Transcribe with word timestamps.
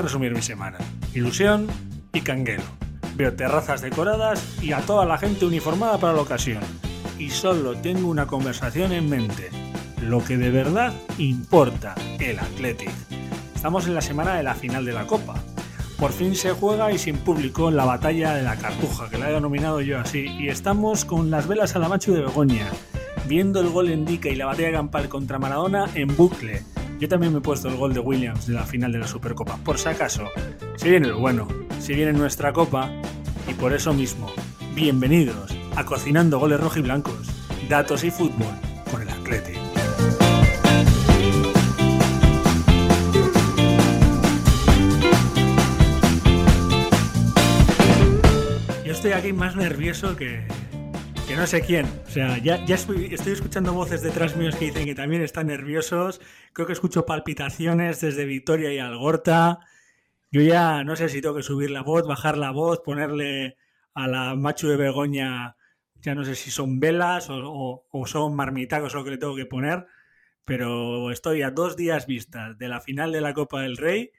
a 0.00 0.02
resumir 0.02 0.34
mi 0.34 0.42
semana. 0.42 0.78
Ilusión 1.14 1.68
y 2.12 2.22
canguelo. 2.22 2.64
Veo 3.16 3.34
terrazas 3.34 3.82
decoradas 3.82 4.42
y 4.62 4.72
a 4.72 4.80
toda 4.80 5.04
la 5.04 5.18
gente 5.18 5.44
uniformada 5.44 5.98
para 5.98 6.14
la 6.14 6.22
ocasión. 6.22 6.62
Y 7.18 7.30
solo 7.30 7.76
tengo 7.76 8.08
una 8.08 8.26
conversación 8.26 8.92
en 8.92 9.10
mente. 9.10 9.50
Lo 10.00 10.24
que 10.24 10.38
de 10.38 10.50
verdad 10.50 10.94
importa, 11.18 11.94
el 12.18 12.38
Athletic. 12.38 12.90
Estamos 13.54 13.86
en 13.86 13.94
la 13.94 14.00
semana 14.00 14.36
de 14.36 14.42
la 14.42 14.54
final 14.54 14.86
de 14.86 14.94
la 14.94 15.06
Copa. 15.06 15.34
Por 15.98 16.12
fin 16.12 16.34
se 16.34 16.52
juega 16.52 16.90
y 16.90 16.98
sin 16.98 17.18
público 17.18 17.70
la 17.70 17.84
batalla 17.84 18.32
de 18.32 18.42
la 18.42 18.56
Cartuja, 18.56 19.10
que 19.10 19.18
la 19.18 19.28
he 19.28 19.34
denominado 19.34 19.82
yo 19.82 19.98
así, 19.98 20.28
y 20.38 20.48
estamos 20.48 21.04
con 21.04 21.30
las 21.30 21.46
velas 21.46 21.76
a 21.76 21.78
la 21.78 21.90
macho 21.90 22.14
de 22.14 22.22
Begoña, 22.22 22.66
viendo 23.28 23.60
el 23.60 23.68
gol 23.68 23.90
en 23.90 24.06
Dica 24.06 24.30
y 24.30 24.36
la 24.36 24.46
batalla 24.46 24.72
campal 24.72 25.10
contra 25.10 25.38
Maradona 25.38 25.90
en 25.94 26.16
bucle. 26.16 26.62
Yo 27.00 27.08
también 27.08 27.32
me 27.32 27.38
he 27.38 27.42
puesto 27.42 27.66
el 27.68 27.76
gol 27.76 27.94
de 27.94 28.00
Williams 28.00 28.46
de 28.46 28.52
la 28.52 28.66
final 28.66 28.92
de 28.92 28.98
la 28.98 29.06
Supercopa, 29.06 29.56
por 29.64 29.78
si 29.78 29.88
acaso. 29.88 30.28
Si 30.76 30.90
viene 30.90 31.08
lo 31.08 31.18
bueno, 31.18 31.48
si 31.78 31.94
viene 31.94 32.12
nuestra 32.12 32.52
copa, 32.52 32.92
y 33.48 33.54
por 33.54 33.72
eso 33.72 33.94
mismo, 33.94 34.30
bienvenidos 34.74 35.56
a 35.76 35.86
Cocinando 35.86 36.38
Goles 36.38 36.60
Rojo 36.60 36.78
y 36.78 36.82
Blancos, 36.82 37.26
Datos 37.70 38.04
y 38.04 38.10
Fútbol 38.10 38.52
con 38.90 39.00
el 39.00 39.08
Atlético. 39.08 39.60
estoy 48.84 49.12
aquí 49.12 49.32
más 49.32 49.56
nervioso 49.56 50.14
que, 50.14 50.46
que 51.30 51.36
no 51.36 51.46
sé 51.46 51.60
quién. 51.60 51.86
O 51.86 52.10
sea, 52.10 52.38
ya, 52.38 52.56
estoy, 52.56 53.14
escuchando 53.14 53.72
voces 53.72 54.02
detrás 54.02 54.36
míos 54.36 54.56
que 54.56 54.64
dicen 54.64 54.84
que 54.84 54.96
también 54.96 55.22
están 55.22 55.46
nerviosos. 55.46 56.20
Creo 56.52 56.66
que 56.66 56.72
escucho 56.72 57.06
palpitaciones 57.06 58.00
desde 58.00 58.24
Victoria 58.24 58.72
y 58.72 58.80
Algorta. 58.80 59.60
Yo 60.32 60.40
ya 60.40 60.82
no 60.82 60.96
sé 60.96 61.08
si 61.08 61.22
tengo 61.22 61.36
que 61.36 61.44
subir 61.44 61.70
la 61.70 61.82
voz, 61.82 62.04
bajar 62.04 62.36
la 62.36 62.50
voz, 62.50 62.80
ponerle 62.80 63.56
a 63.94 64.08
la 64.08 64.34
macho 64.34 64.68
de 64.68 64.76
Begoña, 64.76 65.56
ya 66.00 66.16
no 66.16 66.24
sé 66.24 66.34
si 66.34 66.50
son 66.50 66.80
velas 66.80 67.30
o, 67.30 67.86
o 67.88 68.06
son 68.08 68.34
marmitacos 68.34 68.94
lo 68.94 69.04
que 69.04 69.10
le 69.10 69.18
tengo 69.18 69.36
que 69.36 69.46
poner, 69.46 69.86
pero 70.44 71.12
estoy 71.12 71.42
a 71.42 71.52
dos 71.52 71.76
días 71.76 72.08
vistas 72.08 72.58
de 72.58 72.66
la 72.66 72.80
final 72.80 73.12
de 73.12 73.20
la 73.20 73.34
Copa 73.34 73.60
del 73.60 73.76
Rey 73.76 74.10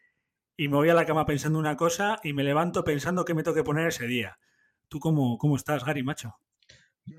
y 0.56 0.70
me 0.70 0.78
voy 0.78 0.88
a 0.88 0.94
la 0.94 1.06
cama 1.06 1.26
pensando 1.26 1.60
una 1.60 1.76
cosa 1.76 2.22
y 2.24 2.32
me 2.32 2.46
levanto 2.46 2.86
pensando 2.86 3.26
qué 3.26 3.34
me 3.34 3.44
tengo 3.44 3.56
que 3.56 3.66
poner 3.66 3.88
ese 3.88 4.08
día. 4.08 4.40
¿Tú 4.88 5.02
cómo, 5.02 5.38
cómo 5.38 5.58
estás, 5.58 5.84
Gary, 5.84 6.04
macho? 6.04 6.38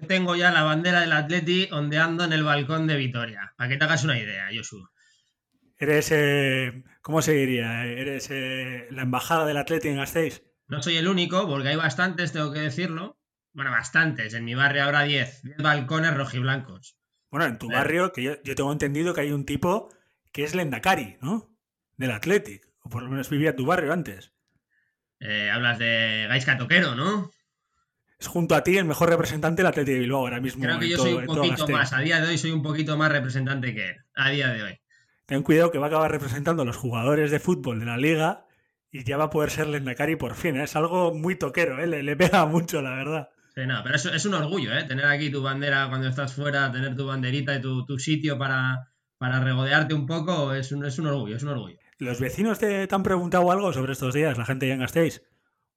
Yo 0.01 0.07
tengo 0.07 0.37
ya 0.37 0.51
la 0.51 0.63
bandera 0.63 1.01
del 1.01 1.13
Atleti 1.13 1.69
ondeando 1.71 2.25
en 2.25 2.33
el 2.33 2.45
balcón 2.45 2.87
de 2.87 2.97
Vitoria. 2.97 3.53
Para 3.57 3.69
que 3.69 3.77
te 3.77 3.85
hagas 3.85 4.05
una 4.05 4.19
idea, 4.19 4.49
Josu. 4.55 4.89
Eres, 5.79 6.11
eh, 6.13 6.85
¿cómo 7.03 7.23
se 7.23 7.33
diría? 7.33 7.85
¿Eres 7.85 8.29
eh, 8.31 8.87
la 8.91 9.03
embajada 9.03 9.47
del 9.47 9.57
Atleti 9.57 9.89
en 9.89 9.97
Gasteiz? 9.97 10.43
No 10.69 10.83
soy 10.83 10.97
el 10.97 11.09
único, 11.09 11.47
porque 11.47 11.69
hay 11.69 11.77
bastantes, 11.77 12.33
tengo 12.33 12.53
que 12.53 12.61
decirlo. 12.61 13.19
Bueno, 13.53 13.71
bastantes. 13.71 14.33
En 14.35 14.45
mi 14.45 14.55
barrio 14.55 14.85
ahora 14.85 15.03
10. 15.03 15.43
10 15.43 15.57
balcones 15.59 16.15
rojiblancos. 16.15 16.97
Bueno, 17.31 17.47
en 17.47 17.59
tu 17.59 17.69
barrio, 17.69 18.13
que 18.13 18.23
yo, 18.23 18.55
tengo 18.55 18.73
entendido 18.73 19.15
que 19.15 19.23
hay 19.23 19.33
un 19.33 19.45
tipo 19.45 19.93
que 20.33 20.45
es 20.45 20.55
Lendakari, 20.55 21.19
¿no? 21.21 21.55
Del 21.97 22.13
Athletic. 22.13 22.69
O 22.81 22.89
por 22.89 23.03
lo 23.03 23.11
menos 23.11 23.29
vivía 23.29 23.51
en 23.51 23.57
tu 23.57 23.67
barrio 23.67 23.93
antes. 23.93 24.33
Eh, 25.21 25.51
hablas 25.51 25.79
de 25.79 26.27
Gaisca 26.29 26.59
Toquero, 26.59 26.95
¿no? 26.95 27.31
Es 28.23 28.29
junto 28.29 28.55
a 28.55 28.63
ti 28.63 28.79
el 28.79 28.85
mejor 28.85 29.11
representante 29.11 29.63
del 29.63 29.67
Atlético 29.67 29.95
de 29.95 30.01
Bilbao 30.01 30.21
ahora 30.21 30.41
mismo. 30.41 30.63
Creo 30.63 30.79
que 30.79 30.89
yo 30.89 30.97
soy 30.97 31.15
un 31.15 31.27
poquito 31.27 31.67
más, 31.69 31.93
a 31.93 32.01
día 32.01 32.21
de 32.21 32.29
hoy 32.29 32.39
soy 32.39 32.53
un 32.53 32.63
poquito 32.63 32.97
más 32.97 33.11
representante 33.11 33.75
que 33.75 33.91
él, 33.91 33.97
a 34.15 34.31
día 34.31 34.49
de 34.49 34.63
hoy. 34.63 34.81
Ten 35.27 35.43
cuidado 35.43 35.73
que 35.73 35.79
va 35.79 35.87
a 35.87 35.89
acabar 35.89 36.11
representando 36.11 36.63
a 36.63 36.65
los 36.65 36.77
jugadores 36.77 37.33
de 37.33 37.41
fútbol 37.41 37.81
de 37.81 37.87
la 37.87 37.97
liga 37.97 38.47
y 38.93 39.03
ya 39.03 39.17
va 39.17 39.25
a 39.25 39.31
poder 39.31 39.51
ser 39.51 39.67
Lendakari 39.67 40.15
por 40.15 40.35
fin. 40.35 40.57
¿eh? 40.57 40.65
Es 40.65 40.77
algo 40.77 41.13
muy 41.13 41.37
toquero, 41.37 41.83
¿eh? 41.83 41.87
le, 41.87 42.17
pega 42.17 42.47
mucho, 42.47 42.81
la 42.81 42.91
verdad. 42.91 43.31
Sí, 43.57 43.63
no, 43.67 43.83
pero 43.83 43.97
es, 43.97 44.25
un 44.25 44.35
orgullo, 44.35 44.73
¿eh? 44.73 44.85
Tener 44.85 45.05
aquí 45.07 45.31
tu 45.31 45.43
bandera 45.43 45.89
cuando 45.89 46.09
estás 46.09 46.33
fuera, 46.33 46.71
tener 46.71 46.95
tu 46.95 47.07
banderita 47.07 47.57
y 47.57 47.61
tu, 47.61 47.99
sitio 47.99 48.39
para, 48.39 48.93
para 49.19 49.41
regodearte 49.41 49.95
un 49.95 50.07
poco, 50.07 50.55
es 50.55 50.71
un, 50.71 50.85
es 50.85 50.99
un 50.99 51.09
orgullo, 51.09 51.37
es 51.37 51.43
un 51.43 51.49
orgullo. 51.49 51.77
¿Los 51.99 52.21
vecinos 52.21 52.59
te, 52.59 52.89
han 52.89 53.03
preguntado 53.03 53.51
algo 53.51 53.73
sobre 53.73 53.93
estos 53.93 54.15
días, 54.15 54.39
la 54.39 54.47
gente 54.47 54.69
ya 54.69 54.75
en 54.75 54.81
Gasteiz? 54.81 55.23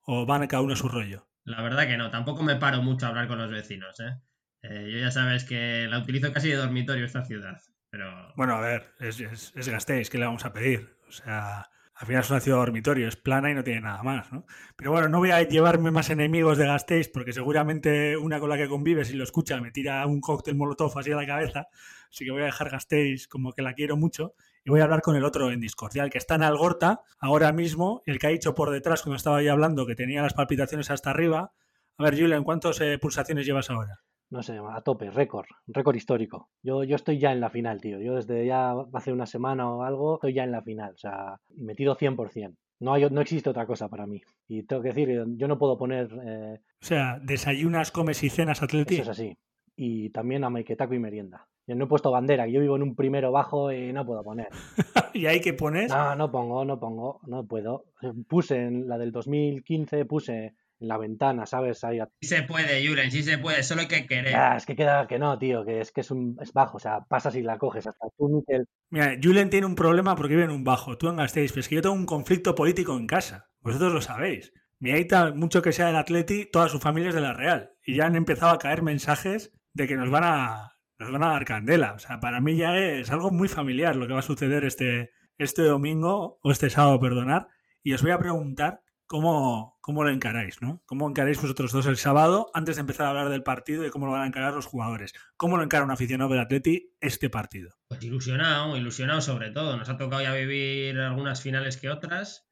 ¿O 0.04 0.26
van 0.26 0.46
cada 0.48 0.62
uno 0.62 0.74
a 0.74 0.78
su 0.78 0.88
rollo? 0.88 1.28
La 1.46 1.62
verdad 1.62 1.88
que 1.88 1.98
no, 1.98 2.10
tampoco 2.10 2.44
me 2.44 2.56
paro 2.56 2.82
mucho 2.82 3.06
a 3.06 3.10
hablar 3.10 3.28
con 3.28 3.38
los 3.38 3.52
vecinos, 3.52 4.00
¿eh? 4.00 4.18
¿eh? 4.64 4.90
yo 4.92 4.98
ya 4.98 5.12
sabes 5.12 5.46
que 5.46 5.88
la 5.88 6.00
utilizo 6.00 6.34
casi 6.34 6.50
de 6.50 6.56
dormitorio 6.56 7.06
esta 7.06 7.24
ciudad, 7.24 7.62
pero... 7.90 8.34
Bueno, 8.36 8.56
a 8.56 8.62
ver, 8.62 8.94
es, 9.00 9.20
es, 9.20 9.54
es 9.56 10.10
¿qué 10.10 10.18
le 10.18 10.26
vamos 10.26 10.44
a 10.44 10.54
pedir? 10.54 10.98
O 11.08 11.12
sea, 11.12 11.70
al 11.94 12.08
final 12.08 12.24
es 12.24 12.30
una 12.32 12.40
ciudad 12.40 12.58
de 12.58 12.66
dormitorio, 12.66 13.08
es 13.08 13.16
plana 13.16 13.52
y 13.52 13.54
no 13.54 13.64
tiene 13.64 13.82
nada 13.82 14.02
más, 14.02 14.32
¿no? 14.34 14.46
Pero 14.76 14.92
bueno, 14.92 15.08
no 15.08 15.20
voy 15.20 15.32
a 15.32 15.44
llevarme 15.44 15.92
más 15.92 16.10
enemigos 16.10 16.58
de 16.58 16.66
Gasteiz 16.66 17.10
porque 17.10 17.32
seguramente 17.32 18.18
una 18.18 18.40
con 18.40 18.50
la 18.50 18.58
que 18.58 18.68
convive, 18.68 19.06
si 19.06 19.14
lo 19.14 19.24
escucha, 19.24 19.62
me 19.62 19.72
tira 19.72 20.06
un 20.08 20.22
cóctel 20.22 20.56
molotov 20.56 20.98
así 20.98 21.12
a 21.12 21.16
la 21.16 21.28
cabeza. 21.28 21.68
Así 22.10 22.26
que 22.26 22.32
voy 22.32 22.42
a 22.42 22.46
dejar 22.46 22.72
Gasteiz 22.72 23.28
como 23.28 23.54
que 23.54 23.62
la 23.62 23.74
quiero 23.76 23.98
mucho 23.98 24.34
y 24.66 24.72
voy 24.72 24.82
a 24.82 24.86
hablar 24.86 25.02
con 25.02 25.16
el 25.16 25.24
otro 25.24 25.52
en 25.52 25.60
Discord, 25.60 25.96
el 25.96 26.10
que 26.10 26.18
está 26.18 26.36
en 26.36 26.44
Algorta 26.44 27.02
ahora 27.20 27.54
mismo, 27.54 28.02
el 28.06 28.18
que 28.18 28.28
ha 28.28 28.32
dicho 28.32 28.56
por 28.56 28.72
detrás 28.72 29.04
cuando 29.04 29.18
estaba 29.18 29.38
ahí 29.38 29.48
hablando 29.48 29.86
que 29.86 29.96
tenía 29.96 30.24
las 30.24 30.34
palpitaciones 30.34 30.90
hasta 30.90 31.12
arriba. 31.12 31.54
A 31.98 32.04
ver, 32.04 32.20
Julian, 32.20 32.44
¿cuántas 32.44 32.82
eh, 32.82 32.98
pulsaciones 32.98 33.46
llevas 33.46 33.70
ahora? 33.70 34.02
No 34.32 34.42
sé, 34.42 34.58
a 34.58 34.82
tope, 34.82 35.12
récord, 35.12 35.46
récord 35.68 35.96
histórico. 35.96 36.50
Yo, 36.64 36.84
yo 36.84 36.96
estoy 36.96 37.20
ya 37.20 37.32
en 37.32 37.40
la 37.40 37.52
final, 37.52 37.80
tío. 37.80 38.00
Yo 38.00 38.16
desde 38.16 38.44
ya 38.44 38.74
hace 38.94 39.14
una 39.14 39.28
semana 39.28 39.70
o 39.70 39.84
algo 39.84 40.16
estoy 40.16 40.34
ya 40.34 40.44
en 40.44 40.52
la 40.52 40.64
final, 40.64 40.94
o 40.96 40.98
sea, 40.98 41.40
metido 41.56 41.96
100%. 41.96 42.56
No, 42.80 42.94
hay, 42.94 43.08
no 43.10 43.22
existe 43.22 43.52
otra 43.52 43.68
cosa 43.68 43.88
para 43.88 44.08
mí. 44.08 44.22
Y 44.48 44.64
tengo 44.64 44.82
que 44.82 44.90
decir, 44.90 45.24
yo 45.38 45.48
no 45.48 45.60
puedo 45.60 45.78
poner... 45.78 46.10
Eh, 46.26 46.60
o 46.82 46.86
sea, 46.86 47.20
desayunas, 47.22 47.92
comes 47.92 48.24
y 48.24 48.30
cenas 48.30 48.64
atletismo. 48.64 49.04
Eso 49.04 49.12
es 49.12 49.20
así. 49.20 49.38
Y 49.76 50.10
también 50.10 50.44
a 50.44 50.50
maiketaco 50.50 50.96
y 50.96 51.00
merienda. 51.00 51.48
Yo 51.68 51.76
no 51.76 51.86
he 51.86 51.88
puesto 51.88 52.12
bandera, 52.12 52.48
yo 52.48 52.62
vivo 52.62 52.76
en 52.76 52.84
un 52.84 52.96
primero 52.96 53.32
bajo 53.32 53.72
y 53.72 53.92
no 53.92 54.06
puedo 54.06 54.24
poner. 54.24 54.50
¿Y 55.14 55.26
ahí 55.26 55.42
qué 55.42 55.54
pones? 55.54 55.90
No, 55.90 56.16
no 56.16 56.32
pongo, 56.32 56.64
no 56.64 56.80
pongo, 56.80 57.22
no 57.26 57.48
puedo. 57.48 57.86
Puse 58.28 58.62
en 58.62 58.88
la 58.88 59.00
del 59.00 59.12
2015, 59.12 60.06
puse 60.06 60.54
en 60.80 60.88
la 60.88 61.00
ventana, 61.00 61.48
¿sabes? 61.48 61.84
Ahí... 61.84 62.00
Sí 62.22 62.28
se 62.28 62.44
puede, 62.44 62.86
Julen, 62.86 63.10
sí 63.10 63.24
se 63.24 63.40
puede, 63.40 63.64
solo 63.64 63.82
hay 63.82 63.88
que 63.88 64.06
querer. 64.06 64.36
es 64.56 64.66
que 64.68 64.76
queda 64.76 65.08
que 65.08 65.18
no, 65.18 65.40
tío, 65.40 65.66
que 65.66 65.80
es 65.80 65.92
que 65.92 66.02
es, 66.02 66.12
un, 66.12 66.38
es 66.40 66.54
bajo, 66.54 66.78
o 66.78 66.80
sea, 66.80 67.06
pasas 67.10 67.36
y 67.36 67.42
la 67.42 67.58
coges 67.58 67.88
hasta 67.88 68.08
tú, 68.16 68.30
Miquel. 68.30 68.68
Mira, 68.92 69.18
Julen 69.22 69.50
tiene 69.50 69.66
un 69.66 69.76
problema 69.76 70.16
porque 70.16 70.36
vive 70.36 70.46
en 70.46 70.52
un 70.52 70.64
bajo, 70.64 70.98
tú 70.98 71.10
en 71.10 71.16
Gasteiz, 71.16 71.52
pero 71.52 71.62
es 71.62 71.70
que 71.70 71.76
yo 71.76 71.82
tengo 71.82 71.96
un 71.96 72.06
conflicto 72.06 72.54
político 72.54 72.96
en 72.96 73.08
casa, 73.08 73.48
vosotros 73.62 73.92
lo 73.92 74.02
sabéis. 74.02 74.54
Mi 74.80 74.92
Aita, 74.92 75.34
mucho 75.34 75.64
que 75.64 75.72
sea 75.72 75.88
del 75.88 75.96
Atleti, 75.96 76.46
toda 76.46 76.70
su 76.70 76.80
familia 76.80 77.10
es 77.10 77.16
de 77.16 77.22
la 77.22 77.34
Real. 77.34 77.72
Y 77.84 77.96
ya 77.96 78.06
han 78.06 78.16
empezado 78.16 78.52
a 78.52 78.60
caer 78.60 78.84
mensajes 78.84 79.54
de 79.74 79.88
que 79.88 79.96
nos 79.96 80.10
van 80.10 80.24
a, 80.26 80.75
nos 81.00 81.12
van 81.12 81.24
a 81.24 81.30
dar 81.30 81.46
candela. 81.46 81.94
O 81.94 82.00
sea, 82.00 82.20
para 82.20 82.42
mí 82.42 82.56
ya 82.58 82.78
es 82.78 83.12
algo 83.12 83.32
muy 83.32 83.48
familiar 83.48 83.96
lo 83.96 84.08
que 84.08 84.14
va 84.14 84.20
a 84.20 84.24
suceder 84.24 84.66
este, 84.66 85.12
este 85.38 85.64
domingo, 85.64 86.40
o 86.42 86.52
este 86.52 86.70
sábado, 86.70 87.00
perdonar. 87.00 87.48
Y 87.84 87.94
os 87.94 88.02
voy 88.02 88.12
a 88.12 88.20
preguntar 88.20 88.82
cómo, 89.06 89.78
cómo 89.82 90.04
lo 90.04 90.10
encaráis, 90.10 90.62
¿no? 90.62 90.82
¿Cómo 90.86 91.08
encaráis 91.10 91.42
vosotros 91.42 91.72
dos 91.72 91.86
el 91.86 91.98
sábado 91.98 92.50
antes 92.54 92.76
de 92.76 92.82
empezar 92.82 93.06
a 93.06 93.10
hablar 93.10 93.30
del 93.30 93.44
partido 93.44 93.86
y 93.86 93.90
cómo 93.90 94.06
lo 94.06 94.14
van 94.14 94.24
a 94.24 94.28
encarar 94.28 94.54
los 94.54 94.66
jugadores? 94.66 95.14
¿Cómo 95.38 95.58
lo 95.58 95.64
encara 95.64 95.84
un 95.84 95.92
aficionado 95.92 96.32
del 96.32 96.40
Atleti 96.40 96.96
este 97.02 97.30
partido? 97.30 97.76
Pues 97.88 98.04
ilusionado, 98.04 98.76
ilusionado 98.78 99.22
sobre 99.22 99.52
todo. 99.52 99.78
Nos 99.78 99.90
ha 99.90 99.98
tocado 99.98 100.22
ya 100.22 100.34
vivir 100.34 100.98
algunas 101.00 101.42
finales 101.42 101.78
que 101.78 101.90
otras. 101.90 102.45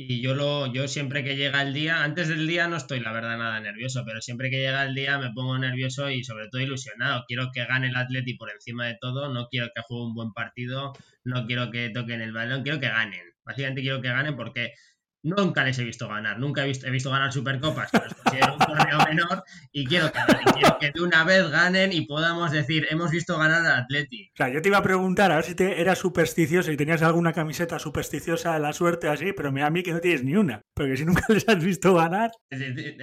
Y 0.00 0.20
yo 0.22 0.32
lo, 0.34 0.72
yo 0.72 0.86
siempre 0.86 1.24
que 1.24 1.36
llega 1.36 1.60
el 1.60 1.74
día, 1.74 2.04
antes 2.04 2.28
del 2.28 2.46
día 2.46 2.68
no 2.68 2.76
estoy 2.76 3.00
la 3.00 3.10
verdad 3.10 3.36
nada 3.36 3.58
nervioso, 3.58 4.04
pero 4.06 4.20
siempre 4.20 4.48
que 4.48 4.58
llega 4.58 4.84
el 4.84 4.94
día 4.94 5.18
me 5.18 5.32
pongo 5.32 5.58
nervioso 5.58 6.08
y 6.08 6.22
sobre 6.22 6.48
todo 6.48 6.60
ilusionado. 6.62 7.24
Quiero 7.26 7.50
que 7.52 7.64
gane 7.64 7.88
el 7.88 7.96
Atleti 7.96 8.34
por 8.34 8.48
encima 8.52 8.86
de 8.86 8.96
todo, 9.00 9.28
no 9.34 9.48
quiero 9.48 9.70
que 9.74 9.82
juegue 9.82 10.04
un 10.04 10.14
buen 10.14 10.32
partido, 10.32 10.92
no 11.24 11.46
quiero 11.46 11.72
que 11.72 11.90
toquen 11.90 12.20
el 12.20 12.32
balón, 12.32 12.62
quiero 12.62 12.78
que 12.78 12.88
ganen. 12.88 13.24
Básicamente 13.44 13.82
quiero 13.82 14.00
que 14.00 14.08
ganen 14.08 14.36
porque 14.36 14.72
Nunca 15.22 15.64
les 15.64 15.78
he 15.78 15.84
visto 15.84 16.08
ganar, 16.08 16.38
nunca 16.38 16.64
he 16.64 16.68
visto, 16.68 16.86
he 16.86 16.90
visto 16.90 17.10
ganar 17.10 17.32
Supercopas, 17.32 17.90
pero 17.90 18.06
es 18.06 18.48
un 18.48 18.58
torneo 18.58 18.98
menor 19.08 19.42
y 19.72 19.84
quiero 19.84 20.12
que, 20.12 20.18
quiero 20.54 20.78
que 20.78 20.92
de 20.92 21.00
una 21.00 21.24
vez 21.24 21.50
ganen 21.50 21.92
y 21.92 22.02
podamos 22.02 22.52
decir, 22.52 22.86
hemos 22.90 23.10
visto 23.10 23.36
ganar 23.36 23.66
al 23.66 23.82
Atleti. 23.82 24.30
O 24.34 24.36
sea, 24.36 24.48
yo 24.48 24.62
te 24.62 24.68
iba 24.68 24.78
a 24.78 24.82
preguntar 24.82 25.32
a 25.32 25.36
ver 25.36 25.44
si 25.44 25.56
te 25.56 25.80
eras 25.80 25.98
supersticioso 25.98 26.70
y 26.70 26.76
tenías 26.76 27.02
alguna 27.02 27.32
camiseta 27.32 27.80
supersticiosa 27.80 28.54
de 28.54 28.60
la 28.60 28.72
suerte 28.72 29.08
así, 29.08 29.32
pero 29.32 29.50
me 29.50 29.64
a 29.64 29.70
mí 29.70 29.82
que 29.82 29.92
no 29.92 30.00
tienes 30.00 30.22
ni 30.22 30.36
una, 30.36 30.62
porque 30.72 30.96
si 30.96 31.04
nunca 31.04 31.24
les 31.28 31.48
has 31.48 31.62
visto 31.62 31.94
ganar. 31.94 32.30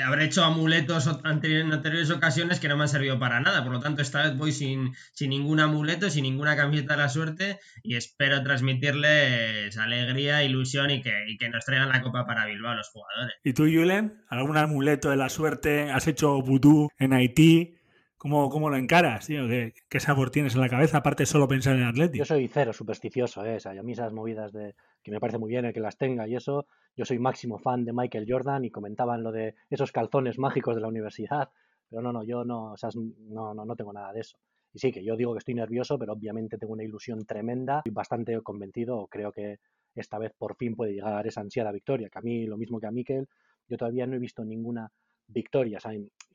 Habré 0.04 0.26
hecho 0.26 0.44
amuletos 0.44 1.08
en 1.08 1.74
anteriores 1.74 2.12
ocasiones 2.12 2.62
que 2.62 2.70
no 2.70 2.78
me 2.78 2.84
han 2.84 2.90
servido 2.90 3.20
para 3.20 3.42
nada, 3.42 3.62
por 3.64 3.74
lo 3.74 3.80
tanto 3.82 4.02
esta 4.02 4.24
vez 4.24 4.38
voy 4.38 4.54
sin, 4.54 4.94
sin 5.14 5.32
ningún 5.32 5.60
amuleto, 5.60 6.10
sin 6.10 6.24
ninguna 6.24 6.56
camiseta 6.56 6.96
de 6.96 7.02
la 7.02 7.10
suerte 7.10 7.60
y 7.84 7.96
espero 7.96 8.42
transmitirles 8.42 9.78
alegría, 9.78 10.44
ilusión 10.44 10.92
y 10.92 11.02
que, 11.02 11.26
y 11.28 11.38
que 11.38 11.50
nos 11.50 11.66
traigan 11.66 11.90
la 11.90 12.05
copa 12.06 12.26
para 12.26 12.46
Bilbao 12.46 12.72
a 12.72 12.76
los 12.76 12.90
jugadores. 12.90 13.36
¿Y 13.44 13.54
tú, 13.54 13.64
Julen? 13.64 14.24
¿Algún 14.30 14.58
amuleto 14.58 15.10
de 15.10 15.18
la 15.18 15.30
suerte? 15.30 15.90
¿Has 15.92 16.08
hecho 16.08 16.40
vudú 16.42 16.90
en 17.00 17.14
Haití? 17.14 17.78
¿Cómo, 18.18 18.50
cómo 18.50 18.70
lo 18.70 18.78
encaras, 18.78 19.26
tío? 19.26 19.48
¿Qué, 19.48 19.74
¿Qué, 19.90 20.00
sabor 20.00 20.30
tienes 20.30 20.56
en 20.56 20.62
la 20.62 20.70
cabeza, 20.70 21.00
aparte 21.00 21.26
solo 21.26 21.48
pensar 21.48 21.76
en 21.76 21.84
Atlético? 21.84 22.20
Yo 22.20 22.26
soy 22.26 22.48
cero 22.48 22.74
supersticioso, 22.74 23.44
¿eh? 23.46 23.56
O 23.56 23.60
sea, 23.60 23.74
y 23.74 23.78
a 23.78 23.84
mí 23.84 23.92
esas 23.92 24.14
movidas 24.14 24.52
de 24.54 24.76
que 25.04 25.12
me 25.12 25.20
parece 25.20 25.38
muy 25.38 25.50
bien 25.50 25.66
el 25.66 25.74
que 25.74 25.80
las 25.80 25.98
tenga 25.98 26.28
y 26.28 26.36
eso, 26.36 26.68
yo 26.96 27.06
soy 27.06 27.20
máximo 27.20 27.58
fan 27.60 27.86
de 27.86 27.94
Michael 27.94 28.26
Jordan 28.28 28.66
y 28.66 28.72
comentaban 28.72 29.24
lo 29.24 29.32
de 29.32 29.56
esos 29.70 29.92
calzones 29.92 30.40
mágicos 30.40 30.76
de 30.76 30.82
la 30.82 30.88
universidad, 30.88 31.50
pero 31.90 32.02
no, 32.02 32.12
no, 32.12 32.24
yo 32.24 32.44
no, 32.46 32.74
o 32.74 32.78
sea, 32.78 32.90
no, 32.96 33.54
no, 33.54 33.66
no 33.66 33.76
tengo 33.76 33.94
nada 33.94 34.14
de 34.14 34.22
eso. 34.22 34.38
Y 34.74 34.80
sí, 34.80 34.92
que 34.92 35.04
yo 35.04 35.16
digo 35.16 35.34
que 35.34 35.40
estoy 35.40 35.54
nervioso, 35.54 35.98
pero 35.98 36.14
obviamente 36.14 36.58
tengo 36.58 36.74
una 36.74 36.84
ilusión 36.84 37.26
tremenda 37.26 37.82
y 37.86 37.92
bastante 37.92 38.40
convencido, 38.42 39.08
creo 39.08 39.32
que 39.32 39.60
esta 40.02 40.18
vez 40.18 40.34
por 40.38 40.56
fin 40.56 40.76
puede 40.76 40.94
llegar 40.94 41.26
esa 41.28 41.42
ansiada 41.42 41.72
victoria, 41.72 42.10
que 42.10 42.20
a 42.20 42.22
mí, 42.22 42.46
lo 42.46 42.58
mismo 42.58 42.80
que 42.80 42.88
a 42.88 42.92
Mikel, 42.92 43.28
yo 43.68 43.78
todavía 43.78 44.06
no 44.06 44.16
he 44.16 44.20
visto 44.20 44.44
ninguna 44.44 44.92
victoria, 45.28 45.80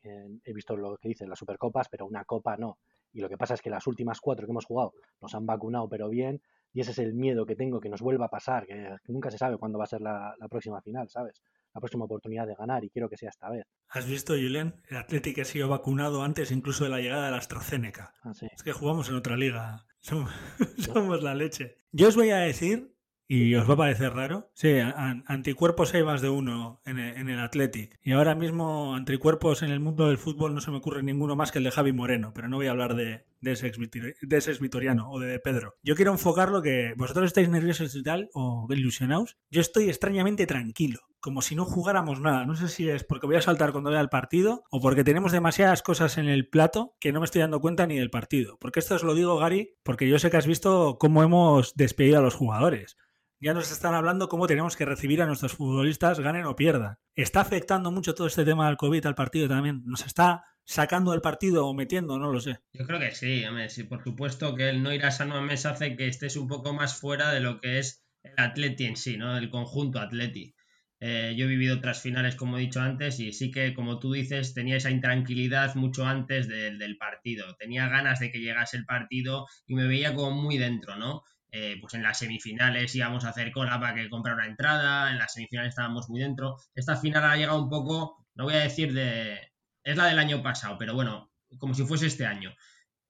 he 0.03 0.53
visto 0.53 0.77
lo 0.77 0.97
que 0.97 1.09
dicen 1.09 1.29
las 1.29 1.39
supercopas, 1.39 1.89
pero 1.89 2.07
una 2.07 2.25
copa 2.25 2.57
no. 2.57 2.79
Y 3.12 3.21
lo 3.21 3.29
que 3.29 3.37
pasa 3.37 3.55
es 3.55 3.62
que 3.62 3.71
las 3.71 3.87
últimas 3.87 4.21
cuatro 4.21 4.47
que 4.47 4.53
hemos 4.53 4.65
jugado 4.65 4.93
nos 5.21 5.35
han 5.35 5.47
vacunado, 5.47 5.89
pero 5.89 6.09
bien, 6.09 6.41
y 6.73 6.81
ese 6.81 6.93
es 6.93 6.99
el 6.99 7.15
miedo 7.15 7.45
que 7.47 7.57
tengo 7.57 7.81
que 7.81 7.89
nos 7.89 8.01
vuelva 8.01 8.27
a 8.27 8.31
pasar, 8.31 8.67
que, 8.67 8.97
nunca 9.09 9.31
se 9.31 9.39
sabe 9.39 9.57
cuándo 9.59 9.79
va 9.79 9.85
a 9.85 9.89
ser 9.89 10.01
la, 10.01 10.35
próxima 10.49 10.81
final, 10.81 11.09
¿sabes? 11.09 11.43
La 11.75 11.81
próxima 11.81 12.05
oportunidad 12.05 12.47
de 12.47 12.55
ganar 12.55 12.85
y 12.85 12.91
quiero 12.91 13.09
que 13.09 13.17
sea 13.17 13.31
esta 13.31 13.51
vez. 13.51 13.67
¿Has 13.89 14.07
visto, 14.07 14.35
Julen? 14.35 14.75
El 14.89 14.97
Atlético 14.97 15.43
ha 15.43 15.45
sido 15.45 15.69
vacunado 15.69 16.23
antes 16.23 16.51
incluso 16.51 16.85
de 16.85 16.91
la 16.91 16.99
llegada 16.99 17.27
de 17.27 17.31
la 17.33 17.39
AstraZeneca. 17.39 18.12
Ah, 18.23 18.35
sí. 18.35 18.49
Es 18.53 18.62
que 18.62 18.73
jugamos 18.73 19.09
en 19.09 19.17
otra 19.17 19.37
liga. 19.37 19.87
Somos, 20.03 20.33
somos 20.79 21.23
la 21.23 21.35
leche. 21.35 21.77
Yo 21.93 22.09
os 22.09 22.17
voy 22.17 22.31
a 22.31 22.39
decir 22.39 22.97
y 23.32 23.55
os 23.55 23.71
va 23.71 23.75
a 23.75 23.77
parecer 23.77 24.12
raro. 24.12 24.50
Sí, 24.55 24.81
anticuerpos 24.81 25.94
hay 25.94 26.03
más 26.03 26.21
de 26.21 26.29
uno 26.29 26.81
en 26.85 26.99
el, 26.99 27.17
en 27.17 27.38
Athletic. 27.38 27.97
Y 28.03 28.11
ahora 28.11 28.35
mismo 28.35 28.97
anticuerpos 28.97 29.62
en 29.62 29.71
el 29.71 29.79
mundo 29.79 30.09
del 30.09 30.19
fútbol 30.19 30.53
no 30.53 30.61
se 30.61 30.73
me 30.73 30.79
ocurre 30.79 31.05
ninguno 31.05 31.37
más 31.37 31.53
que 31.53 31.59
el 31.59 31.65
de 31.65 31.71
Javi 31.71 31.93
Moreno, 31.93 32.32
pero 32.35 32.49
no 32.49 32.56
voy 32.56 32.67
a 32.67 32.73
hablar 32.73 32.97
de, 32.97 33.25
ese, 33.43 33.69
ex, 33.69 34.59
vitoriano 34.59 35.12
o 35.12 35.21
de, 35.21 35.38
Pedro. 35.38 35.77
Yo 35.85 35.94
quiero 35.94 36.11
enfocar 36.11 36.50
lo 36.50 36.61
que 36.61 36.94
vosotros 36.97 37.27
estáis 37.27 37.49
nerviosos 37.49 37.94
y 37.94 38.03
tal, 38.03 38.31
o 38.35 38.67
ilusionados. 38.69 39.38
Yo 39.49 39.61
estoy 39.61 39.88
extrañamente 39.88 40.49
tranquilo 40.49 40.99
como 41.21 41.43
si 41.43 41.55
no 41.55 41.67
jugáramos 41.67 42.19
nada. 42.19 42.47
No 42.47 42.56
sé 42.56 42.67
si 42.67 42.88
es 42.88 43.05
porque 43.05 43.26
voy 43.26 43.37
a 43.37 43.43
saltar 43.43 43.73
cuando 43.73 43.91
vea 43.91 44.00
el 44.00 44.09
partido 44.09 44.65
o 44.71 44.81
porque 44.81 45.05
tenemos 45.05 45.31
demasiadas 45.33 45.83
cosas 45.83 46.17
en 46.17 46.29
el 46.29 46.49
plato 46.49 46.97
que 46.99 47.12
no 47.12 47.21
me 47.21 47.26
estoy 47.26 47.43
dando 47.43 47.61
cuenta 47.61 47.87
ni 47.87 47.99
del 47.99 48.09
partido. 48.09 48.56
Porque 48.59 48.81
esto 48.81 48.94
os 48.94 49.03
lo 49.03 49.15
digo, 49.15 49.37
Gary, 49.37 49.75
porque 49.83 50.09
yo 50.09 50.19
sé 50.19 50.31
que 50.31 50.38
has 50.38 50.47
visto 50.47 50.97
cómo 50.99 51.23
hemos 51.23 51.76
despedido 51.76 52.19
a 52.19 52.23
los 52.23 52.35
jugadores 52.35 52.97
ya 53.40 53.54
nos 53.54 53.72
están 53.72 53.94
hablando 53.94 54.28
cómo 54.28 54.46
tenemos 54.46 54.76
que 54.76 54.84
recibir 54.84 55.22
a 55.22 55.26
nuestros 55.26 55.54
futbolistas, 55.54 56.20
ganen 56.20 56.44
o 56.44 56.56
pierdan. 56.56 56.98
¿Está 57.14 57.40
afectando 57.40 57.90
mucho 57.90 58.14
todo 58.14 58.26
este 58.26 58.44
tema 58.44 58.66
del 58.66 58.76
COVID 58.76 59.06
al 59.06 59.14
partido 59.14 59.48
también? 59.48 59.82
¿Nos 59.87 60.06
está 60.06 60.44
sacando 60.64 61.12
del 61.12 61.22
partido 61.22 61.66
o 61.66 61.75
metiendo? 61.75 62.19
No 62.19 62.31
lo 62.31 62.40
sé. 62.40 62.60
Yo 62.72 62.87
creo 62.87 63.00
que 63.00 63.12
sí, 63.12 63.44
sí 63.69 63.84
por 63.84 64.04
supuesto 64.04 64.54
que 64.54 64.69
el 64.69 64.82
no 64.82 64.92
ir 64.92 65.04
a 65.04 65.10
San 65.10 65.31
Mamés 65.31 65.66
hace 65.66 65.96
que 65.96 66.06
estés 66.06 66.37
un 66.37 66.48
poco 66.48 66.75
más 66.75 66.98
fuera 66.98 67.32
de 67.32 67.40
lo 67.40 67.60
que 67.60 67.78
es 67.78 68.04
el 68.22 68.34
Atleti 68.37 68.84
en 68.84 68.96
sí, 68.96 69.16
¿no? 69.16 69.37
El 69.37 69.50
conjunto 69.50 69.98
Atleti. 69.98 70.54
Eh, 71.02 71.34
yo 71.34 71.46
he 71.46 71.48
vivido 71.48 71.78
otras 71.78 72.02
finales, 72.02 72.37
como 72.37 72.58
he 72.58 72.60
dicho 72.60 72.81
antes, 72.81 73.19
y 73.20 73.32
sí 73.32 73.50
que, 73.50 73.72
como 73.72 73.98
tú 73.98 74.12
dices, 74.12 74.52
tenía 74.52 74.76
esa 74.76 74.90
intranquilidad 74.90 75.75
mucho 75.75 76.04
antes 76.04 76.46
del 76.46 76.98
partido. 76.98 77.56
Tenía 77.58 77.88
ganas 77.88 78.20
de 78.20 78.31
que 78.31 78.40
llegase 78.40 78.76
el 78.76 78.84
partido 78.84 79.46
y 79.66 79.75
me 79.75 79.87
veía 79.87 80.14
como 80.14 80.32
muy 80.32 80.58
dentro, 80.58 80.96
¿no? 80.96 81.22
Eh, 81.52 81.79
pues 81.81 81.94
en 81.94 82.02
las 82.02 82.19
semifinales 82.19 82.94
íbamos 82.94 83.25
a 83.25 83.31
hacer 83.31 83.50
cola 83.50 83.81
para 83.81 83.94
que 83.94 84.08
comprar 84.08 84.37
una 84.37 84.47
entrada, 84.47 85.11
en 85.11 85.19
las 85.19 85.32
semifinales 85.32 85.70
estábamos 85.70 86.08
muy 86.08 86.20
dentro. 86.20 86.56
Esta 86.75 86.97
final 86.97 87.25
ha 87.25 87.37
llegado 87.37 87.62
un 87.62 87.69
poco, 87.69 88.25
no 88.35 88.44
voy 88.44 88.55
a 88.55 88.61
decir 88.61 88.93
de... 88.93 89.52
Es 89.82 89.97
la 89.97 90.06
del 90.06 90.19
año 90.19 90.43
pasado, 90.43 90.76
pero 90.79 90.94
bueno, 90.94 91.32
como 91.58 91.75
si 91.75 91.85
fuese 91.85 92.06
este 92.06 92.26
año. 92.26 92.55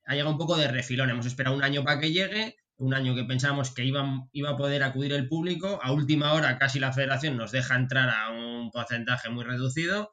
Ha 0.06 0.14
llegado 0.14 0.30
un 0.30 0.38
poco 0.38 0.56
de 0.56 0.68
refilón, 0.68 1.10
hemos 1.10 1.26
esperado 1.26 1.56
un 1.56 1.62
año 1.62 1.84
para 1.84 2.00
que 2.00 2.12
llegue, 2.12 2.56
un 2.76 2.94
año 2.94 3.14
que 3.14 3.24
pensamos 3.24 3.74
que 3.74 3.84
iba, 3.84 4.28
iba 4.32 4.50
a 4.50 4.56
poder 4.56 4.82
acudir 4.82 5.12
el 5.12 5.28
público, 5.28 5.78
a 5.82 5.92
última 5.92 6.32
hora 6.32 6.58
casi 6.58 6.80
la 6.80 6.92
federación 6.92 7.36
nos 7.36 7.52
deja 7.52 7.74
entrar 7.76 8.08
a 8.08 8.30
un 8.30 8.70
porcentaje 8.70 9.28
muy 9.28 9.44
reducido, 9.44 10.12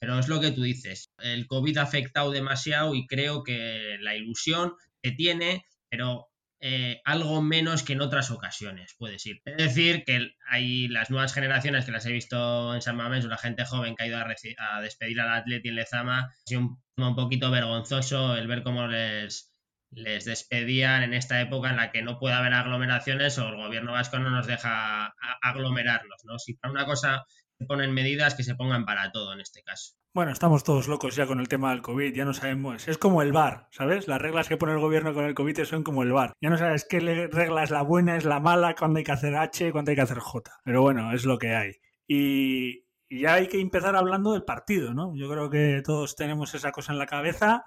pero 0.00 0.18
es 0.18 0.28
lo 0.28 0.40
que 0.40 0.50
tú 0.50 0.62
dices, 0.62 1.12
el 1.18 1.46
COVID 1.46 1.78
ha 1.78 1.82
afectado 1.82 2.32
demasiado 2.32 2.94
y 2.96 3.06
creo 3.06 3.44
que 3.44 3.96
la 4.00 4.16
ilusión 4.16 4.74
que 5.00 5.12
tiene, 5.12 5.64
pero 5.88 6.29
eh, 6.60 7.00
algo 7.04 7.40
menos 7.40 7.82
que 7.82 7.94
en 7.94 8.02
otras 8.02 8.30
ocasiones, 8.30 8.94
puede 8.98 9.18
ser. 9.18 9.40
Es 9.44 9.56
decir, 9.56 10.04
que 10.04 10.32
hay 10.48 10.88
las 10.88 11.10
nuevas 11.10 11.32
generaciones 11.32 11.84
que 11.84 11.92
las 11.92 12.04
he 12.06 12.12
visto 12.12 12.74
en 12.74 12.82
San 12.82 12.96
Mamés, 12.96 13.24
la 13.24 13.38
gente 13.38 13.64
joven 13.64 13.96
que 13.96 14.04
ha 14.04 14.06
ido 14.06 14.18
a, 14.18 14.80
despedir 14.80 15.20
al 15.20 15.32
Atleti 15.32 15.70
en 15.70 15.76
Lezama, 15.76 16.18
ha 16.20 16.32
sido 16.44 16.60
un, 16.60 16.82
un, 16.96 17.16
poquito 17.16 17.50
vergonzoso 17.50 18.36
el 18.36 18.46
ver 18.46 18.62
cómo 18.62 18.86
les, 18.86 19.50
les 19.90 20.24
despedían 20.24 21.02
en 21.02 21.14
esta 21.14 21.40
época 21.40 21.70
en 21.70 21.76
la 21.76 21.90
que 21.90 22.02
no 22.02 22.18
puede 22.18 22.34
haber 22.34 22.52
aglomeraciones 22.52 23.38
o 23.38 23.48
el 23.48 23.56
gobierno 23.56 23.92
vasco 23.92 24.18
no 24.18 24.30
nos 24.30 24.46
deja 24.46 25.14
aglomerarlos, 25.42 26.24
¿no? 26.24 26.38
Si 26.38 26.54
para 26.54 26.72
una 26.72 26.86
cosa 26.86 27.24
ponen 27.64 27.92
medidas, 27.92 28.34
que 28.34 28.42
se 28.42 28.54
pongan 28.54 28.84
para 28.84 29.12
todo 29.12 29.32
en 29.32 29.40
este 29.40 29.62
caso. 29.62 29.94
Bueno, 30.12 30.32
estamos 30.32 30.64
todos 30.64 30.88
locos 30.88 31.14
ya 31.14 31.26
con 31.26 31.38
el 31.38 31.48
tema 31.48 31.70
del 31.70 31.82
COVID, 31.82 32.12
ya 32.12 32.24
no 32.24 32.34
sabemos. 32.34 32.88
Es 32.88 32.98
como 32.98 33.22
el 33.22 33.32
bar, 33.32 33.68
¿sabes? 33.70 34.08
Las 34.08 34.20
reglas 34.20 34.48
que 34.48 34.56
pone 34.56 34.72
el 34.72 34.80
gobierno 34.80 35.14
con 35.14 35.24
el 35.24 35.34
COVID 35.34 35.62
son 35.62 35.84
como 35.84 36.02
el 36.02 36.12
bar. 36.12 36.32
Ya 36.40 36.50
no 36.50 36.58
sabes 36.58 36.84
qué 36.88 36.98
regla 36.98 37.62
es 37.62 37.70
la 37.70 37.82
buena, 37.82 38.16
es 38.16 38.24
la 38.24 38.40
mala, 38.40 38.74
cuándo 38.74 38.98
hay 38.98 39.04
que 39.04 39.12
hacer 39.12 39.36
H, 39.36 39.70
cuándo 39.70 39.90
hay 39.90 39.96
que 39.96 40.02
hacer 40.02 40.18
J. 40.18 40.50
Pero 40.64 40.82
bueno, 40.82 41.12
es 41.12 41.24
lo 41.24 41.38
que 41.38 41.54
hay. 41.54 41.74
Y, 42.08 42.86
ya 43.08 43.34
hay 43.34 43.46
que 43.46 43.60
empezar 43.60 43.94
hablando 43.94 44.32
del 44.32 44.44
partido, 44.44 44.94
¿no? 44.94 45.14
Yo 45.14 45.30
creo 45.30 45.48
que 45.48 45.82
todos 45.84 46.16
tenemos 46.16 46.54
esa 46.54 46.72
cosa 46.72 46.92
en 46.92 46.98
la 46.98 47.06
cabeza. 47.06 47.64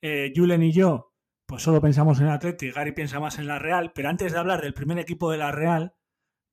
Eh, 0.00 0.32
Julen 0.34 0.62
y 0.62 0.72
yo, 0.72 1.14
pues 1.46 1.62
solo 1.64 1.80
pensamos 1.80 2.20
en 2.20 2.28
Atleti, 2.28 2.70
Gary 2.70 2.92
piensa 2.92 3.18
más 3.18 3.40
en 3.40 3.48
la 3.48 3.58
Real, 3.58 3.92
pero 3.92 4.08
antes 4.08 4.32
de 4.32 4.38
hablar 4.38 4.62
del 4.62 4.74
primer 4.74 4.98
equipo 5.00 5.30
de 5.32 5.38
la 5.38 5.50
Real, 5.50 5.94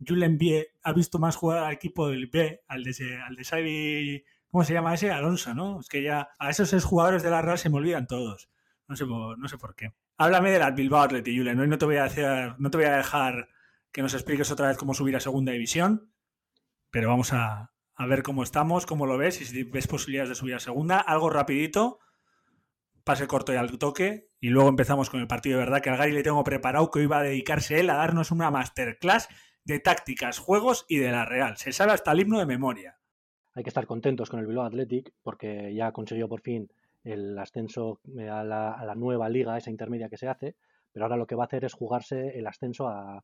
Julen 0.05 0.37
B 0.37 0.67
ha 0.83 0.93
visto 0.93 1.19
más 1.19 1.35
jugar 1.35 1.63
al 1.63 1.73
equipo 1.73 2.09
del 2.09 2.27
B, 2.27 2.63
al 2.67 2.83
de, 2.83 3.19
al 3.25 3.35
de 3.35 4.23
¿Cómo 4.49 4.63
se 4.63 4.73
llama 4.73 4.93
ese? 4.93 5.11
Alonso, 5.11 5.53
¿no? 5.53 5.79
Es 5.79 5.89
que 5.89 6.01
ya 6.01 6.29
a 6.39 6.49
esos 6.49 6.83
jugadores 6.83 7.23
de 7.23 7.29
la 7.29 7.41
Real 7.41 7.57
se 7.57 7.69
me 7.69 7.77
olvidan 7.77 8.07
todos. 8.07 8.49
No 8.87 8.95
sé, 8.95 9.05
no 9.05 9.47
sé 9.47 9.57
por 9.57 9.75
qué. 9.75 9.93
Háblame 10.17 10.51
de 10.51 10.59
la 10.59 10.71
Bilbao 10.71 11.01
Athletic, 11.01 11.37
Julen. 11.37 11.59
Hoy 11.59 11.67
no 11.67 11.77
te 11.77 11.85
voy 11.85 11.97
a 11.97 12.05
hacer, 12.05 12.55
no 12.57 12.71
te 12.71 12.77
voy 12.77 12.85
a 12.85 12.97
dejar 12.97 13.49
que 13.91 14.01
nos 14.01 14.13
expliques 14.13 14.49
otra 14.51 14.67
vez 14.67 14.77
cómo 14.77 14.93
subir 14.93 15.15
a 15.15 15.19
segunda 15.19 15.51
división, 15.51 16.11
pero 16.91 17.09
vamos 17.09 17.33
a, 17.33 17.71
ver 18.07 18.23
cómo 18.23 18.43
estamos, 18.43 18.85
cómo 18.85 19.05
lo 19.05 19.17
ves 19.17 19.41
y 19.41 19.45
si 19.45 19.63
ves 19.63 19.87
posibilidades 19.87 20.29
de 20.29 20.35
subir 20.35 20.55
a 20.55 20.59
segunda. 20.59 20.99
Algo 20.99 21.29
rapidito, 21.29 21.99
pase 23.03 23.27
corto 23.27 23.53
y 23.53 23.57
al 23.57 23.77
toque, 23.77 24.29
y 24.39 24.49
luego 24.49 24.69
empezamos 24.69 25.09
con 25.09 25.19
el 25.19 25.27
partido 25.27 25.57
de 25.57 25.65
verdad 25.65 25.81
que 25.81 25.89
al 25.89 25.97
Gary 25.97 26.11
le 26.11 26.23
tengo 26.23 26.43
preparado 26.43 26.91
que 26.91 27.01
iba 27.01 27.17
a 27.17 27.23
dedicarse 27.23 27.79
él 27.79 27.89
a 27.89 27.95
darnos 27.95 28.31
una 28.31 28.51
masterclass 28.51 29.29
de 29.67 29.79
tácticas, 29.79 30.39
juegos 30.39 30.85
y 30.87 30.97
de 30.97 31.11
la 31.11 31.25
Real. 31.25 31.57
Se 31.57 31.71
sabe 31.71 31.91
hasta 31.91 32.11
el 32.11 32.21
himno 32.21 32.39
de 32.39 32.45
memoria 32.45 32.97
hay 33.57 33.63
que 33.63 33.71
estar 33.71 33.87
contentos 33.87 34.29
con 34.29 34.39
el 34.39 34.45
Bilbao 34.45 34.67
Athletic 34.67 35.11
porque 35.23 35.73
ya 35.73 35.87
ha 35.87 35.91
conseguido 35.91 36.29
por 36.29 36.41
fin 36.41 36.69
el 37.03 37.35
ascenso 37.39 37.99
eh, 38.19 38.29
a 38.29 38.43
la, 38.43 38.93
nueva 38.95 39.29
liga, 39.29 39.57
esa 39.57 39.71
intermedia 39.71 40.09
que 40.09 40.17
se 40.17 40.27
hace, 40.27 40.55
pero 40.91 41.05
ahora 41.05 41.17
lo 41.17 41.25
que 41.25 41.33
va 41.33 41.45
a 41.45 41.47
hacer 41.47 41.65
es 41.65 41.73
jugarse 41.73 42.37
el 42.37 42.45
ascenso 42.45 42.87
a, 42.87 43.23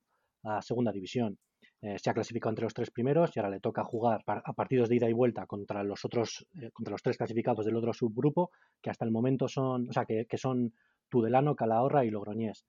segunda 0.62 0.92
división. 0.92 1.38
Eh, 1.82 2.00
se 2.00 2.10
ha 2.10 2.14
clasificado 2.14 2.50
entre 2.50 2.64
los 2.64 2.74
tres 2.74 2.90
primeros 2.90 3.30
y 3.36 3.40
ahora 3.40 3.52
le 3.52 3.60
toca 3.60 3.84
jugar 3.84 4.24
a 4.26 4.54
partidos 4.54 4.90
de 4.90 4.96
ida 4.96 5.08
y 5.08 5.14
vuelta 5.14 5.46
contra 5.46 5.84
los 5.84 6.04
otros, 6.04 6.48
eh, 6.60 6.72
contra 6.72 6.94
los 6.94 7.04
tres 7.04 7.16
clasificados 7.16 7.64
del 7.66 7.76
otro 7.76 7.94
subgrupo, 7.94 8.50
que 8.82 8.90
hasta 8.90 9.06
el 9.06 9.12
momento 9.12 9.48
son, 9.48 9.88
o 9.90 9.94
sea, 9.94 10.06
que, 10.06 10.26
que 10.26 10.38
son 10.40 10.74
Tudelano, 11.10 11.56
Calahorra 11.56 12.04
y 12.06 12.10
Logroñés. 12.10 12.66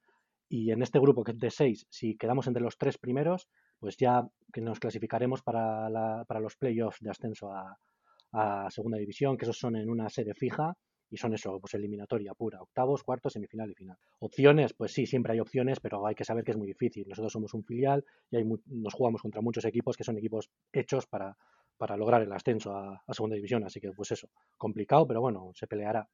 Y 0.56 0.70
en 0.70 0.82
este 0.82 1.00
grupo 1.00 1.24
que 1.24 1.32
es 1.32 1.38
de 1.40 1.50
seis, 1.50 1.84
si 1.90 2.16
quedamos 2.16 2.46
entre 2.46 2.62
los 2.62 2.78
tres 2.78 2.96
primeros, 2.96 3.48
pues 3.80 3.96
ya 3.96 4.24
nos 4.54 4.78
clasificaremos 4.78 5.42
para, 5.42 5.88
los 6.38 6.54
playoffs 6.54 7.00
de 7.00 7.10
ascenso 7.10 7.50
a, 7.52 8.70
segunda 8.70 8.96
división, 8.96 9.36
que 9.36 9.46
esos 9.46 9.58
son 9.58 9.74
en 9.74 9.90
una 9.90 10.08
sede 10.08 10.32
fija 10.32 10.76
y 11.10 11.16
son 11.16 11.34
eso, 11.34 11.58
pues 11.58 11.74
eliminatoria 11.74 12.34
pura, 12.34 12.62
octavos, 12.62 13.02
cuartos, 13.02 13.32
semifinal 13.32 13.68
y 13.72 13.74
final. 13.74 13.96
Opciones, 14.20 14.74
pues 14.74 14.92
sí, 14.92 15.06
siempre 15.06 15.32
hay 15.32 15.40
opciones, 15.40 15.80
pero 15.80 16.06
hay 16.06 16.14
que 16.14 16.24
saber 16.24 16.44
que 16.44 16.52
es 16.52 16.56
muy 16.56 16.68
difícil. 16.68 17.04
Nosotros 17.08 17.32
somos 17.32 17.52
un 17.52 17.64
filial 17.64 18.04
y 18.30 18.36
hay, 18.36 18.44
nos 18.44 18.94
jugamos 18.94 19.22
contra 19.22 19.40
muchos 19.40 19.64
equipos 19.64 19.96
que 19.96 20.04
son 20.04 20.18
equipos 20.18 20.50
hechos 20.72 21.08
para, 21.08 21.36
para 21.76 21.96
lograr 21.96 22.22
el 22.22 22.32
ascenso 22.32 22.76
a, 22.76 23.02
a, 23.04 23.12
segunda 23.12 23.34
división, 23.34 23.64
así 23.64 23.80
que 23.80 23.90
pues 23.90 24.12
eso, 24.12 24.30
complicado, 24.56 25.04
pero 25.04 25.20
bueno, 25.20 25.50
se 25.56 25.66
peleará. 25.66 26.08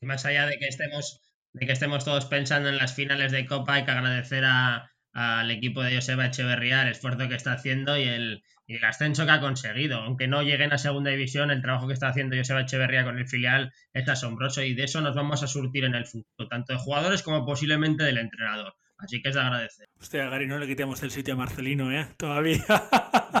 Y 0.00 0.06
más 0.06 0.24
allá 0.24 0.46
de 0.46 0.58
que 0.58 0.68
estemos, 0.68 1.20
de 1.52 1.66
que 1.66 1.72
estemos 1.72 2.04
todos 2.04 2.26
pensando 2.26 2.68
en 2.68 2.76
las 2.76 2.94
finales 2.94 3.32
de 3.32 3.46
Copa, 3.46 3.74
hay 3.74 3.84
que 3.84 3.90
agradecer 3.90 4.44
a, 4.44 4.90
al 5.12 5.50
equipo 5.50 5.82
de 5.82 5.94
Joseba 5.96 6.26
Echeverría 6.26 6.82
el 6.82 6.88
esfuerzo 6.88 7.28
que 7.28 7.34
está 7.34 7.52
haciendo 7.52 7.96
y 7.96 8.04
el, 8.04 8.42
el, 8.68 8.84
ascenso 8.84 9.24
que 9.24 9.32
ha 9.32 9.40
conseguido. 9.40 9.98
Aunque 9.98 10.28
no 10.28 10.42
lleguen 10.42 10.72
a 10.72 10.78
segunda 10.78 11.10
división, 11.10 11.50
el 11.50 11.62
trabajo 11.62 11.88
que 11.88 11.94
está 11.94 12.08
haciendo 12.08 12.36
Joseba 12.36 12.60
Echeverría 12.60 13.04
con 13.04 13.18
el 13.18 13.26
filial 13.26 13.72
es 13.92 14.08
asombroso 14.08 14.62
y 14.62 14.74
de 14.74 14.84
eso 14.84 15.00
nos 15.00 15.14
vamos 15.14 15.42
a 15.42 15.46
surtir 15.46 15.84
en 15.84 15.94
el 15.94 16.06
futuro, 16.06 16.48
tanto 16.48 16.72
de 16.72 16.78
jugadores 16.78 17.22
como 17.22 17.44
posiblemente 17.44 18.04
del 18.04 18.18
entrenador. 18.18 18.74
Así 18.98 19.22
que 19.22 19.30
es 19.30 19.34
de 19.34 19.40
agradecer. 19.40 19.88
Hostia, 19.98 20.28
Gary, 20.28 20.46
no 20.46 20.58
le 20.58 20.66
quitemos 20.66 21.02
el 21.02 21.10
sitio 21.10 21.34
a 21.34 21.36
Marcelino, 21.36 21.90
¿eh? 21.90 22.06
Todavía. 22.16 22.64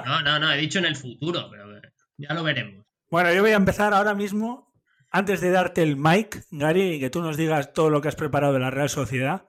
No, 0.06 0.22
no, 0.22 0.38
no, 0.38 0.52
he 0.52 0.56
dicho 0.56 0.78
en 0.78 0.86
el 0.86 0.96
futuro, 0.96 1.48
pero 1.50 1.68
ya 2.16 2.32
lo 2.32 2.42
veremos. 2.42 2.86
Bueno, 3.10 3.32
yo 3.34 3.42
voy 3.42 3.50
a 3.50 3.56
empezar 3.56 3.92
ahora 3.92 4.14
mismo 4.14 4.69
antes 5.10 5.40
de 5.40 5.50
darte 5.50 5.82
el 5.82 5.96
mic, 5.96 6.46
Gary, 6.50 6.94
y 6.94 7.00
que 7.00 7.10
tú 7.10 7.20
nos 7.20 7.36
digas 7.36 7.72
todo 7.72 7.90
lo 7.90 8.00
que 8.00 8.08
has 8.08 8.16
preparado 8.16 8.52
de 8.52 8.60
la 8.60 8.70
Real 8.70 8.88
Sociedad, 8.88 9.46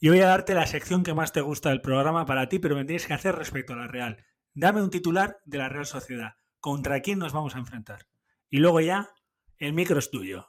yo 0.00 0.12
voy 0.12 0.20
a 0.20 0.26
darte 0.26 0.54
la 0.54 0.66
sección 0.66 1.04
que 1.04 1.14
más 1.14 1.32
te 1.32 1.40
gusta 1.40 1.70
del 1.70 1.80
programa 1.80 2.26
para 2.26 2.48
ti, 2.48 2.58
pero 2.58 2.76
me 2.76 2.84
tienes 2.84 3.06
que 3.06 3.14
hacer 3.14 3.34
respecto 3.34 3.72
a 3.72 3.76
la 3.76 3.86
Real. 3.86 4.24
Dame 4.52 4.82
un 4.82 4.90
titular 4.90 5.38
de 5.44 5.58
la 5.58 5.68
Real 5.68 5.86
Sociedad. 5.86 6.34
¿Contra 6.60 7.00
quién 7.00 7.18
nos 7.18 7.32
vamos 7.32 7.54
a 7.54 7.58
enfrentar? 7.58 8.06
Y 8.50 8.58
luego 8.58 8.80
ya, 8.80 9.08
el 9.58 9.72
micro 9.72 9.98
es 9.98 10.10
tuyo. 10.10 10.48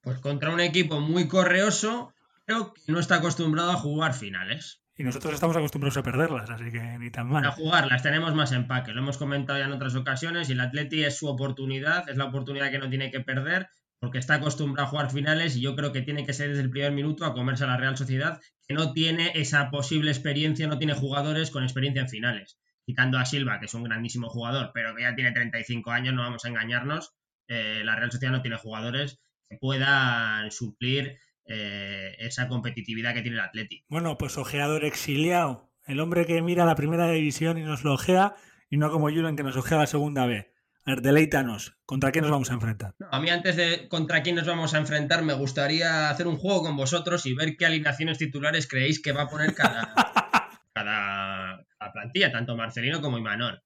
Pues 0.00 0.18
contra 0.18 0.52
un 0.52 0.60
equipo 0.60 1.00
muy 1.00 1.28
correoso, 1.28 2.12
pero 2.44 2.72
que 2.74 2.90
no 2.90 2.98
está 2.98 3.16
acostumbrado 3.16 3.70
a 3.70 3.76
jugar 3.76 4.14
finales. 4.14 4.79
Y 5.00 5.02
nosotros 5.02 5.32
estamos 5.32 5.56
acostumbrados 5.56 5.96
a 5.96 6.02
perderlas, 6.02 6.50
así 6.50 6.70
que 6.70 6.98
ni 6.98 7.10
tan 7.10 7.26
mal. 7.26 7.42
A 7.46 7.52
jugarlas 7.52 8.02
tenemos 8.02 8.34
más 8.34 8.52
empaque, 8.52 8.92
lo 8.92 9.00
hemos 9.00 9.16
comentado 9.16 9.58
ya 9.58 9.64
en 9.64 9.72
otras 9.72 9.94
ocasiones 9.94 10.50
y 10.50 10.52
el 10.52 10.60
Atleti 10.60 11.04
es 11.04 11.16
su 11.16 11.26
oportunidad, 11.26 12.06
es 12.10 12.18
la 12.18 12.26
oportunidad 12.26 12.70
que 12.70 12.78
no 12.78 12.90
tiene 12.90 13.10
que 13.10 13.20
perder 13.20 13.70
porque 13.98 14.18
está 14.18 14.34
acostumbrado 14.34 14.86
a 14.86 14.90
jugar 14.90 15.10
finales 15.10 15.56
y 15.56 15.62
yo 15.62 15.74
creo 15.74 15.90
que 15.92 16.02
tiene 16.02 16.26
que 16.26 16.34
ser 16.34 16.50
desde 16.50 16.64
el 16.64 16.68
primer 16.68 16.92
minuto 16.92 17.24
a 17.24 17.32
comerse 17.32 17.64
a 17.64 17.68
la 17.68 17.78
Real 17.78 17.96
Sociedad, 17.96 18.42
que 18.68 18.74
no 18.74 18.92
tiene 18.92 19.32
esa 19.36 19.70
posible 19.70 20.10
experiencia, 20.10 20.66
no 20.66 20.76
tiene 20.76 20.92
jugadores 20.92 21.50
con 21.50 21.62
experiencia 21.62 22.02
en 22.02 22.10
finales. 22.10 22.58
Quitando 22.84 23.16
a 23.16 23.24
Silva, 23.24 23.58
que 23.58 23.66
es 23.66 23.74
un 23.74 23.84
grandísimo 23.84 24.28
jugador, 24.28 24.70
pero 24.74 24.94
que 24.94 25.04
ya 25.04 25.14
tiene 25.14 25.32
35 25.32 25.92
años, 25.92 26.12
no 26.12 26.20
vamos 26.20 26.44
a 26.44 26.48
engañarnos, 26.48 27.14
eh, 27.48 27.80
la 27.86 27.96
Real 27.96 28.12
Sociedad 28.12 28.34
no 28.34 28.42
tiene 28.42 28.58
jugadores 28.58 29.18
que 29.48 29.56
puedan 29.56 30.50
suplir 30.50 31.18
eh, 31.46 32.16
esa 32.18 32.48
competitividad 32.48 33.14
que 33.14 33.22
tiene 33.22 33.38
el 33.38 33.44
Atleti. 33.44 33.84
Bueno, 33.88 34.18
pues 34.18 34.38
ojeador 34.38 34.84
exiliado, 34.84 35.70
el 35.86 36.00
hombre 36.00 36.26
que 36.26 36.42
mira 36.42 36.64
la 36.64 36.76
primera 36.76 37.10
división 37.10 37.58
y 37.58 37.62
nos 37.62 37.84
lo 37.84 37.94
ojea, 37.94 38.34
y 38.70 38.76
no 38.76 38.90
como 38.90 39.10
Julen 39.10 39.36
que 39.36 39.42
nos 39.42 39.56
ojea 39.56 39.78
la 39.78 39.86
segunda 39.86 40.26
vez. 40.26 40.52
A 40.84 40.92
ver, 40.92 41.02
deleítanos, 41.02 41.76
¿contra 41.84 42.10
quién 42.10 42.22
nos 42.22 42.30
vamos 42.30 42.50
a 42.50 42.54
enfrentar? 42.54 42.94
a 43.10 43.20
mí 43.20 43.28
antes 43.28 43.56
de 43.56 43.86
contra 43.88 44.22
quién 44.22 44.36
nos 44.36 44.46
vamos 44.46 44.72
a 44.72 44.78
enfrentar, 44.78 45.22
me 45.22 45.34
gustaría 45.34 46.08
hacer 46.08 46.26
un 46.26 46.36
juego 46.36 46.62
con 46.62 46.76
vosotros 46.76 47.26
y 47.26 47.34
ver 47.34 47.56
qué 47.56 47.66
alineaciones 47.66 48.16
titulares 48.16 48.66
creéis 48.66 49.02
que 49.02 49.12
va 49.12 49.22
a 49.22 49.28
poner 49.28 49.54
cada, 49.54 49.92
cada, 50.74 51.66
plantilla, 51.92 52.32
tanto 52.32 52.56
Marcelino 52.56 53.00
como 53.00 53.18
Imanol. 53.18 53.62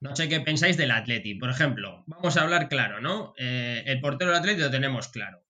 No 0.00 0.14
sé 0.14 0.28
qué 0.28 0.40
pensáis 0.40 0.76
del 0.76 0.90
Atleti. 0.90 1.34
Por 1.34 1.50
ejemplo, 1.50 2.04
vamos 2.06 2.36
a 2.36 2.42
hablar 2.42 2.68
claro, 2.68 3.00
¿no? 3.00 3.32
Eh, 3.38 3.82
el 3.86 4.00
portero 4.00 4.30
del 4.30 4.40
Atleti 4.40 4.60
lo 4.60 4.70
tenemos 4.70 5.08
claro. 5.08 5.45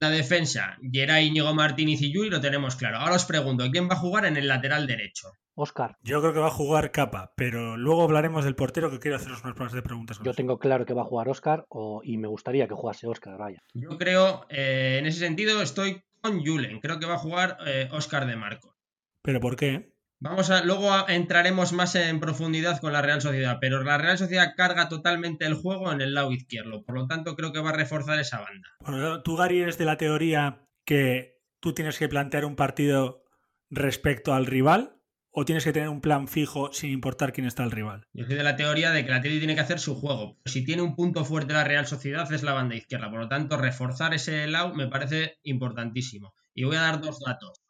La 0.00 0.10
defensa, 0.10 0.78
Geray, 0.80 1.26
Íñigo 1.26 1.52
Martínez 1.54 2.00
y 2.02 2.12
Yui 2.12 2.30
lo 2.30 2.40
tenemos 2.40 2.76
claro. 2.76 2.98
Ahora 2.98 3.16
os 3.16 3.24
pregunto, 3.24 3.68
¿quién 3.72 3.88
va 3.88 3.94
a 3.94 3.98
jugar 3.98 4.26
en 4.26 4.36
el 4.36 4.46
lateral 4.46 4.86
derecho? 4.86 5.32
Oscar. 5.56 5.96
Yo 6.02 6.20
creo 6.20 6.32
que 6.32 6.38
va 6.38 6.46
a 6.46 6.50
jugar 6.50 6.92
Capa, 6.92 7.32
pero 7.36 7.76
luego 7.76 8.04
hablaremos 8.04 8.44
del 8.44 8.54
portero 8.54 8.92
que 8.92 9.00
quiero 9.00 9.16
haceros 9.16 9.42
unas 9.42 9.54
pruebas 9.54 9.72
de 9.72 9.82
preguntas. 9.82 10.20
Yo 10.22 10.32
tengo 10.32 10.60
claro 10.60 10.86
que 10.86 10.94
va 10.94 11.02
a 11.02 11.06
jugar 11.06 11.28
Oscar 11.28 11.66
y 12.04 12.16
me 12.16 12.28
gustaría 12.28 12.68
que 12.68 12.74
jugase 12.74 13.08
Oscar, 13.08 13.36
vaya. 13.36 13.60
Yo 13.74 13.98
creo, 13.98 14.46
eh, 14.50 14.98
en 15.00 15.06
ese 15.06 15.18
sentido, 15.18 15.60
estoy 15.60 16.04
con 16.20 16.44
Julen. 16.46 16.78
Creo 16.78 17.00
que 17.00 17.06
va 17.06 17.14
a 17.14 17.18
jugar 17.18 17.58
eh, 17.66 17.88
Oscar 17.90 18.26
de 18.26 18.36
Marco. 18.36 18.76
¿Pero 19.22 19.40
por 19.40 19.56
qué? 19.56 19.90
Vamos 20.20 20.50
a, 20.50 20.64
luego 20.64 20.90
entraremos 21.08 21.72
más 21.72 21.94
en 21.94 22.18
profundidad 22.18 22.80
con 22.80 22.92
la 22.92 23.02
Real 23.02 23.20
Sociedad, 23.20 23.58
pero 23.60 23.84
la 23.84 23.98
Real 23.98 24.18
Sociedad 24.18 24.54
carga 24.56 24.88
totalmente 24.88 25.46
el 25.46 25.54
juego 25.54 25.92
en 25.92 26.00
el 26.00 26.14
lado 26.14 26.32
izquierdo, 26.32 26.82
por 26.82 26.96
lo 26.96 27.06
tanto 27.06 27.36
creo 27.36 27.52
que 27.52 27.60
va 27.60 27.70
a 27.70 27.76
reforzar 27.76 28.18
esa 28.18 28.40
banda. 28.40 28.68
Bueno, 28.80 29.22
tú, 29.22 29.36
Gary, 29.36 29.60
eres 29.60 29.78
de 29.78 29.84
la 29.84 29.96
teoría 29.96 30.64
que 30.84 31.38
tú 31.60 31.72
tienes 31.72 31.98
que 31.98 32.08
plantear 32.08 32.44
un 32.44 32.56
partido 32.56 33.22
respecto 33.70 34.34
al 34.34 34.46
rival 34.46 34.96
o 35.30 35.44
tienes 35.44 35.62
que 35.62 35.72
tener 35.72 35.88
un 35.88 36.00
plan 36.00 36.26
fijo 36.26 36.72
sin 36.72 36.90
importar 36.90 37.32
quién 37.32 37.46
está 37.46 37.62
el 37.62 37.70
rival. 37.70 38.04
Yo 38.12 38.24
soy 38.24 38.34
de 38.34 38.42
la 38.42 38.56
teoría 38.56 38.90
de 38.90 39.04
que 39.04 39.10
la 39.10 39.18
Atleti 39.18 39.38
tiene 39.38 39.54
que 39.54 39.60
hacer 39.60 39.78
su 39.78 39.94
juego. 39.94 40.36
Si 40.46 40.64
tiene 40.64 40.82
un 40.82 40.96
punto 40.96 41.24
fuerte 41.24 41.52
la 41.52 41.62
Real 41.62 41.86
Sociedad 41.86 42.32
es 42.32 42.42
la 42.42 42.54
banda 42.54 42.74
izquierda, 42.74 43.08
por 43.08 43.20
lo 43.20 43.28
tanto 43.28 43.56
reforzar 43.56 44.14
ese 44.14 44.48
lado 44.48 44.74
me 44.74 44.88
parece 44.88 45.38
importantísimo. 45.44 46.34
Y 46.54 46.64
voy 46.64 46.74
a 46.74 46.80
dar 46.80 47.00
dos 47.00 47.20
datos. 47.20 47.60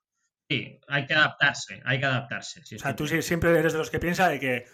Sí, 0.49 0.81
hay 0.89 1.07
que 1.07 1.15
adaptarse, 1.15 1.83
hay 1.85 1.99
que 2.01 2.07
adaptarse. 2.07 2.61
o 2.61 2.79
sea, 2.79 2.97
tú 2.97 3.07
siempre 3.07 3.59
eres 3.59 3.73
de 3.75 3.79
los 3.79 3.91
que 3.91 3.99
piensa 3.99 4.29
de 4.29 4.41
que 4.41 4.65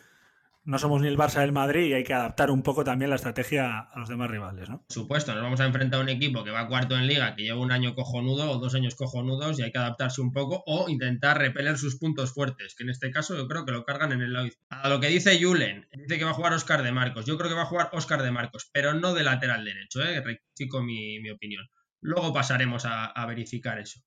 no 0.65 0.79
somos 0.79 1.03
ni 1.03 1.09
el 1.09 1.19
Barça 1.19 1.41
del 1.41 1.53
Madrid 1.53 1.89
y 1.89 1.93
hay 1.95 2.05
que 2.05 2.15
adaptar 2.15 2.51
un 2.51 2.63
poco 2.63 2.85
también 2.85 3.11
la 3.11 3.17
estrategia 3.17 3.81
a 3.81 3.99
los 3.99 4.09
demás 4.09 4.31
rivales, 4.31 4.69
¿no? 4.69 4.79
Por 4.79 4.93
supuesto, 4.93 5.35
nos 5.35 5.43
vamos 5.43 5.61
a 5.61 5.67
enfrentar 5.67 6.01
a 6.01 6.03
un 6.03 6.09
equipo 6.09 6.43
que 6.43 6.51
va 6.51 6.69
cuarto 6.69 6.97
en 6.97 7.07
liga, 7.07 7.35
que 7.35 7.43
lleva 7.43 7.59
un 7.59 7.73
año 7.73 7.95
cojonudo 7.95 8.51
o 8.51 8.59
dos 8.59 8.75
años 8.75 8.95
cojonudos 8.95 9.59
y 9.59 9.63
hay 9.63 9.73
que 9.73 9.79
adaptarse 9.79 10.21
un 10.21 10.33
poco 10.33 10.63
o 10.67 10.89
intentar 10.89 11.39
repeler 11.39 11.77
sus 11.77 11.97
puntos 11.97 12.33
fuertes, 12.33 12.75
que 12.75 12.85
en 12.85 12.91
este 12.91 13.11
caso 13.11 13.37
yo 13.37 13.47
creo 13.47 13.67
que 13.67 13.73
lo 13.73 13.85
cargan 13.85 14.13
en 14.13 14.23
el 14.23 14.33
lado 14.33 14.49
A 14.71 14.89
lo 14.89 15.01
que 15.01 15.09
dice 15.09 15.39
Julen, 15.43 15.87
dice 15.93 16.19
que 16.19 16.25
va 16.25 16.31
a 16.31 16.35
jugar 16.35 16.53
Oscar 16.53 16.83
de 16.83 16.93
Marcos. 16.93 17.27
Yo 17.27 17.37
creo 17.37 17.51
que 17.51 17.57
va 17.57 17.63
a 17.63 17.67
jugar 17.67 17.91
Oscar 17.93 18.23
de 18.23 18.31
Marcos, 18.31 18.71
pero 18.73 18.95
no 18.95 19.13
de 19.13 19.25
lateral 19.25 19.65
derecho, 19.65 20.03
¿eh? 20.03 20.21
Rectifico 20.21 20.83
mi, 20.83 21.21
mi 21.21 21.31
opinión. 21.31 21.69
Luego 22.01 22.33
pasaremos 22.33 22.85
a 22.87 23.27
verificar 23.27 23.79
eso. 23.79 24.01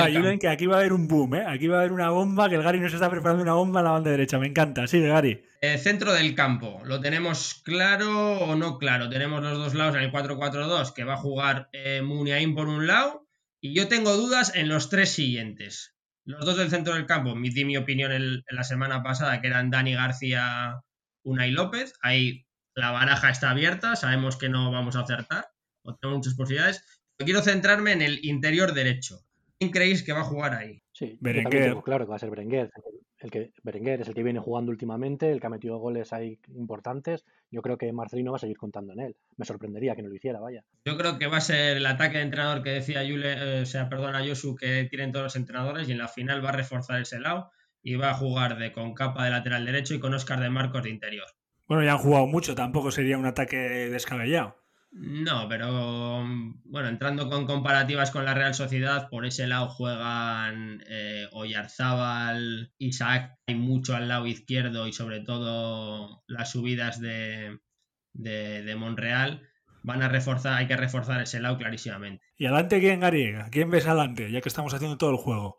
Ayuden 0.00 0.38
que 0.38 0.48
aquí 0.48 0.66
va 0.66 0.76
a 0.76 0.78
haber 0.80 0.92
un 0.92 1.08
boom, 1.08 1.34
¿eh? 1.34 1.44
Aquí 1.46 1.68
va 1.68 1.76
a 1.76 1.80
haber 1.80 1.92
una 1.92 2.10
bomba, 2.10 2.48
que 2.48 2.56
el 2.56 2.62
Gary 2.62 2.80
nos 2.80 2.92
está 2.92 3.10
preparando 3.10 3.42
una 3.42 3.54
bomba 3.54 3.80
en 3.80 3.84
la 3.84 3.90
banda 3.92 4.10
derecha. 4.10 4.38
Me 4.38 4.46
encanta. 4.46 4.86
Sí, 4.86 5.00
Gary. 5.00 5.42
Eh, 5.60 5.78
centro 5.78 6.12
del 6.12 6.34
campo. 6.34 6.82
¿Lo 6.84 7.00
tenemos 7.00 7.62
claro 7.64 8.38
o 8.38 8.56
no 8.56 8.78
claro? 8.78 9.08
Tenemos 9.08 9.42
los 9.42 9.58
dos 9.58 9.74
lados 9.74 9.94
en 9.96 10.02
el 10.02 10.12
4-4-2, 10.12 10.92
que 10.92 11.04
va 11.04 11.14
a 11.14 11.18
jugar 11.18 11.68
eh, 11.72 12.02
Muniain 12.02 12.54
por 12.54 12.68
un 12.68 12.86
lado. 12.86 13.28
Y 13.60 13.74
yo 13.74 13.86
tengo 13.86 14.16
dudas 14.16 14.56
en 14.56 14.68
los 14.68 14.90
tres 14.90 15.10
siguientes. 15.10 15.94
Los 16.24 16.44
dos 16.44 16.56
del 16.56 16.70
centro 16.70 16.94
del 16.94 17.06
campo, 17.06 17.34
mi, 17.34 17.50
di 17.50 17.64
mi 17.64 17.76
opinión 17.76 18.12
en, 18.12 18.42
la 18.48 18.64
semana 18.64 19.02
pasada, 19.02 19.40
que 19.40 19.46
eran 19.46 19.70
Dani 19.70 19.94
García, 19.94 20.80
Unai 21.24 21.50
López. 21.50 21.94
Ahí 22.00 22.46
la 22.74 22.90
baraja 22.90 23.30
está 23.30 23.50
abierta, 23.50 23.96
sabemos 23.96 24.36
que 24.36 24.48
no 24.48 24.70
vamos 24.70 24.96
a 24.96 25.00
acertar, 25.00 25.46
o 25.84 25.94
tengo 25.96 26.16
muchas 26.16 26.34
posibilidades. 26.34 26.84
quiero 27.18 27.42
centrarme 27.42 27.92
en 27.92 28.02
el 28.02 28.24
interior 28.24 28.72
derecho. 28.72 29.24
¿Quién 29.62 29.70
creéis 29.70 30.02
que 30.02 30.12
va 30.12 30.22
a 30.22 30.24
jugar 30.24 30.54
ahí? 30.54 30.82
Sí, 30.90 31.16
Berenguer. 31.20 31.76
claro 31.84 32.04
que 32.04 32.10
va 32.10 32.16
a 32.16 32.18
ser 32.18 32.30
Berenguer. 32.30 32.68
El 33.20 33.30
que, 33.30 33.52
Berenguer 33.62 34.00
es 34.00 34.08
el 34.08 34.14
que 34.14 34.24
viene 34.24 34.40
jugando 34.40 34.72
últimamente, 34.72 35.30
el 35.30 35.38
que 35.38 35.46
ha 35.46 35.50
metido 35.50 35.78
goles 35.78 36.12
ahí 36.12 36.40
importantes. 36.48 37.24
Yo 37.48 37.62
creo 37.62 37.78
que 37.78 37.92
Marcelino 37.92 38.32
va 38.32 38.38
a 38.38 38.40
seguir 38.40 38.56
contando 38.56 38.92
en 38.92 38.98
él. 38.98 39.16
Me 39.36 39.44
sorprendería 39.44 39.94
que 39.94 40.02
no 40.02 40.08
lo 40.08 40.16
hiciera, 40.16 40.40
vaya. 40.40 40.64
Yo 40.84 40.96
creo 40.96 41.16
que 41.16 41.28
va 41.28 41.36
a 41.36 41.40
ser 41.40 41.76
el 41.76 41.86
ataque 41.86 42.16
de 42.16 42.24
entrenador 42.24 42.64
que 42.64 42.70
decía 42.70 43.04
Yule, 43.04 43.34
eh, 43.34 43.62
o 43.62 43.66
sea, 43.66 43.88
perdona, 43.88 44.26
Josu, 44.26 44.56
que 44.56 44.88
tienen 44.90 45.12
todos 45.12 45.22
los 45.22 45.36
entrenadores 45.36 45.88
y 45.88 45.92
en 45.92 45.98
la 45.98 46.08
final 46.08 46.44
va 46.44 46.48
a 46.48 46.56
reforzar 46.56 47.00
ese 47.00 47.20
lado 47.20 47.52
y 47.84 47.94
va 47.94 48.10
a 48.10 48.14
jugar 48.14 48.58
de 48.58 48.72
con 48.72 48.94
capa 48.94 49.24
de 49.24 49.30
lateral 49.30 49.64
derecho 49.64 49.94
y 49.94 50.00
con 50.00 50.12
Oscar 50.12 50.40
de 50.40 50.50
Marcos 50.50 50.82
de 50.82 50.90
interior. 50.90 51.28
Bueno, 51.68 51.84
ya 51.84 51.92
han 51.92 51.98
jugado 51.98 52.26
mucho, 52.26 52.56
tampoco 52.56 52.90
sería 52.90 53.16
un 53.16 53.26
ataque 53.26 53.56
descabellado. 53.56 54.61
No, 54.94 55.48
pero 55.48 56.22
bueno, 56.64 56.88
entrando 56.88 57.30
con 57.30 57.46
comparativas 57.46 58.10
con 58.10 58.26
la 58.26 58.34
Real 58.34 58.54
Sociedad, 58.54 59.08
por 59.08 59.24
ese 59.24 59.46
lado 59.46 59.70
juegan 59.70 60.84
eh, 60.86 61.28
Oyarzábal, 61.32 62.72
Isaac, 62.76 63.38
hay 63.46 63.54
mucho 63.54 63.96
al 63.96 64.08
lado 64.08 64.26
izquierdo 64.26 64.86
y 64.86 64.92
sobre 64.92 65.20
todo 65.20 66.22
las 66.26 66.50
subidas 66.50 67.00
de, 67.00 67.58
de, 68.12 68.76
Monreal. 68.76 69.48
Van 69.82 70.02
a 70.02 70.08
reforzar, 70.08 70.58
hay 70.58 70.66
que 70.66 70.76
reforzar 70.76 71.22
ese 71.22 71.40
lado 71.40 71.56
clarísimamente. 71.56 72.24
¿Y 72.36 72.44
adelante 72.44 72.78
quién, 72.78 73.00
Gary? 73.00 73.34
¿Quién 73.50 73.70
ves 73.70 73.86
adelante? 73.86 74.30
Ya 74.30 74.42
que 74.42 74.48
estamos 74.50 74.74
haciendo 74.74 74.98
todo 74.98 75.10
el 75.10 75.16
juego. 75.16 75.56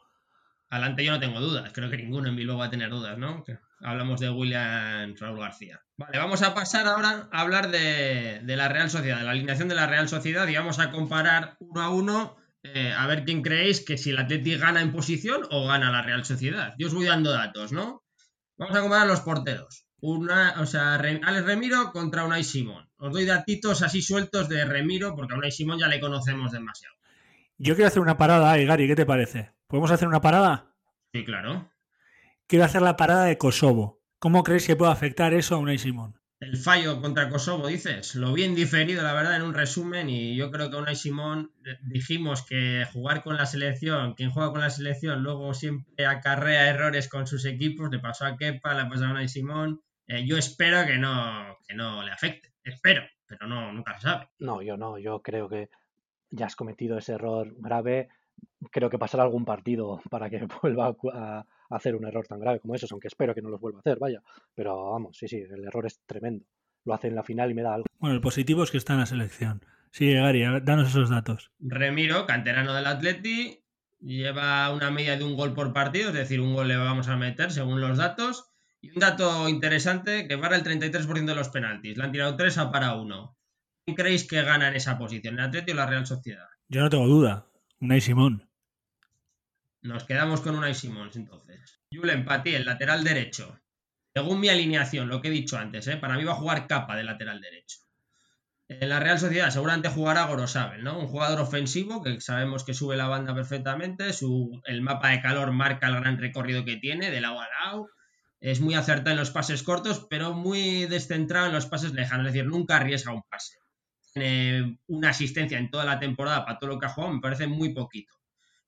Adelante 0.73 1.05
yo 1.05 1.11
no 1.11 1.19
tengo 1.19 1.39
dudas, 1.39 1.71
creo 1.71 1.91
que 1.91 1.97
ninguno 1.97 2.29
en 2.29 2.35
Bilbao 2.35 2.57
va 2.57 2.65
a 2.65 2.69
tener 2.71 2.89
dudas, 2.89 3.15
¿no? 3.15 3.43
Hablamos 3.81 4.19
de 4.19 4.31
William 4.31 5.13
Raúl 5.19 5.39
García. 5.39 5.79
Vale, 5.97 6.17
vamos 6.17 6.41
a 6.41 6.55
pasar 6.55 6.87
ahora 6.87 7.29
a 7.31 7.41
hablar 7.41 7.69
de, 7.69 8.41
la 8.43 8.69
Real 8.69 8.89
Sociedad, 8.89 9.19
de 9.19 9.23
la 9.23 9.29
alineación 9.29 9.69
de 9.69 9.75
la 9.75 9.85
Real 9.85 10.09
Sociedad 10.09 10.47
y 10.47 10.55
vamos 10.55 10.79
a 10.79 10.89
comparar 10.89 11.57
uno 11.59 11.79
a 11.79 11.89
uno 11.91 12.37
eh, 12.63 12.91
a 12.91 13.05
ver 13.05 13.23
quién 13.23 13.43
creéis 13.43 13.85
que 13.85 13.99
si 13.99 14.09
el 14.09 14.17
Atleti 14.17 14.57
gana 14.57 14.81
en 14.81 14.91
posición 14.91 15.43
o 15.51 15.67
gana 15.67 15.91
la 15.91 16.01
Real 16.01 16.25
Sociedad. 16.25 16.73
Yo 16.79 16.87
os 16.87 16.95
voy 16.95 17.05
dando 17.05 17.31
datos, 17.31 17.71
¿no? 17.71 18.01
Vamos 18.57 18.75
a 18.75 18.81
comparar 18.81 19.05
los 19.05 19.21
porteros. 19.21 19.85
Una, 20.01 20.55
o 20.59 20.65
sea, 20.65 20.95
Alex 20.95 21.45
Remiro 21.45 21.91
contra 21.91 22.25
Unai 22.25 22.43
Simón. 22.43 22.89
Os 22.97 23.13
doy 23.13 23.25
datitos 23.25 23.83
así 23.83 24.01
sueltos 24.01 24.49
de 24.49 24.65
Remiro 24.65 25.15
porque 25.15 25.35
a 25.35 25.37
Unai 25.37 25.51
Simón 25.51 25.77
ya 25.77 25.87
le 25.87 25.99
conocemos 25.99 26.51
demasiado. 26.51 26.95
Yo 27.59 27.75
quiero 27.75 27.89
hacer 27.89 28.01
una 28.01 28.17
parada, 28.17 28.57
eh, 28.57 28.65
Gary, 28.65 28.87
¿qué 28.87 28.95
te 28.95 29.05
parece? 29.05 29.52
¿Podemos 29.73 29.89
hacer 29.89 30.07
una 30.07 30.21
parada? 30.21 30.71
Sí, 31.13 31.25
claro. 31.25 31.67
Quiero 32.45 32.63
hacer 32.63 32.83
la 32.83 32.95
parada 32.95 33.25
de 33.25 33.39
Kosovo. 33.39 34.03
¿Cómo 34.19 34.43
crees 34.43 34.67
que 34.67 34.75
puede 34.75 34.91
afectar 34.91 35.33
eso 35.33 35.55
a 35.55 35.57
Unai 35.57 35.79
Simón? 35.79 36.13
El 36.39 36.57
fallo 36.57 37.01
contra 37.01 37.27
Kosovo, 37.27 37.65
dices. 37.65 38.13
Lo 38.13 38.33
bien 38.33 38.53
diferido, 38.53 39.01
la 39.01 39.13
verdad, 39.13 39.35
en 39.35 39.41
un 39.41 39.55
resumen. 39.55 40.11
Y 40.11 40.35
yo 40.35 40.51
creo 40.51 40.69
que 40.69 40.75
Unai 40.75 40.95
Simón 40.95 41.53
dijimos 41.81 42.45
que 42.45 42.85
jugar 42.93 43.23
con 43.23 43.35
la 43.35 43.47
selección, 43.47 44.13
quien 44.13 44.29
juega 44.29 44.51
con 44.51 44.61
la 44.61 44.69
selección, 44.69 45.23
luego 45.23 45.55
siempre 45.55 46.05
acarrea 46.05 46.69
errores 46.69 47.09
con 47.09 47.25
sus 47.25 47.43
equipos. 47.43 47.89
Le 47.89 47.97
pasó 47.97 48.27
a 48.27 48.37
Kepa, 48.37 48.75
le 48.75 48.87
pasó 48.87 49.05
a 49.05 49.09
Unai 49.09 49.27
Simón. 49.27 49.81
Eh, 50.05 50.23
yo 50.27 50.37
espero 50.37 50.85
que 50.85 50.99
no, 50.99 51.57
que 51.67 51.73
no 51.73 52.03
le 52.03 52.11
afecte. 52.11 52.53
Espero, 52.63 53.01
pero 53.25 53.47
no, 53.47 53.73
nunca 53.73 53.95
se 53.95 54.01
sabe. 54.01 54.29
No, 54.37 54.61
yo 54.61 54.77
no. 54.77 54.99
Yo 54.99 55.23
creo 55.23 55.49
que 55.49 55.71
ya 56.29 56.45
has 56.45 56.55
cometido 56.55 56.99
ese 56.99 57.13
error 57.13 57.55
grave, 57.57 58.09
creo 58.71 58.89
que 58.89 58.97
pasará 58.97 59.23
algún 59.23 59.45
partido 59.45 60.01
para 60.09 60.29
que 60.29 60.45
vuelva 60.61 60.95
a, 61.13 61.45
hacer 61.69 61.95
un 61.95 62.05
error 62.05 62.25
tan 62.27 62.39
grave 62.39 62.59
como 62.59 62.75
esos, 62.75 62.91
aunque 62.91 63.07
espero 63.07 63.33
que 63.33 63.41
no 63.41 63.49
los 63.49 63.59
vuelva 63.59 63.79
a 63.79 63.81
hacer, 63.81 63.97
vaya. 63.99 64.21
Pero 64.53 64.91
vamos, 64.91 65.17
sí, 65.17 65.27
sí, 65.27 65.37
el 65.37 65.63
error 65.63 65.85
es 65.85 65.99
tremendo. 66.05 66.45
Lo 66.85 66.93
hace 66.93 67.07
en 67.07 67.15
la 67.15 67.23
final 67.23 67.49
y 67.49 67.53
me 67.53 67.61
da 67.61 67.75
algo. 67.75 67.85
Bueno, 67.99 68.15
el 68.15 68.21
positivo 68.21 68.63
es 68.63 68.71
que 68.71 68.77
está 68.77 68.93
en 68.93 68.99
la 68.99 69.05
selección. 69.05 69.65
Sí, 69.91 70.13
Gary, 70.13 70.43
danos 70.63 70.89
esos 70.89 71.09
datos. 71.09 71.51
Remiro, 71.59 72.25
canterano 72.25 72.73
del 72.73 72.87
Atleti, 72.87 73.63
lleva 74.01 74.71
una 74.73 74.91
media 74.91 75.17
de 75.17 75.23
un 75.23 75.35
gol 75.35 75.53
por 75.53 75.71
partido, 75.71 76.09
es 76.09 76.15
decir, 76.15 76.41
un 76.41 76.53
gol 76.53 76.67
le 76.67 76.77
vamos 76.77 77.07
a 77.07 77.15
meter 77.15 77.51
según 77.51 77.79
los 77.79 77.97
datos. 77.97 78.49
Y 78.81 78.89
un 78.89 78.99
dato 78.99 79.47
interesante, 79.47 80.27
que 80.27 80.37
para 80.37 80.57
el 80.57 80.63
33% 80.63 81.25
de 81.25 81.35
los 81.35 81.47
penaltis. 81.49 81.97
Le 81.97 82.03
han 82.03 82.11
tirado 82.11 82.35
3 82.35 82.57
a 82.57 82.71
para 82.71 82.95
1. 82.95 83.37
¿Quién 83.85 83.95
creéis 83.95 84.27
que 84.27 84.41
gana 84.41 84.67
en 84.67 84.75
esa 84.75 84.97
posición, 84.97 85.35
el 85.35 85.45
Atleti 85.45 85.71
o 85.71 85.75
la 85.75 85.85
Real 85.85 86.05
Sociedad? 86.05 86.47
Yo 86.67 86.81
no 86.81 86.89
tengo 86.89 87.07
duda. 87.07 87.47
Unai 87.79 88.01
Simón. 88.01 88.49
Nos 89.81 90.05
quedamos 90.05 90.41
con 90.41 90.55
Unai 90.55 90.73
Simón, 90.73 91.11
entonces. 91.13 91.81
Julen 91.91 92.25
Pati, 92.25 92.55
el 92.55 92.65
lateral 92.65 93.03
derecho. 93.03 93.59
Según 94.13 94.39
mi 94.39 94.49
alineación, 94.49 95.09
lo 95.09 95.21
que 95.21 95.27
he 95.27 95.31
dicho 95.31 95.57
antes, 95.57 95.87
¿eh? 95.87 95.97
para 95.97 96.15
mí 96.15 96.23
va 96.23 96.33
a 96.33 96.35
jugar 96.35 96.67
capa 96.67 96.95
de 96.95 97.03
lateral 97.03 97.41
derecho. 97.41 97.79
En 98.67 98.89
la 98.89 98.99
Real 98.99 99.19
Sociedad 99.19 99.49
seguramente 99.49 99.89
jugará 99.89 100.25
Gorosabel, 100.25 100.83
¿no? 100.83 100.97
Un 100.97 101.07
jugador 101.07 101.41
ofensivo 101.41 102.01
que 102.01 102.21
sabemos 102.21 102.63
que 102.63 102.73
sube 102.73 102.95
la 102.95 103.07
banda 103.07 103.35
perfectamente, 103.35 104.13
su, 104.13 104.61
el 104.65 104.81
mapa 104.81 105.09
de 105.09 105.21
calor 105.21 105.51
marca 105.51 105.87
el 105.87 105.95
gran 105.95 106.17
recorrido 106.17 106.63
que 106.63 106.77
tiene 106.77 107.11
de 107.11 107.21
lado 107.21 107.41
a 107.41 107.47
lado, 107.49 107.89
es 108.39 108.61
muy 108.61 108.75
acertado 108.75 109.11
en 109.11 109.17
los 109.17 109.31
pases 109.31 109.63
cortos, 109.63 110.07
pero 110.09 110.33
muy 110.33 110.85
descentrado 110.85 111.47
en 111.47 111.53
los 111.53 111.65
pases 111.65 111.93
lejanos, 111.93 112.27
es 112.27 112.33
decir, 112.33 112.49
nunca 112.49 112.77
arriesga 112.77 113.13
un 113.13 113.23
pase. 113.23 113.57
Tiene 114.13 114.79
una 114.87 115.09
asistencia 115.09 115.57
en 115.57 115.71
toda 115.71 115.85
la 115.85 115.99
temporada 115.99 116.45
para 116.45 116.59
todo 116.59 116.71
lo 116.71 116.79
que 116.79 116.85
ha 116.85 116.89
jugado, 116.89 117.13
me 117.13 117.21
parece 117.21 117.47
muy 117.47 117.73
poquito. 117.73 118.13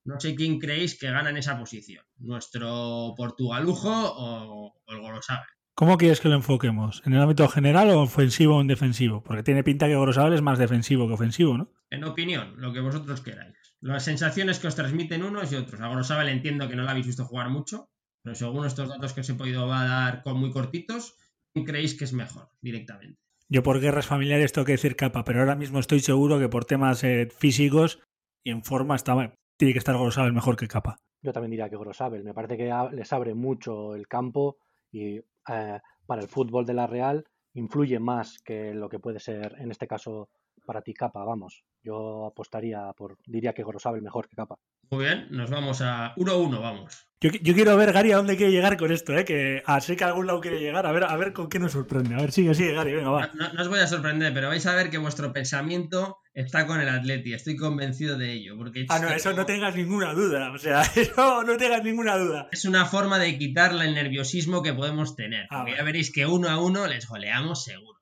No 0.04 0.20
sé 0.20 0.36
quién 0.36 0.60
creéis 0.60 0.98
que 1.00 1.10
gana 1.10 1.30
en 1.30 1.38
esa 1.38 1.58
posición, 1.58 2.04
nuestro 2.18 3.14
Portugalujo 3.16 3.90
o, 3.90 4.74
o 4.86 4.94
el 4.94 5.02
Gorosabel. 5.02 5.46
¿Cómo 5.76 5.98
quieres 5.98 6.22
que 6.22 6.30
lo 6.30 6.36
enfoquemos? 6.36 7.04
¿En 7.06 7.14
el 7.14 7.22
ámbito 7.22 7.50
general 7.50 7.90
o 7.90 8.02
ofensivo 8.04 8.56
o 8.56 8.62
en 8.62 8.68
defensivo? 8.68 9.22
Porque 9.22 9.44
tiene 9.44 9.62
pinta 9.62 9.88
que 9.88 9.96
Gorosabel 9.96 10.34
es 10.34 10.42
más 10.42 10.58
defensivo 10.58 11.06
que 11.06 11.16
ofensivo, 11.16 11.58
¿no? 11.58 11.70
En 11.90 12.06
opinión, 12.06 12.54
lo 12.58 12.72
que 12.72 12.80
vosotros 12.80 13.20
queráis. 13.20 13.58
Las 13.82 14.06
sensaciones 14.06 14.60
que 14.60 14.68
os 14.68 14.76
transmiten 14.76 15.24
unos 15.24 15.52
y 15.52 15.56
otros. 15.56 15.82
A 15.82 15.88
Gorosabel 15.88 16.30
entiendo 16.30 16.70
que 16.70 16.78
no 16.78 16.84
la 16.84 16.92
habéis 16.92 17.08
visto 17.08 17.26
jugar 17.26 17.50
mucho, 17.50 17.90
pero 18.22 18.36
según 18.36 18.66
estos 18.66 18.88
datos 18.88 19.12
que 19.12 19.20
os 19.20 19.30
he 19.30 19.34
podido 19.34 19.68
dar 19.68 20.24
con 20.24 20.40
muy 20.40 20.50
cortitos, 20.50 21.18
¿quién 21.54 21.66
creéis 21.66 21.94
que 21.94 22.06
es 22.06 22.14
mejor 22.14 22.50
directamente? 22.62 23.20
Yo 23.48 23.62
por 23.62 23.80
guerras 23.80 24.08
familiares 24.08 24.54
tengo 24.54 24.66
que 24.66 24.72
decir 24.72 24.96
capa, 24.96 25.24
pero 25.24 25.40
ahora 25.40 25.56
mismo 25.56 25.80
estoy 25.80 26.00
seguro 26.00 26.40
que 26.40 26.50
por 26.50 26.66
temas 26.66 27.04
eh, 27.04 27.28
físicos 27.30 28.02
y 28.44 28.52
en 28.52 28.64
forma 28.64 28.96
está, 28.96 29.14
tiene 29.58 29.74
que 29.74 29.80
estar 29.80 29.96
Gorosabel 29.96 30.34
mejor 30.34 30.56
que 30.56 30.68
capa. 30.68 30.98
Yo 31.22 31.32
también 31.32 31.52
diría 31.52 31.70
que 31.70 31.76
Gorosabel. 31.76 32.24
Me 32.24 32.34
parece 32.34 32.58
que 32.58 32.72
les 32.94 33.14
abre 33.14 33.36
mucho 33.36 33.96
el 33.96 34.08
campo 34.08 34.58
y 34.92 35.18
eh, 35.18 35.80
para 36.06 36.22
el 36.22 36.28
fútbol 36.28 36.66
de 36.66 36.74
la 36.74 36.88
Real 36.88 37.26
influye 37.54 38.00
más 38.00 38.40
que 38.40 38.74
lo 38.74 38.90
que 38.90 39.00
puede 39.00 39.20
ser, 39.20 39.56
en 39.60 39.72
este 39.72 39.88
caso, 39.88 40.30
para 40.66 40.82
ti 40.82 40.94
Capa, 40.94 41.24
vamos. 41.24 41.64
Yo 41.84 42.26
apostaría 42.26 42.92
por, 42.98 43.18
diría 43.26 43.54
que 43.54 43.64
Gorosabel 43.64 44.02
mejor 44.02 44.28
que 44.28 44.36
Capa. 44.36 44.58
Muy 44.92 45.06
bien, 45.06 45.28
nos 45.32 45.50
vamos 45.50 45.82
a 45.82 46.14
1-1, 46.16 46.62
vamos. 46.62 47.08
Yo, 47.22 47.32
yo, 47.32 47.56
quiero 47.56 47.76
ver, 47.76 47.92
Gary, 47.92 48.12
a 48.12 48.18
dónde 48.18 48.38
quiere 48.38 48.52
llegar 48.52 48.78
con 48.78 48.92
esto, 48.92 49.18
¿eh? 49.18 49.26
que 49.26 49.64
así 49.66 49.96
que 49.96 50.04
a 50.04 50.08
algún 50.08 50.28
lado 50.28 50.42
quiere 50.42 50.60
llegar, 50.60 50.86
a 50.86 50.92
ver, 50.92 51.06
a 51.06 51.16
ver 51.16 51.34
con 51.34 51.50
qué 51.50 51.58
nos 51.58 51.72
sorprende. 51.72 52.14
A 52.14 52.18
ver, 52.18 52.32
sigue, 52.32 52.54
sigue, 52.54 52.74
Gary, 52.74 52.94
venga, 52.94 53.10
va. 53.10 53.32
No, 53.34 53.52
no, 53.52 53.62
os 53.62 53.68
voy 53.68 53.80
a 53.80 53.88
sorprender, 53.88 54.34
pero 54.34 54.50
vais 54.50 54.66
a 54.68 54.76
ver 54.76 54.92
que 54.92 55.00
vuestro 55.00 55.34
pensamiento 55.34 56.20
está 56.34 56.68
con 56.68 56.82
el 56.82 56.90
Atleti, 56.90 57.34
estoy 57.34 57.56
convencido 57.56 58.18
de 58.18 58.34
ello. 58.34 58.58
Porque 58.58 58.86
ah, 58.90 59.00
no, 59.00 59.10
eso 59.10 59.34
no 59.34 59.46
tengas 59.46 59.76
ninguna 59.76 60.14
duda, 60.14 60.52
o 60.52 60.58
sea, 60.60 60.82
eso 60.96 61.44
no 61.44 61.58
tengas 61.58 61.84
ninguna 61.84 62.18
duda. 62.18 62.48
Es 62.52 62.66
una 62.66 62.86
forma 62.86 63.18
de 63.18 63.38
quitarle 63.40 63.86
el 63.86 63.96
nerviosismo 63.96 64.62
que 64.62 64.74
podemos 64.74 65.16
tener, 65.16 65.48
ah, 65.50 65.60
porque 65.60 65.78
ya 65.78 65.84
veréis 65.84 66.12
que 66.12 66.28
uno 66.28 66.50
a 66.50 66.62
uno 66.62 66.86
les 66.86 67.08
goleamos 67.08 67.64
seguro. 67.64 67.96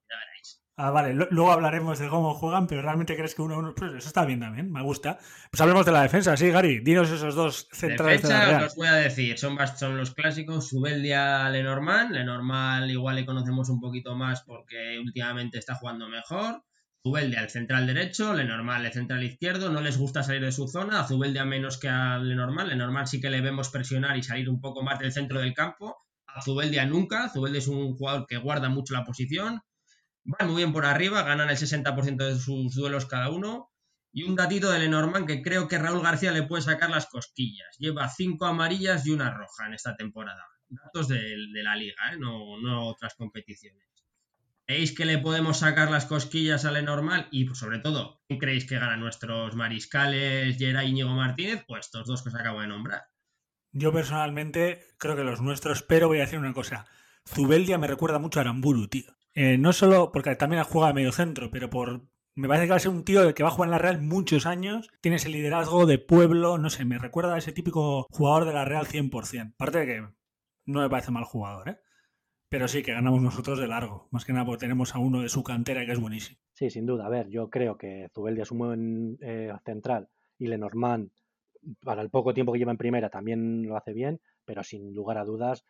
Ah, 0.75 0.89
vale, 0.89 1.13
luego 1.13 1.51
hablaremos 1.51 1.99
de 1.99 2.09
cómo 2.09 2.33
juegan, 2.33 2.65
pero 2.65 2.81
realmente 2.81 3.15
crees 3.15 3.35
que 3.35 3.43
uno 3.43 3.59
uno. 3.59 3.75
Pues 3.75 3.93
eso 3.93 4.07
está 4.07 4.25
bien 4.25 4.39
también, 4.39 4.71
me 4.71 4.81
gusta. 4.81 5.19
Pues 5.51 5.61
hablemos 5.61 5.85
de 5.85 5.91
la 5.91 6.01
defensa, 6.01 6.35
sí, 6.35 6.49
Gary. 6.49 6.79
Dinos 6.79 7.11
esos 7.11 7.35
dos 7.35 7.67
centrales. 7.71 8.23
Defensa, 8.23 8.39
de 8.39 8.51
la 8.51 8.57
Real. 8.57 8.63
os 8.63 8.75
voy 8.75 8.87
a 8.87 8.93
decir, 8.93 9.37
son, 9.37 9.55
son 9.77 9.97
los 9.97 10.15
clásicos: 10.15 10.69
Subeldia, 10.69 11.47
Lenormand. 11.51 12.11
Lenormand, 12.11 12.89
igual 12.89 13.17
le 13.17 13.25
conocemos 13.25 13.69
un 13.69 13.79
poquito 13.79 14.15
más 14.15 14.41
porque 14.41 14.97
últimamente 14.99 15.59
está 15.59 15.75
jugando 15.75 16.09
mejor. 16.09 16.63
Zubeldia 17.05 17.41
al 17.41 17.49
central 17.49 17.85
derecho, 17.85 18.33
Lenormand 18.33 18.85
al 18.85 18.93
central 18.93 19.23
izquierdo, 19.23 19.69
no 19.69 19.81
les 19.81 19.97
gusta 19.97 20.23
salir 20.23 20.41
de 20.41 20.53
su 20.53 20.69
zona, 20.69 21.01
a 21.01 21.07
Zubeldia 21.07 21.43
menos 21.43 21.77
que 21.77 21.89
a 21.89 22.17
Lenormand, 22.17 22.69
Lenormand 22.69 23.07
sí 23.07 23.19
que 23.19 23.29
le 23.29 23.41
vemos 23.41 23.67
presionar 23.69 24.15
y 24.15 24.23
salir 24.23 24.49
un 24.49 24.61
poco 24.61 24.83
más 24.83 24.99
del 24.99 25.11
centro 25.11 25.41
del 25.41 25.53
campo, 25.53 25.97
a 26.25 26.41
Zubeldia 26.41 26.85
nunca, 26.85 27.27
Zubeldia 27.27 27.59
es 27.59 27.67
un 27.67 27.97
jugador 27.97 28.25
que 28.25 28.37
guarda 28.37 28.69
mucho 28.69 28.93
la 28.93 29.03
posición, 29.03 29.59
van 30.23 30.47
muy 30.47 30.57
bien 30.57 30.73
por 30.73 30.85
arriba, 30.85 31.23
ganan 31.23 31.49
el 31.49 31.57
60% 31.57 32.17
de 32.17 32.39
sus 32.39 32.75
duelos 32.75 33.05
cada 33.05 33.29
uno, 33.29 33.71
y 34.11 34.23
un 34.23 34.35
datito 34.35 34.71
de 34.71 34.79
Lenormand 34.79 35.25
que 35.25 35.41
creo 35.41 35.67
que 35.67 35.79
Raúl 35.79 36.03
García 36.03 36.31
le 36.31 36.43
puede 36.43 36.61
sacar 36.61 36.89
las 36.89 37.07
cosquillas, 37.07 37.75
lleva 37.79 38.09
cinco 38.09 38.45
amarillas 38.45 39.05
y 39.07 39.11
una 39.11 39.31
roja 39.31 39.65
en 39.67 39.73
esta 39.73 39.95
temporada, 39.95 40.45
datos 40.69 41.07
de, 41.07 41.35
la 41.63 41.75
liga, 41.75 42.13
¿eh? 42.13 42.17
no, 42.17 42.59
no 42.61 42.87
otras 42.87 43.15
competiciones. 43.15 43.83
¿Creéis 44.65 44.95
que 44.95 45.03
le 45.03 45.17
podemos 45.17 45.57
sacar 45.57 45.91
las 45.91 46.05
cosquillas 46.05 46.63
a 46.63 46.71
Lenormand? 46.71 47.27
Y 47.31 47.43
pues, 47.43 47.59
sobre 47.59 47.79
todo, 47.79 48.21
¿quién 48.27 48.39
creéis 48.39 48.65
que 48.65 48.79
ganan 48.79 49.01
nuestros 49.01 49.55
mariscales, 49.55 50.57
Geray 50.57 50.89
Íñigo 50.89 51.09
Martínez? 51.09 51.65
Pues 51.67 51.87
estos 51.87 52.07
dos 52.07 52.23
que 52.23 52.29
os 52.29 52.35
acabo 52.35 52.61
de 52.61 52.67
nombrar. 52.67 53.01
Yo 53.73 53.91
personalmente 53.91 54.85
creo 54.97 55.17
que 55.17 55.23
los 55.23 55.41
nuestros, 55.41 55.83
pero 55.83 56.07
voy 56.07 56.19
a 56.19 56.21
decir 56.21 56.39
una 56.39 56.53
cosa. 56.53 56.85
Zubeldia 57.27 57.77
me 57.77 57.87
recuerda 57.87 58.19
mucho 58.19 58.39
a 58.39 58.41
Aramburu, 58.41 58.87
tío. 58.87 59.13
Eh, 59.33 59.57
no 59.57 59.73
solo 59.73 60.11
porque 60.11 60.35
también 60.35 60.63
juega 60.63 60.89
de 60.89 60.93
medio 60.93 61.11
centro, 61.11 61.49
pero 61.51 61.69
por. 61.69 62.01
Me 62.35 62.47
parece 62.47 62.65
que 62.65 62.71
va 62.71 62.77
a 62.77 62.79
ser 62.79 62.91
un 62.91 63.03
tío 63.03 63.33
que 63.35 63.43
va 63.43 63.49
a 63.49 63.51
jugar 63.51 63.67
en 63.67 63.71
la 63.71 63.77
Real 63.77 64.01
muchos 64.01 64.45
años. 64.45 64.89
Tiene 65.01 65.17
ese 65.17 65.29
liderazgo 65.29 65.85
de 65.85 65.99
pueblo, 65.99 66.57
no 66.57 66.69
sé, 66.71 66.83
me 66.83 66.97
recuerda 66.97 67.35
a 67.35 67.37
ese 67.37 67.51
típico 67.51 68.07
jugador 68.09 68.45
de 68.45 68.53
la 68.53 68.65
Real 68.65 68.87
100%. 68.87 69.53
Aparte 69.53 69.79
de 69.79 69.85
que 69.85 70.01
no 70.65 70.81
me 70.81 70.89
parece 70.89 71.11
mal 71.11 71.25
jugador, 71.25 71.69
¿eh? 71.69 71.77
Pero 72.49 72.67
sí, 72.67 72.83
que 72.83 72.93
ganamos 72.93 73.21
nosotros 73.21 73.59
de 73.59 73.67
largo. 73.67 74.07
Más 74.11 74.25
que 74.25 74.33
nada 74.33 74.45
porque 74.45 74.61
tenemos 74.61 74.95
a 74.95 74.99
uno 74.99 75.21
de 75.21 75.29
su 75.29 75.43
cantera 75.43 75.85
que 75.85 75.91
es 75.91 75.99
buenísimo. 75.99 76.39
Sí, 76.53 76.69
sin 76.69 76.85
duda. 76.85 77.05
A 77.05 77.09
ver, 77.09 77.27
yo 77.29 77.49
creo 77.49 77.77
que 77.77 78.09
Zubeldia 78.13 78.43
es 78.43 78.51
un 78.51 78.57
buen 78.59 79.17
eh, 79.21 79.51
central 79.65 80.09
y 80.37 80.47
Lenormand, 80.47 81.11
para 81.81 82.01
el 82.01 82.09
poco 82.09 82.33
tiempo 82.33 82.53
que 82.53 82.59
lleva 82.59 82.71
en 82.71 82.77
primera, 82.77 83.09
también 83.09 83.65
lo 83.67 83.77
hace 83.77 83.93
bien, 83.93 84.21
pero 84.45 84.63
sin 84.63 84.93
lugar 84.93 85.17
a 85.17 85.25
dudas, 85.25 85.65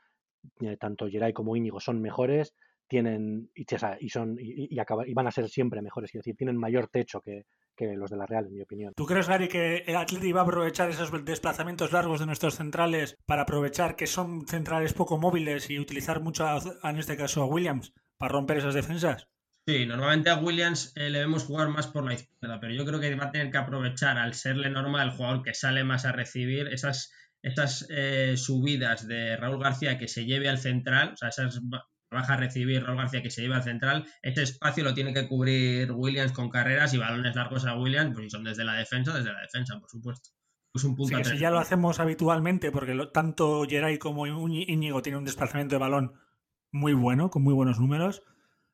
eh, 0.61 0.77
tanto 0.77 1.07
Geray 1.07 1.33
como 1.33 1.55
Íñigo 1.55 1.79
son 1.79 2.01
mejores, 2.01 2.53
tienen 2.87 3.49
y, 3.55 3.65
y 3.99 4.09
son 4.09 4.37
y, 4.39 4.73
y, 4.73 4.79
acaba, 4.79 5.07
y, 5.07 5.13
van 5.13 5.27
a 5.27 5.31
ser 5.31 5.49
siempre 5.49 5.81
mejores, 5.81 6.09
es 6.09 6.19
decir, 6.19 6.35
tienen 6.35 6.57
mayor 6.57 6.87
techo 6.87 7.21
que, 7.21 7.45
que 7.75 7.95
los 7.95 8.09
de 8.09 8.17
la 8.17 8.25
Real, 8.25 8.45
en 8.45 8.53
mi 8.53 8.61
opinión. 8.61 8.93
¿Tú 8.95 9.05
crees, 9.05 9.27
Gary, 9.27 9.47
que 9.47 9.83
el 9.87 9.95
Atleti 9.95 10.31
va 10.31 10.41
a 10.41 10.43
aprovechar 10.43 10.89
esos 10.89 11.11
desplazamientos 11.25 11.91
largos 11.91 12.19
de 12.19 12.25
nuestros 12.25 12.55
centrales 12.55 13.17
para 13.25 13.43
aprovechar 13.43 13.95
que 13.95 14.07
son 14.07 14.47
centrales 14.47 14.93
poco 14.93 15.17
móviles 15.17 15.69
y 15.69 15.79
utilizar 15.79 16.21
mucho, 16.21 16.45
a, 16.45 16.59
en 16.83 16.97
este 16.97 17.17
caso, 17.17 17.41
a 17.41 17.45
Williams 17.45 17.93
para 18.17 18.31
romper 18.31 18.57
esas 18.57 18.73
defensas? 18.73 19.27
Sí, 19.65 19.85
normalmente 19.85 20.29
a 20.29 20.37
Williams 20.37 20.91
eh, 20.95 21.09
le 21.09 21.19
vemos 21.19 21.45
jugar 21.45 21.69
más 21.69 21.87
por 21.87 22.05
la 22.05 22.15
izquierda, 22.15 22.59
pero 22.59 22.73
yo 22.73 22.85
creo 22.85 22.99
que 22.99 23.15
va 23.15 23.25
a 23.25 23.31
tener 23.31 23.49
que 23.49 23.57
aprovechar, 23.57 24.17
al 24.17 24.33
serle 24.33 24.69
normal, 24.69 25.09
el 25.09 25.15
jugador 25.15 25.41
que 25.41 25.53
sale 25.53 25.85
más 25.85 26.05
a 26.05 26.11
recibir, 26.11 26.67
esas, 26.67 27.13
esas 27.41 27.87
eh, 27.89 28.35
subidas 28.35 29.07
de 29.07 29.37
Raúl 29.37 29.63
García 29.63 29.97
que 29.97 30.09
se 30.09 30.25
lleve 30.25 30.49
al 30.49 30.57
central, 30.57 31.13
o 31.13 31.17
sea, 31.17 31.29
esas 31.29 31.61
baja 32.13 32.33
a 32.33 32.37
recibir 32.37 32.83
Raúl 32.83 32.97
García 32.97 33.21
que 33.21 33.31
se 33.31 33.41
lleva 33.41 33.57
al 33.57 33.63
central, 33.63 34.05
este 34.21 34.43
espacio 34.43 34.83
lo 34.83 34.93
tiene 34.93 35.13
que 35.13 35.27
cubrir 35.27 35.91
Williams 35.91 36.31
con 36.31 36.49
carreras 36.49 36.93
y 36.93 36.97
balones 36.97 37.35
largos 37.35 37.65
a 37.65 37.75
Williams, 37.75 38.13
pues 38.13 38.25
si 38.25 38.29
son 38.29 38.43
desde 38.43 38.63
la 38.63 38.75
defensa, 38.75 39.13
desde 39.13 39.33
la 39.33 39.41
defensa, 39.41 39.79
por 39.79 39.89
supuesto. 39.89 40.29
Es 40.75 40.83
un 40.83 40.95
punto 40.95 41.17
sí, 41.17 41.23
si 41.23 41.37
ya 41.37 41.51
lo 41.51 41.59
hacemos 41.59 41.99
habitualmente, 41.99 42.71
porque 42.71 42.95
lo, 42.95 43.11
tanto 43.11 43.63
Geray 43.69 43.99
como 43.99 44.25
Íñigo 44.25 45.01
tienen 45.03 45.19
un 45.19 45.25
desplazamiento 45.25 45.75
de 45.75 45.79
balón 45.79 46.13
muy 46.71 46.93
bueno, 46.93 47.29
con 47.29 47.43
muy 47.43 47.53
buenos 47.53 47.79
números, 47.79 48.23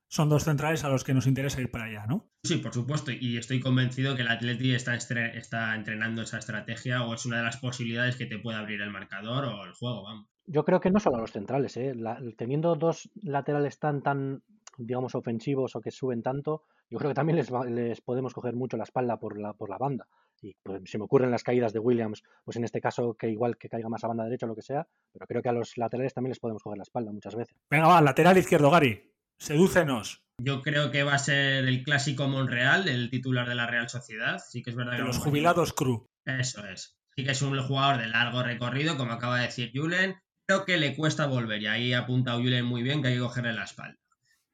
son 0.08 0.30
dos 0.30 0.46
centrales 0.46 0.84
a 0.84 0.90
los 0.90 1.04
que 1.04 1.14
nos 1.14 1.28
interesa 1.28 1.62
ir 1.62 1.70
para 1.70 1.86
allá, 1.86 2.06
¿no? 2.08 2.32
Sí, 2.44 2.58
por 2.58 2.74
supuesto, 2.74 3.12
y 3.12 3.38
estoy 3.38 3.60
convencido 3.60 4.16
que 4.16 4.22
el 4.22 4.30
Atleti 4.30 4.74
está, 4.74 4.96
está 4.96 5.76
entrenando 5.76 6.22
esa 6.22 6.40
estrategia 6.40 7.04
o 7.04 7.14
es 7.14 7.26
una 7.26 7.38
de 7.38 7.44
las 7.44 7.58
posibilidades 7.58 8.16
que 8.16 8.26
te 8.26 8.40
puede 8.40 8.58
abrir 8.58 8.82
el 8.82 8.92
marcador 8.92 9.46
o 9.46 9.66
el 9.66 9.74
juego, 9.74 10.04
vamos 10.04 10.30
yo 10.50 10.66
creo 10.66 10.80
que 10.80 10.90
no 10.90 11.00
solo 11.00 11.18
a 11.18 11.22
los 11.22 11.32
centrales, 11.32 11.78
¿eh? 11.78 11.94
La, 11.96 12.20
teniendo 12.36 12.76
dos 12.76 13.10
laterales 13.22 13.78
tan, 13.78 14.02
tan, 14.02 14.42
digamos, 14.78 15.14
ofensivos 15.14 15.76
o 15.76 15.82
que 15.82 15.92
suben 15.92 16.24
tanto, 16.24 16.64
yo 16.90 16.98
creo 16.98 17.12
que 17.12 17.16
también 17.16 17.38
les, 17.38 17.52
les 17.70 18.02
podemos 18.02 18.34
coger 18.34 18.56
mucho 18.56 18.76
la 18.76 18.84
espalda 18.84 19.18
por 19.18 19.40
la, 19.40 19.54
por 19.54 19.70
la 19.70 19.78
banda. 19.78 20.08
Y 20.42 20.56
pues, 20.64 20.82
se 20.86 20.98
me 20.98 21.04
ocurren 21.04 21.30
las 21.30 21.44
caídas 21.44 21.72
de 21.72 21.80
Williams, 21.80 22.24
pues 22.44 22.58
en 22.58 22.64
este 22.64 22.82
caso 22.82 23.14
que 23.14 23.30
igual 23.30 23.58
que 23.58 23.70
caiga 23.70 23.90
más 23.90 24.04
a 24.04 24.08
banda 24.08 24.24
derecha 24.24 24.48
o 24.48 24.50
lo 24.50 24.56
que 24.56 24.64
sea, 24.64 24.88
pero 25.14 25.28
creo 25.28 25.42
que 25.44 25.50
a 25.50 25.54
los 25.54 25.78
laterales 25.78 26.14
también 26.16 26.32
les 26.32 26.40
podemos 26.40 26.64
coger 26.64 26.78
la 26.78 26.84
espalda 26.84 27.12
muchas 27.12 27.36
veces. 27.36 27.56
Venga, 27.70 27.88
va, 27.88 28.02
lateral 28.02 28.38
izquierdo, 28.38 28.72
Gary. 28.72 29.14
Sedúcenos. 29.38 30.24
Yo 30.42 30.62
creo 30.62 30.90
que 30.90 31.04
va 31.04 31.14
a 31.14 31.20
ser 31.20 31.66
el 31.66 31.84
clásico 31.84 32.28
Monreal, 32.28 32.88
el 32.88 33.10
titular 33.10 33.48
de 33.48 33.56
la 33.56 33.68
Real 33.68 33.90
Sociedad. 33.90 34.40
Sí 34.40 34.64
que 34.64 34.72
es 34.72 34.76
verdad 34.76 34.94
de 34.94 34.98
que 34.98 35.04
los 35.04 35.20
jubilados 35.20 35.74
Cru. 35.74 36.06
Eso 36.26 36.66
es. 36.66 36.98
Sí 37.16 37.24
que 37.24 37.32
es 37.32 37.42
un 37.42 37.62
jugador 37.62 37.98
de 38.02 38.08
largo 38.08 38.42
recorrido, 38.42 38.98
como 38.98 39.12
acaba 39.12 39.38
de 39.38 39.48
decir 39.48 39.72
Julen, 39.76 40.16
creo 40.50 40.66
que 40.66 40.78
le 40.78 40.96
cuesta 40.96 41.28
volver 41.28 41.62
y 41.62 41.68
ahí 41.68 41.94
apunta 41.94 42.34
Julen 42.34 42.66
muy 42.66 42.82
bien 42.82 43.04
que 43.04 43.10
hay 43.10 43.14
que 43.14 43.20
cogerle 43.20 43.54
la 43.54 43.66
espalda. 43.66 44.00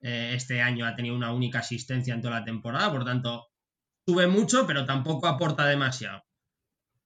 Eh, 0.02 0.34
este 0.36 0.62
año 0.62 0.86
ha 0.86 0.94
tenido 0.94 1.16
una 1.16 1.32
única 1.32 1.60
asistencia 1.60 2.14
en 2.14 2.22
toda 2.22 2.42
la 2.42 2.44
temporada, 2.44 2.92
por 2.92 3.06
tanto, 3.06 3.48
sube 4.06 4.28
mucho, 4.28 4.68
pero 4.68 4.86
tampoco 4.86 5.26
aporta 5.26 5.66
demasiado. 5.66 6.22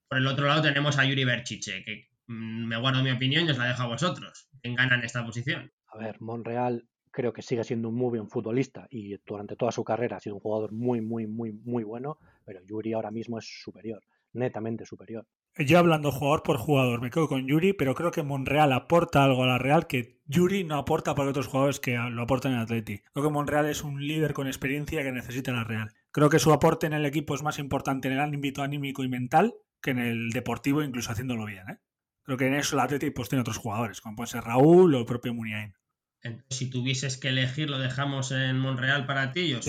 Por 0.07 0.17
el 0.17 0.25
otro 0.25 0.47
lado 0.47 0.63
tenemos 0.63 0.97
a 0.97 1.05
Yuri 1.05 1.23
Berchiche, 1.23 1.83
que 1.83 2.09
mm, 2.25 2.65
me 2.65 2.77
guardo 2.77 3.03
mi 3.03 3.11
opinión 3.11 3.45
y 3.45 3.51
os 3.51 3.59
la 3.59 3.65
dejo 3.65 3.83
a 3.83 3.87
vosotros. 3.87 4.49
¿Quién 4.59 4.73
gana 4.73 4.95
en 4.95 5.03
esta 5.03 5.23
posición? 5.23 5.71
A 5.85 5.99
ver, 5.99 6.19
Monreal 6.19 6.87
creo 7.11 7.31
que 7.31 7.43
sigue 7.43 7.63
siendo 7.63 7.89
un 7.89 7.95
muy 7.95 8.17
buen 8.17 8.27
futbolista 8.27 8.87
y 8.89 9.15
durante 9.23 9.55
toda 9.55 9.71
su 9.71 9.83
carrera 9.83 10.17
ha 10.17 10.19
sido 10.19 10.33
un 10.37 10.41
jugador 10.41 10.71
muy, 10.71 10.99
muy, 10.99 11.27
muy, 11.27 11.51
muy 11.51 11.83
bueno, 11.83 12.17
pero 12.43 12.59
Yuri 12.65 12.93
ahora 12.93 13.11
mismo 13.11 13.37
es 13.37 13.45
superior, 13.45 14.01
netamente 14.33 14.83
superior. 14.83 15.27
Yo 15.61 15.77
hablando 15.77 16.13
jugador 16.13 16.41
por 16.41 16.55
jugador, 16.55 17.01
me 17.01 17.09
quedo 17.09 17.27
con 17.27 17.45
Yuri, 17.45 17.73
pero 17.73 17.93
creo 17.93 18.11
que 18.11 18.23
Monreal 18.23 18.71
aporta 18.71 19.25
algo 19.25 19.43
a 19.43 19.47
la 19.47 19.57
Real 19.57 19.87
que 19.87 20.17
Yuri 20.25 20.63
no 20.63 20.77
aporta 20.77 21.15
para 21.15 21.29
otros 21.29 21.47
jugadores 21.47 21.81
que 21.81 21.97
lo 21.97 22.21
aportan 22.21 22.53
en 22.53 22.59
Atleti. 22.59 23.01
Creo 23.11 23.25
que 23.25 23.33
Monreal 23.33 23.65
es 23.65 23.83
un 23.83 24.07
líder 24.07 24.31
con 24.31 24.47
experiencia 24.47 25.03
que 25.03 25.11
necesita 25.11 25.51
la 25.51 25.65
Real. 25.65 25.91
Creo 26.11 26.29
que 26.29 26.39
su 26.39 26.53
aporte 26.53 26.87
en 26.87 26.93
el 26.93 27.05
equipo 27.05 27.35
es 27.35 27.43
más 27.43 27.59
importante 27.59 28.07
en 28.07 28.13
el 28.13 28.21
ámbito 28.21 28.61
anímico 28.61 29.03
y 29.03 29.09
mental 29.09 29.53
que 29.81 29.91
en 29.91 29.99
el 29.99 30.29
deportivo, 30.29 30.81
incluso 30.81 31.11
haciéndolo 31.11 31.45
bien. 31.45 31.69
¿eh? 31.69 31.79
Creo 32.23 32.37
que 32.37 32.47
en 32.47 32.53
eso 32.53 32.77
el 32.77 32.79
Atleti 32.79 33.09
pues, 33.09 33.27
tiene 33.27 33.41
otros 33.41 33.57
jugadores, 33.57 33.99
como 33.99 34.15
puede 34.15 34.29
ser 34.29 34.45
Raúl 34.45 34.95
o 34.95 34.99
el 34.99 35.05
propio 35.05 35.33
Muniain. 35.33 35.73
Entonces, 36.21 36.57
si 36.57 36.69
tuvieses 36.69 37.17
que 37.17 37.29
elegir, 37.29 37.69
¿lo 37.69 37.79
dejamos 37.79 38.31
en 38.31 38.57
Monreal 38.57 39.05
para 39.05 39.33
ti, 39.33 39.49
yo 39.49 39.59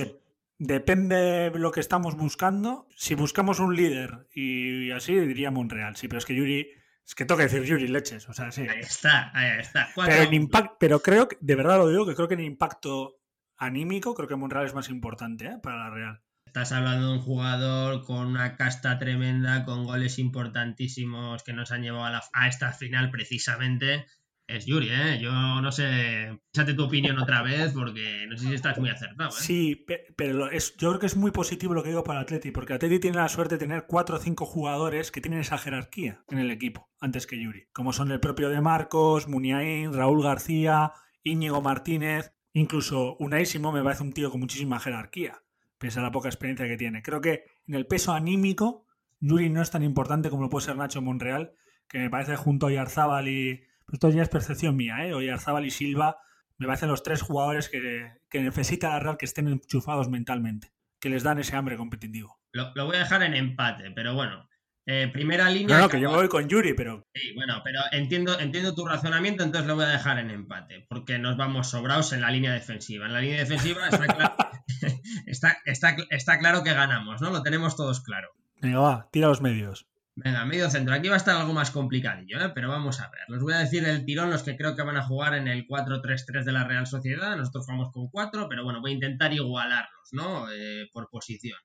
Depende 0.60 1.16
de 1.16 1.58
lo 1.58 1.72
que 1.72 1.80
estamos 1.80 2.18
buscando. 2.18 2.86
Si 2.94 3.14
buscamos 3.14 3.60
un 3.60 3.74
líder 3.74 4.28
y 4.34 4.90
así, 4.90 5.14
diría 5.14 5.50
Monreal. 5.50 5.96
Sí, 5.96 6.06
pero 6.06 6.18
es 6.18 6.26
que 6.26 6.34
Yuri. 6.34 6.68
Es 7.02 7.14
que 7.14 7.24
toca 7.24 7.44
decir 7.44 7.62
Yuri 7.62 7.88
Leches. 7.88 8.28
O 8.28 8.34
sea, 8.34 8.52
sí. 8.52 8.66
Ahí 8.68 8.80
está, 8.80 9.30
ahí 9.32 9.58
está. 9.58 9.88
Pero, 9.96 10.22
en 10.22 10.34
impact, 10.34 10.74
pero 10.78 11.00
creo 11.00 11.28
que, 11.28 11.38
de 11.40 11.54
verdad 11.54 11.78
lo 11.78 11.88
digo, 11.88 12.04
que 12.04 12.14
creo 12.14 12.28
que 12.28 12.34
en 12.34 12.40
impacto 12.40 13.22
anímico, 13.56 14.14
creo 14.14 14.28
que 14.28 14.36
Monreal 14.36 14.66
es 14.66 14.74
más 14.74 14.90
importante 14.90 15.46
¿eh? 15.46 15.56
para 15.62 15.78
la 15.78 15.90
Real. 15.90 16.20
Estás 16.44 16.72
hablando 16.72 17.06
de 17.06 17.12
un 17.14 17.22
jugador 17.22 18.04
con 18.04 18.26
una 18.26 18.56
casta 18.56 18.98
tremenda, 18.98 19.64
con 19.64 19.84
goles 19.84 20.18
importantísimos 20.18 21.42
que 21.42 21.54
nos 21.54 21.72
han 21.72 21.82
llevado 21.82 22.16
a, 22.16 22.22
a 22.34 22.48
esta 22.48 22.72
final 22.72 23.10
precisamente 23.10 24.04
es 24.50 24.66
Yuri, 24.66 24.88
¿eh? 24.90 25.18
Yo 25.20 25.30
no 25.32 25.70
sé, 25.70 26.40
échate 26.52 26.74
tu 26.74 26.84
opinión 26.84 27.18
otra 27.18 27.42
vez 27.42 27.72
porque 27.72 28.26
no 28.28 28.36
sé 28.36 28.48
si 28.48 28.54
estás 28.54 28.78
muy 28.78 28.90
acertado. 28.90 29.30
¿eh? 29.30 29.32
Sí, 29.38 29.86
pero 30.16 30.50
es, 30.50 30.76
yo 30.76 30.88
creo 30.90 31.00
que 31.00 31.06
es 31.06 31.16
muy 31.16 31.30
positivo 31.30 31.74
lo 31.74 31.82
que 31.82 31.90
digo 31.90 32.04
para 32.04 32.20
Atleti, 32.20 32.50
porque 32.50 32.74
Atleti 32.74 32.98
tiene 32.98 33.18
la 33.18 33.28
suerte 33.28 33.54
de 33.54 33.60
tener 33.60 33.86
cuatro 33.86 34.16
o 34.16 34.18
cinco 34.18 34.46
jugadores 34.46 35.10
que 35.10 35.20
tienen 35.20 35.40
esa 35.40 35.58
jerarquía 35.58 36.24
en 36.28 36.38
el 36.38 36.50
equipo, 36.50 36.90
antes 37.00 37.26
que 37.26 37.40
Yuri, 37.40 37.68
como 37.72 37.92
son 37.92 38.10
el 38.10 38.20
propio 38.20 38.48
de 38.50 38.60
Marcos, 38.60 39.28
Muniain, 39.28 39.92
Raúl 39.92 40.22
García, 40.22 40.92
Íñigo 41.22 41.62
Martínez, 41.62 42.32
incluso 42.52 43.16
Unai 43.18 43.46
Simón 43.46 43.74
me 43.74 43.82
parece 43.82 44.02
un 44.02 44.12
tío 44.12 44.30
con 44.30 44.40
muchísima 44.40 44.80
jerarquía, 44.80 45.42
pese 45.78 46.00
a 46.00 46.02
la 46.02 46.10
poca 46.10 46.28
experiencia 46.28 46.66
que 46.66 46.76
tiene. 46.76 47.02
Creo 47.02 47.20
que 47.20 47.44
en 47.66 47.74
el 47.74 47.86
peso 47.86 48.12
anímico, 48.12 48.86
Yuri 49.20 49.48
no 49.48 49.62
es 49.62 49.70
tan 49.70 49.82
importante 49.82 50.30
como 50.30 50.42
lo 50.42 50.50
puede 50.50 50.66
ser 50.66 50.76
Nacho 50.76 51.02
Monreal, 51.02 51.54
que 51.88 51.98
me 51.98 52.10
parece 52.10 52.36
junto 52.36 52.66
a 52.66 52.72
Yarzábal 52.72 53.28
y 53.28 53.62
esto 53.92 54.08
ya 54.10 54.22
es 54.22 54.28
percepción 54.28 54.76
mía, 54.76 55.06
¿eh? 55.06 55.14
Hoy 55.14 55.28
Arzabal 55.28 55.66
y 55.66 55.70
Silva 55.70 56.18
me 56.60 56.66
parecen 56.66 56.90
los 56.90 57.02
tres 57.02 57.22
jugadores 57.22 57.70
que, 57.70 58.12
que 58.28 58.40
necesita 58.40 58.90
la 58.90 59.00
Real 59.00 59.16
que 59.16 59.24
estén 59.24 59.48
enchufados 59.48 60.10
mentalmente, 60.10 60.72
que 61.00 61.08
les 61.08 61.22
dan 61.22 61.38
ese 61.38 61.56
hambre 61.56 61.78
competitivo. 61.78 62.38
Lo, 62.52 62.72
voy 62.84 62.96
a 62.96 63.00
dejar 63.00 63.22
en 63.22 63.34
empate, 63.34 63.90
pero 63.92 64.14
bueno. 64.14 64.46
Eh, 64.86 65.08
primera 65.12 65.48
línea. 65.48 65.78
No, 65.78 65.88
que 65.88 66.00
yo 66.00 66.10
voy 66.10 66.28
con 66.28 66.48
Yuri, 66.48 66.74
pero. 66.74 67.06
Sí, 67.14 67.32
bueno, 67.34 67.60
pero 67.64 67.80
entiendo, 67.92 68.38
entiendo 68.40 68.74
tu 68.74 68.86
razonamiento, 68.86 69.44
entonces 69.44 69.68
lo 69.68 69.76
voy 69.76 69.84
a 69.84 69.88
dejar 69.88 70.18
en 70.18 70.30
empate, 70.30 70.86
porque 70.88 71.18
nos 71.18 71.36
vamos 71.36 71.70
sobrados 71.70 72.12
en 72.12 72.22
la 72.22 72.30
línea 72.30 72.52
defensiva. 72.52 73.06
En 73.06 73.12
la 73.12 73.20
línea 73.20 73.38
defensiva 73.38 73.88
está, 73.88 74.06
claro, 74.06 74.34
está, 75.26 75.58
está, 75.64 75.96
está 76.10 76.38
claro 76.38 76.62
que 76.62 76.74
ganamos, 76.74 77.20
¿no? 77.22 77.30
Lo 77.30 77.42
tenemos 77.42 77.76
todos 77.76 78.00
claro. 78.00 78.30
Venga, 78.60 78.80
va, 78.80 79.08
tira 79.12 79.28
los 79.28 79.40
medios. 79.40 79.86
Venga, 80.16 80.44
medio 80.44 80.68
centro. 80.68 80.94
Aquí 80.94 81.08
va 81.08 81.14
a 81.14 81.18
estar 81.18 81.36
algo 81.36 81.52
más 81.52 81.70
complicadillo, 81.70 82.40
¿eh? 82.40 82.50
pero 82.54 82.68
vamos 82.68 83.00
a 83.00 83.08
ver. 83.10 83.22
Les 83.28 83.40
voy 83.40 83.52
a 83.54 83.58
decir 83.58 83.84
el 83.84 84.04
tirón 84.04 84.30
los 84.30 84.42
que 84.42 84.56
creo 84.56 84.76
que 84.76 84.82
van 84.82 84.96
a 84.96 85.06
jugar 85.06 85.34
en 85.34 85.48
el 85.48 85.66
4-3-3 85.66 86.44
de 86.44 86.52
la 86.52 86.64
Real 86.64 86.86
Sociedad. 86.86 87.36
Nosotros 87.36 87.64
jugamos 87.64 87.92
con 87.92 88.08
4, 88.08 88.48
pero 88.48 88.64
bueno, 88.64 88.80
voy 88.80 88.90
a 88.90 88.94
intentar 88.94 89.32
igualarlos, 89.32 90.08
¿no? 90.12 90.50
Eh, 90.52 90.88
por 90.92 91.08
posición. 91.08 91.58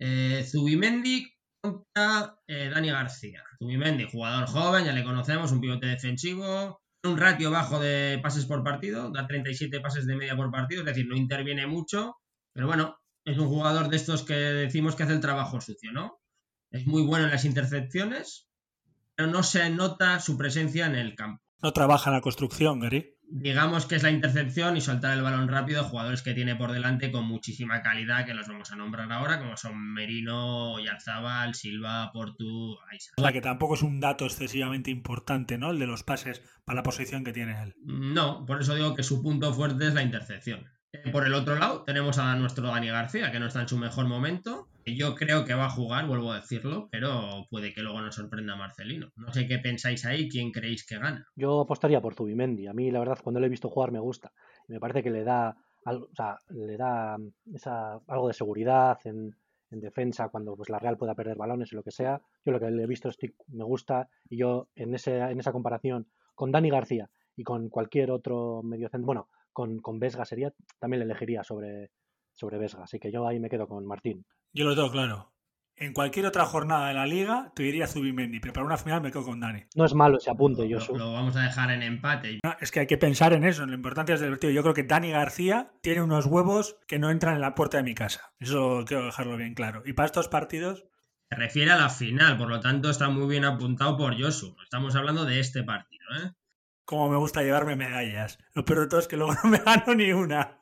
Eh, 0.00 0.44
Zubimendi 0.50 1.32
contra 1.62 2.36
eh, 2.48 2.70
Dani 2.72 2.90
García. 2.90 3.42
Zubimendi, 3.58 4.08
jugador 4.10 4.46
joven, 4.48 4.84
ya 4.84 4.92
le 4.92 5.04
conocemos, 5.04 5.52
un 5.52 5.60
pivote 5.60 5.86
defensivo. 5.86 6.80
Un 7.04 7.18
ratio 7.18 7.50
bajo 7.50 7.80
de 7.80 8.20
pases 8.22 8.46
por 8.46 8.62
partido, 8.62 9.10
da 9.10 9.26
37 9.26 9.80
pases 9.80 10.06
de 10.06 10.14
media 10.14 10.36
por 10.36 10.52
partido, 10.52 10.82
es 10.82 10.86
decir, 10.86 11.04
no 11.08 11.16
interviene 11.16 11.66
mucho, 11.66 12.14
pero 12.54 12.68
bueno, 12.68 12.96
es 13.26 13.38
un 13.38 13.48
jugador 13.48 13.88
de 13.88 13.96
estos 13.96 14.22
que 14.22 14.34
decimos 14.34 14.94
que 14.94 15.02
hace 15.02 15.14
el 15.14 15.20
trabajo 15.20 15.60
sucio, 15.60 15.90
¿no? 15.90 16.21
Es 16.72 16.86
muy 16.86 17.02
bueno 17.02 17.26
en 17.26 17.30
las 17.30 17.44
intercepciones, 17.44 18.48
pero 19.14 19.30
no 19.30 19.42
se 19.42 19.68
nota 19.70 20.18
su 20.20 20.38
presencia 20.38 20.86
en 20.86 20.94
el 20.94 21.14
campo. 21.14 21.42
No 21.62 21.72
trabaja 21.72 22.10
en 22.10 22.16
la 22.16 22.22
construcción, 22.22 22.80
Gary. 22.80 23.14
Digamos 23.34 23.86
que 23.86 23.94
es 23.94 24.02
la 24.02 24.10
intercepción 24.10 24.76
y 24.76 24.80
soltar 24.80 25.16
el 25.16 25.22
balón 25.22 25.48
rápido, 25.48 25.84
jugadores 25.84 26.22
que 26.22 26.34
tiene 26.34 26.56
por 26.56 26.72
delante 26.72 27.12
con 27.12 27.24
muchísima 27.24 27.82
calidad, 27.82 28.26
que 28.26 28.34
los 28.34 28.48
vamos 28.48 28.72
a 28.72 28.76
nombrar 28.76 29.10
ahora, 29.12 29.38
como 29.38 29.56
son 29.56 29.94
Merino, 29.94 30.78
Yarzabal, 30.80 31.54
Silva, 31.54 32.10
Portu, 32.12 32.76
Aisa. 32.90 33.12
O 33.16 33.22
sea, 33.22 33.32
que 33.32 33.40
tampoco 33.40 33.74
es 33.74 33.82
un 33.82 34.00
dato 34.00 34.24
excesivamente 34.24 34.90
importante, 34.90 35.56
¿no? 35.56 35.70
El 35.70 35.78
de 35.78 35.86
los 35.86 36.02
pases 36.02 36.42
para 36.64 36.76
la 36.76 36.82
posición 36.82 37.22
que 37.24 37.32
tiene 37.32 37.62
él. 37.62 37.74
No, 37.84 38.44
por 38.44 38.60
eso 38.60 38.74
digo 38.74 38.94
que 38.94 39.02
su 39.02 39.22
punto 39.22 39.54
fuerte 39.54 39.86
es 39.86 39.94
la 39.94 40.02
intercepción. 40.02 40.66
Eh, 40.92 41.10
por 41.10 41.26
el 41.26 41.32
otro 41.32 41.56
lado, 41.56 41.84
tenemos 41.84 42.18
a 42.18 42.34
nuestro 42.36 42.66
Dani 42.66 42.88
García, 42.88 43.30
que 43.32 43.38
no 43.38 43.46
está 43.46 43.62
en 43.62 43.68
su 43.68 43.78
mejor 43.78 44.08
momento. 44.08 44.68
Yo 44.84 45.14
creo 45.14 45.44
que 45.44 45.54
va 45.54 45.66
a 45.66 45.70
jugar, 45.70 46.06
vuelvo 46.06 46.32
a 46.32 46.36
decirlo, 46.36 46.88
pero 46.90 47.46
puede 47.50 47.72
que 47.72 47.82
luego 47.82 48.00
nos 48.00 48.14
sorprenda 48.14 48.56
Marcelino. 48.56 49.10
No 49.16 49.32
sé 49.32 49.46
qué 49.46 49.58
pensáis 49.58 50.04
ahí, 50.04 50.28
quién 50.28 50.50
creéis 50.50 50.86
que 50.86 50.98
gana. 50.98 51.26
Yo 51.36 51.60
apostaría 51.60 52.00
por 52.00 52.14
Zubimendi. 52.14 52.66
A 52.66 52.72
mí, 52.72 52.90
la 52.90 52.98
verdad, 52.98 53.18
cuando 53.22 53.40
lo 53.40 53.46
he 53.46 53.50
visto 53.50 53.68
jugar 53.68 53.92
me 53.92 54.00
gusta. 54.00 54.32
Me 54.68 54.80
parece 54.80 55.02
que 55.02 55.10
le 55.10 55.24
da, 55.24 55.56
esa, 57.54 58.00
algo 58.08 58.28
de 58.28 58.34
seguridad 58.34 58.98
en, 59.04 59.34
defensa 59.70 60.28
cuando 60.28 60.54
pues, 60.54 60.68
la 60.68 60.78
Real 60.78 60.98
pueda 60.98 61.14
perder 61.14 61.38
balones 61.38 61.72
o 61.72 61.76
lo 61.76 61.82
que 61.82 61.92
sea. 61.92 62.20
Yo 62.44 62.52
lo 62.52 62.60
que 62.60 62.70
le 62.70 62.82
he 62.82 62.86
visto 62.86 63.08
me 63.48 63.64
gusta 63.64 64.08
y 64.28 64.36
yo 64.36 64.68
en, 64.74 64.94
ese, 64.94 65.18
en 65.18 65.40
esa 65.40 65.52
comparación 65.52 66.08
con 66.34 66.52
Dani 66.52 66.68
García 66.68 67.08
y 67.36 67.42
con 67.42 67.70
cualquier 67.70 68.10
otro 68.10 68.62
medio 68.62 68.90
centro, 68.90 69.06
bueno, 69.06 69.28
con, 69.50 69.78
con 69.80 69.98
Vesga 69.98 70.26
sería, 70.26 70.52
también 70.78 71.00
le 71.00 71.06
elegiría 71.06 71.42
sobre, 71.42 71.90
sobre 72.34 72.58
Vesga. 72.58 72.84
Así 72.84 72.98
que 72.98 73.12
yo 73.12 73.26
ahí 73.26 73.40
me 73.40 73.48
quedo 73.48 73.66
con 73.66 73.86
Martín. 73.86 74.24
Yo 74.52 74.64
lo 74.64 74.74
tengo 74.74 74.90
claro. 74.90 75.32
En 75.76 75.94
cualquier 75.94 76.26
otra 76.26 76.44
jornada 76.44 76.88
de 76.88 76.94
la 76.94 77.06
liga 77.06 77.50
te 77.56 77.62
diría 77.62 77.86
Zubimendi, 77.86 78.40
pero 78.40 78.52
para 78.52 78.66
una 78.66 78.76
final 78.76 79.00
me 79.00 79.10
quedo 79.10 79.24
con 79.24 79.40
Dani. 79.40 79.64
No 79.74 79.84
es 79.84 79.94
malo 79.94 80.18
ese 80.18 80.30
apunte, 80.30 80.68
yo 80.68 80.78
lo, 80.78 80.96
lo 80.96 81.12
vamos 81.12 81.34
a 81.36 81.42
dejar 81.42 81.70
en 81.70 81.82
empate. 81.82 82.40
es 82.60 82.70
que 82.70 82.80
hay 82.80 82.86
que 82.86 82.98
pensar 82.98 83.32
en 83.32 83.44
eso, 83.44 83.62
en 83.62 83.70
lo 83.70 83.76
importante 83.76 84.12
es 84.12 84.20
divertido. 84.20 84.52
Yo 84.52 84.62
creo 84.62 84.74
que 84.74 84.84
Dani 84.84 85.10
García 85.10 85.72
tiene 85.82 86.02
unos 86.02 86.26
huevos 86.26 86.76
que 86.86 86.98
no 86.98 87.10
entran 87.10 87.34
en 87.34 87.40
la 87.40 87.54
puerta 87.54 87.78
de 87.78 87.82
mi 87.82 87.94
casa. 87.94 88.32
Eso 88.38 88.84
quiero 88.86 89.06
dejarlo 89.06 89.36
bien 89.36 89.54
claro. 89.54 89.82
Y 89.84 89.94
para 89.94 90.06
estos 90.06 90.28
partidos... 90.28 90.84
Se 91.30 91.36
refiere 91.36 91.70
a 91.72 91.78
la 91.78 91.88
final, 91.88 92.36
por 92.36 92.48
lo 92.48 92.60
tanto 92.60 92.90
está 92.90 93.08
muy 93.08 93.26
bien 93.26 93.44
apuntado 93.44 93.96
por 93.96 94.20
Josu. 94.20 94.54
Estamos 94.62 94.94
hablando 94.94 95.24
de 95.24 95.40
este 95.40 95.62
partido, 95.64 96.04
¿eh? 96.22 96.32
Como 96.84 97.08
me 97.08 97.16
gusta 97.16 97.42
llevarme 97.42 97.74
medallas. 97.74 98.38
Lo 98.54 98.64
peor 98.64 98.80
de 98.80 98.86
todo 98.88 99.00
es 99.00 99.08
que 99.08 99.16
luego 99.16 99.32
no 99.42 99.50
me 99.50 99.58
gano 99.58 99.94
ni 99.94 100.12
una. 100.12 100.61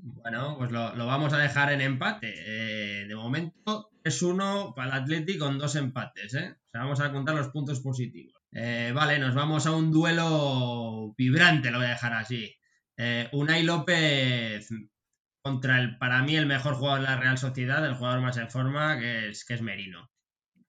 Bueno, 0.00 0.56
pues 0.58 0.70
lo, 0.70 1.06
vamos 1.06 1.32
a 1.32 1.38
dejar 1.38 1.72
en 1.72 1.80
empate. 1.80 2.34
Eh, 2.36 3.06
de 3.06 3.14
momento 3.16 3.90
es 4.02 4.22
uno 4.22 4.72
para 4.74 4.96
el 4.96 5.02
Atleti 5.02 5.38
con 5.38 5.58
dos 5.58 5.74
empates. 5.76 6.34
¿eh? 6.34 6.56
O 6.56 6.70
sea, 6.70 6.82
vamos 6.82 7.00
a 7.00 7.12
contar 7.12 7.34
los 7.34 7.48
puntos 7.48 7.80
positivos. 7.80 8.40
Eh, 8.52 8.92
vale, 8.94 9.18
nos 9.18 9.34
vamos 9.34 9.66
a 9.66 9.72
un 9.72 9.90
duelo 9.90 11.14
vibrante, 11.16 11.70
lo 11.70 11.78
voy 11.78 11.86
a 11.86 11.90
dejar 11.90 12.14
así. 12.14 12.54
Unai 13.32 13.62
López 13.62 14.68
contra 15.40 15.78
el, 15.80 15.98
para 15.98 16.22
mí, 16.22 16.36
el 16.36 16.46
mejor 16.46 16.74
jugador 16.74 17.00
de 17.00 17.06
la 17.06 17.16
Real 17.16 17.38
Sociedad, 17.38 17.84
el 17.84 17.94
jugador 17.94 18.20
más 18.20 18.36
en 18.38 18.50
forma, 18.50 18.98
que 18.98 19.28
es, 19.28 19.44
que 19.44 19.54
es 19.54 19.62
Merino. 19.62 20.10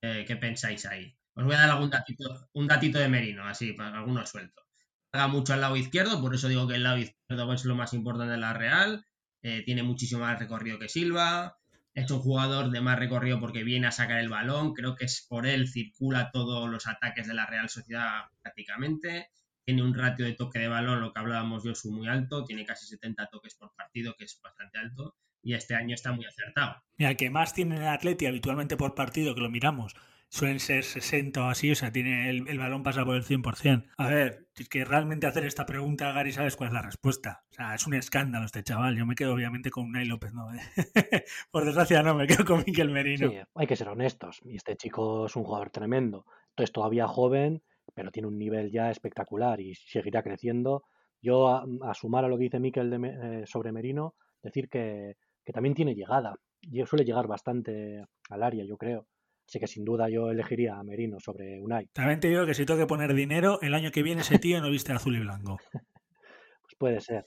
¿Qué 0.00 0.36
pensáis 0.40 0.86
ahí? 0.86 1.16
Os 1.34 1.44
voy 1.44 1.54
a 1.54 1.60
dar 1.60 1.70
algún 1.70 1.90
datito, 1.90 2.48
un 2.52 2.66
datito 2.66 2.98
de 2.98 3.08
Merino, 3.08 3.46
así, 3.46 3.72
para 3.72 3.98
algunos 3.98 4.28
sueltos. 4.28 4.64
Haga 5.12 5.26
mucho 5.26 5.52
al 5.52 5.60
lado 5.60 5.76
izquierdo, 5.76 6.20
por 6.20 6.34
eso 6.34 6.48
digo 6.48 6.68
que 6.68 6.76
el 6.76 6.84
lado 6.84 6.98
izquierdo 6.98 7.52
es 7.52 7.64
lo 7.64 7.74
más 7.74 7.92
importante 7.94 8.32
de 8.32 8.38
la 8.38 8.52
Real. 8.52 9.04
Eh, 9.42 9.62
tiene 9.64 9.82
muchísimo 9.82 10.20
más 10.20 10.38
recorrido 10.38 10.78
que 10.78 10.88
Silva, 10.88 11.56
es 11.94 12.10
un 12.10 12.20
jugador 12.20 12.70
de 12.70 12.80
más 12.80 12.98
recorrido 12.98 13.40
porque 13.40 13.64
viene 13.64 13.86
a 13.86 13.92
sacar 13.92 14.18
el 14.18 14.28
balón, 14.28 14.74
creo 14.74 14.94
que 14.94 15.06
es 15.06 15.26
por 15.28 15.46
él 15.46 15.68
circula 15.68 16.30
todos 16.32 16.68
los 16.68 16.86
ataques 16.86 17.26
de 17.26 17.34
la 17.34 17.46
Real 17.46 17.68
Sociedad 17.68 18.24
prácticamente, 18.42 19.30
tiene 19.64 19.82
un 19.82 19.94
ratio 19.94 20.24
de 20.24 20.34
toque 20.34 20.58
de 20.58 20.68
balón, 20.68 21.00
lo 21.00 21.12
que 21.12 21.20
hablábamos 21.20 21.64
yo, 21.64 21.72
muy 21.90 22.08
alto, 22.08 22.44
tiene 22.44 22.64
casi 22.64 22.86
70 22.86 23.28
toques 23.28 23.54
por 23.54 23.72
partido, 23.74 24.14
que 24.16 24.24
es 24.24 24.40
bastante 24.42 24.78
alto, 24.78 25.16
y 25.42 25.54
este 25.54 25.74
año 25.74 25.94
está 25.94 26.12
muy 26.12 26.26
acertado. 26.26 26.76
Mira, 26.98 27.14
que 27.14 27.30
más 27.30 27.54
tiene 27.54 27.76
el 27.76 27.86
Atleti 27.86 28.26
habitualmente 28.26 28.76
por 28.76 28.94
partido, 28.94 29.34
que 29.34 29.40
lo 29.40 29.50
miramos, 29.50 29.94
suelen 30.30 30.60
ser 30.60 30.84
60 30.84 31.44
o 31.44 31.48
así, 31.48 31.72
o 31.72 31.74
sea, 31.74 31.92
tiene 31.92 32.30
el, 32.30 32.58
balón 32.58 32.82
pasa 32.82 33.04
por 33.04 33.16
el 33.16 33.24
100%. 33.24 33.90
A 33.96 34.08
ver, 34.08 34.46
es 34.56 34.68
que 34.68 34.84
realmente 34.84 35.26
hacer 35.26 35.44
esta 35.44 35.66
pregunta, 35.66 36.12
Gary, 36.12 36.32
¿sabes 36.32 36.56
cuál 36.56 36.68
es 36.68 36.74
la 36.74 36.82
respuesta? 36.82 37.44
O 37.50 37.54
sea, 37.54 37.74
es 37.74 37.86
un 37.86 37.94
escándalo 37.94 38.46
este 38.46 38.62
chaval. 38.62 38.96
Yo 38.96 39.04
me 39.06 39.16
quedo 39.16 39.34
obviamente 39.34 39.70
con 39.70 39.86
Unai 39.86 40.06
López, 40.06 40.32
¿no? 40.32 40.46
por 41.50 41.64
desgracia 41.64 42.02
no, 42.02 42.14
me 42.14 42.28
quedo 42.28 42.44
con 42.44 42.62
Miquel 42.64 42.90
Merino. 42.90 43.28
Sí, 43.28 43.36
hay 43.54 43.66
que 43.66 43.76
ser 43.76 43.88
honestos. 43.88 44.40
Y 44.44 44.56
este 44.56 44.76
chico 44.76 45.26
es 45.26 45.34
un 45.34 45.42
jugador 45.42 45.70
tremendo. 45.70 46.24
Entonces, 46.50 46.72
todavía 46.72 47.08
joven, 47.08 47.62
pero 47.92 48.12
tiene 48.12 48.28
un 48.28 48.38
nivel 48.38 48.70
ya 48.70 48.90
espectacular 48.90 49.60
y 49.60 49.74
seguirá 49.74 50.22
creciendo. 50.22 50.84
Yo, 51.20 51.48
a, 51.48 51.94
sumar 51.94 52.24
a 52.24 52.28
lo 52.28 52.38
que 52.38 52.44
dice 52.44 52.60
Miquel 52.60 52.92
eh, 53.04 53.42
sobre 53.46 53.72
Merino, 53.72 54.14
decir 54.42 54.68
que, 54.68 55.16
que 55.44 55.52
también 55.52 55.74
tiene 55.74 55.96
llegada. 55.96 56.36
Y 56.62 56.86
suele 56.86 57.04
llegar 57.04 57.26
bastante 57.26 58.04
al 58.28 58.42
área, 58.44 58.64
yo 58.64 58.76
creo. 58.76 59.08
Así 59.50 59.58
que 59.58 59.66
sin 59.66 59.84
duda 59.84 60.08
yo 60.08 60.30
elegiría 60.30 60.78
a 60.78 60.84
Merino 60.84 61.18
sobre 61.18 61.60
Unai. 61.60 61.88
También 61.92 62.20
te 62.20 62.28
digo 62.28 62.46
que 62.46 62.54
si 62.54 62.64
tengo 62.64 62.78
que 62.78 62.86
poner 62.86 63.14
dinero, 63.14 63.60
el 63.62 63.74
año 63.74 63.90
que 63.90 64.04
viene 64.04 64.20
ese 64.20 64.38
tío 64.38 64.60
no 64.60 64.70
viste 64.70 64.92
azul 64.92 65.16
y 65.16 65.18
blanco. 65.18 65.58
pues 65.72 66.74
puede 66.78 67.00
ser. 67.00 67.26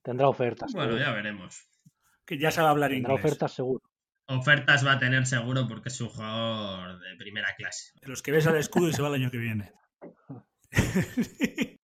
Tendrá 0.00 0.30
ofertas. 0.30 0.72
Bueno, 0.72 0.96
ya 0.96 1.12
veremos. 1.12 1.68
Que 2.24 2.38
ya 2.38 2.50
sabe 2.50 2.68
hablar 2.68 2.88
Tendrá 2.88 3.12
ofertas 3.12 3.52
seguro. 3.52 3.82
Ofertas 4.28 4.86
va 4.86 4.92
a 4.92 4.98
tener 4.98 5.26
seguro 5.26 5.68
porque 5.68 5.90
es 5.90 6.00
un 6.00 6.08
jugador 6.08 7.00
de 7.00 7.16
primera 7.18 7.54
clase. 7.54 7.92
De 8.00 8.08
los 8.08 8.22
que 8.22 8.32
ves 8.32 8.46
al 8.46 8.56
escudo 8.56 8.88
y 8.88 8.94
se 8.94 9.02
va 9.02 9.08
el 9.08 9.16
año 9.16 9.30
que 9.30 9.36
viene. 9.36 9.70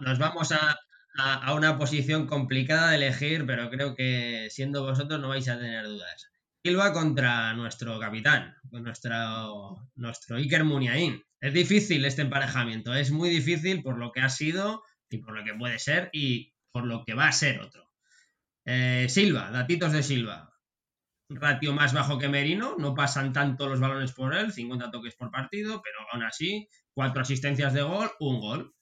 Nos 0.00 0.20
vamos 0.20 0.52
a, 0.52 0.78
a, 1.16 1.54
una 1.54 1.76
posición 1.76 2.28
complicada 2.28 2.90
de 2.90 2.96
elegir, 2.98 3.46
pero 3.46 3.68
creo 3.68 3.96
que 3.96 4.46
siendo 4.50 4.84
vosotros 4.84 5.18
no 5.18 5.30
vais 5.30 5.48
a 5.48 5.58
tener 5.58 5.86
dudas. 5.86 6.30
Silva 6.64 6.92
contra 6.92 7.54
nuestro 7.54 7.98
capitán, 8.00 8.56
nuestro, 8.70 9.88
nuestro 9.94 10.36
Iker 10.36 10.64
Muniain. 10.64 11.22
Es 11.40 11.52
difícil 11.52 12.04
este 12.04 12.22
emparejamiento, 12.22 12.94
es 12.94 13.12
muy 13.12 13.28
difícil 13.28 13.82
por 13.82 13.96
lo 13.98 14.10
que 14.10 14.20
ha 14.20 14.28
sido 14.28 14.82
y 15.08 15.18
por 15.18 15.34
lo 15.34 15.44
que 15.44 15.54
puede 15.54 15.78
ser 15.78 16.10
y 16.12 16.52
por 16.72 16.84
lo 16.84 17.04
que 17.04 17.14
va 17.14 17.28
a 17.28 17.32
ser 17.32 17.60
otro. 17.60 17.88
Eh, 18.64 19.06
Silva, 19.08 19.50
datitos 19.50 19.92
de 19.92 20.02
Silva. 20.02 20.52
Ratio 21.30 21.72
más 21.72 21.92
bajo 21.92 22.18
que 22.18 22.28
Merino, 22.28 22.74
no 22.78 22.94
pasan 22.94 23.32
tanto 23.32 23.68
los 23.68 23.80
balones 23.80 24.12
por 24.12 24.34
él, 24.34 24.52
50 24.52 24.90
toques 24.90 25.14
por 25.14 25.30
partido, 25.30 25.80
pero 25.82 25.98
aún 26.10 26.24
así, 26.24 26.68
cuatro 26.92 27.22
asistencias 27.22 27.72
de 27.72 27.82
gol, 27.82 28.10
un 28.18 28.40
gol. 28.40 28.74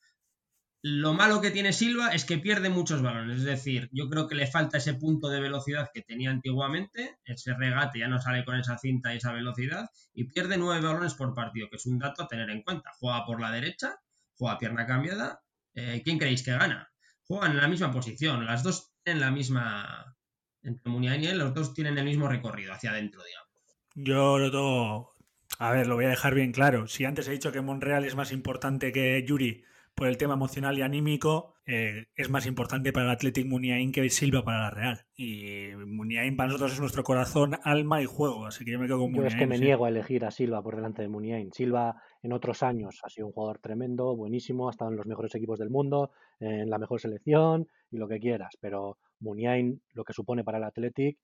Lo 0.82 1.14
malo 1.14 1.40
que 1.40 1.50
tiene 1.50 1.72
Silva 1.72 2.10
es 2.10 2.24
que 2.24 2.38
pierde 2.38 2.68
muchos 2.68 3.02
balones, 3.02 3.38
es 3.38 3.44
decir, 3.44 3.88
yo 3.92 4.08
creo 4.08 4.28
que 4.28 4.34
le 4.34 4.46
falta 4.46 4.78
ese 4.78 4.94
punto 4.94 5.28
de 5.28 5.40
velocidad 5.40 5.90
que 5.92 6.02
tenía 6.02 6.30
antiguamente, 6.30 7.18
ese 7.24 7.54
regate 7.54 7.98
ya 7.98 8.08
no 8.08 8.20
sale 8.20 8.44
con 8.44 8.56
esa 8.56 8.78
cinta 8.78 9.12
y 9.12 9.16
esa 9.16 9.32
velocidad, 9.32 9.90
y 10.14 10.24
pierde 10.24 10.58
nueve 10.58 10.86
balones 10.86 11.14
por 11.14 11.34
partido, 11.34 11.68
que 11.70 11.76
es 11.76 11.86
un 11.86 11.98
dato 11.98 12.22
a 12.22 12.28
tener 12.28 12.50
en 12.50 12.62
cuenta. 12.62 12.92
Juega 13.00 13.24
por 13.24 13.40
la 13.40 13.50
derecha, 13.50 13.96
juega 14.36 14.58
pierna 14.58 14.86
cambiada. 14.86 15.40
Eh, 15.74 16.02
¿Quién 16.04 16.18
creéis 16.18 16.42
que 16.42 16.52
gana? 16.52 16.88
Juegan 17.24 17.52
en 17.52 17.60
la 17.60 17.68
misma 17.68 17.90
posición, 17.90 18.46
las 18.46 18.62
dos 18.62 18.92
tienen 19.02 19.20
la 19.20 19.30
misma. 19.30 20.16
Entre 20.62 20.90
Muniain 20.90 21.22
y 21.22 21.26
él, 21.26 21.38
los 21.38 21.54
dos 21.54 21.74
tienen 21.74 21.96
el 21.98 22.04
mismo 22.04 22.28
recorrido 22.28 22.72
hacia 22.72 22.90
adentro, 22.90 23.22
digamos. 23.24 23.46
Yo 23.94 24.38
lo 24.38 24.50
tengo. 24.50 25.14
A 25.58 25.70
ver, 25.70 25.86
lo 25.86 25.94
voy 25.94 26.04
a 26.04 26.10
dejar 26.10 26.34
bien 26.34 26.52
claro. 26.52 26.86
Si 26.86 27.04
antes 27.04 27.28
he 27.28 27.32
dicho 27.32 27.52
que 27.52 27.60
Monreal 27.60 28.04
es 28.04 28.14
más 28.14 28.32
importante 28.32 28.92
que 28.92 29.24
Yuri 29.26 29.64
por 29.96 30.08
el 30.08 30.18
tema 30.18 30.34
emocional 30.34 30.78
y 30.78 30.82
anímico, 30.82 31.54
eh, 31.64 32.04
es 32.14 32.28
más 32.28 32.46
importante 32.46 32.92
para 32.92 33.06
el 33.06 33.12
Athletic 33.12 33.46
Muniain 33.46 33.90
que 33.90 34.08
Silva 34.10 34.44
para 34.44 34.64
la 34.64 34.70
Real. 34.70 35.06
Y 35.16 35.70
Muniain 35.74 36.36
para 36.36 36.48
nosotros 36.48 36.74
es 36.74 36.80
nuestro 36.80 37.02
corazón, 37.02 37.56
alma 37.64 38.02
y 38.02 38.04
juego, 38.04 38.44
así 38.44 38.64
que 38.64 38.72
yo 38.72 38.78
me 38.78 38.86
quedo 38.86 38.98
con 38.98 39.10
Muniain. 39.10 39.30
Yo 39.30 39.34
es 39.34 39.40
que 39.40 39.46
me 39.46 39.58
niego 39.58 39.86
a 39.86 39.88
elegir 39.88 40.24
a 40.26 40.30
Silva 40.30 40.62
por 40.62 40.76
delante 40.76 41.00
de 41.00 41.08
Muniain. 41.08 41.50
Silva 41.52 41.96
en 42.22 42.32
otros 42.34 42.62
años 42.62 43.00
ha 43.02 43.08
sido 43.08 43.26
un 43.26 43.32
jugador 43.32 43.58
tremendo, 43.58 44.14
buenísimo, 44.14 44.68
ha 44.68 44.70
estado 44.70 44.90
en 44.90 44.98
los 44.98 45.06
mejores 45.06 45.34
equipos 45.34 45.58
del 45.58 45.70
mundo, 45.70 46.10
en 46.38 46.68
la 46.68 46.78
mejor 46.78 47.00
selección 47.00 47.66
y 47.90 47.96
lo 47.96 48.06
que 48.06 48.20
quieras, 48.20 48.56
pero 48.60 48.98
Muniain, 49.20 49.80
lo 49.94 50.04
que 50.04 50.12
supone 50.12 50.44
para 50.44 50.58
el 50.58 50.64
Athletic, 50.64 51.18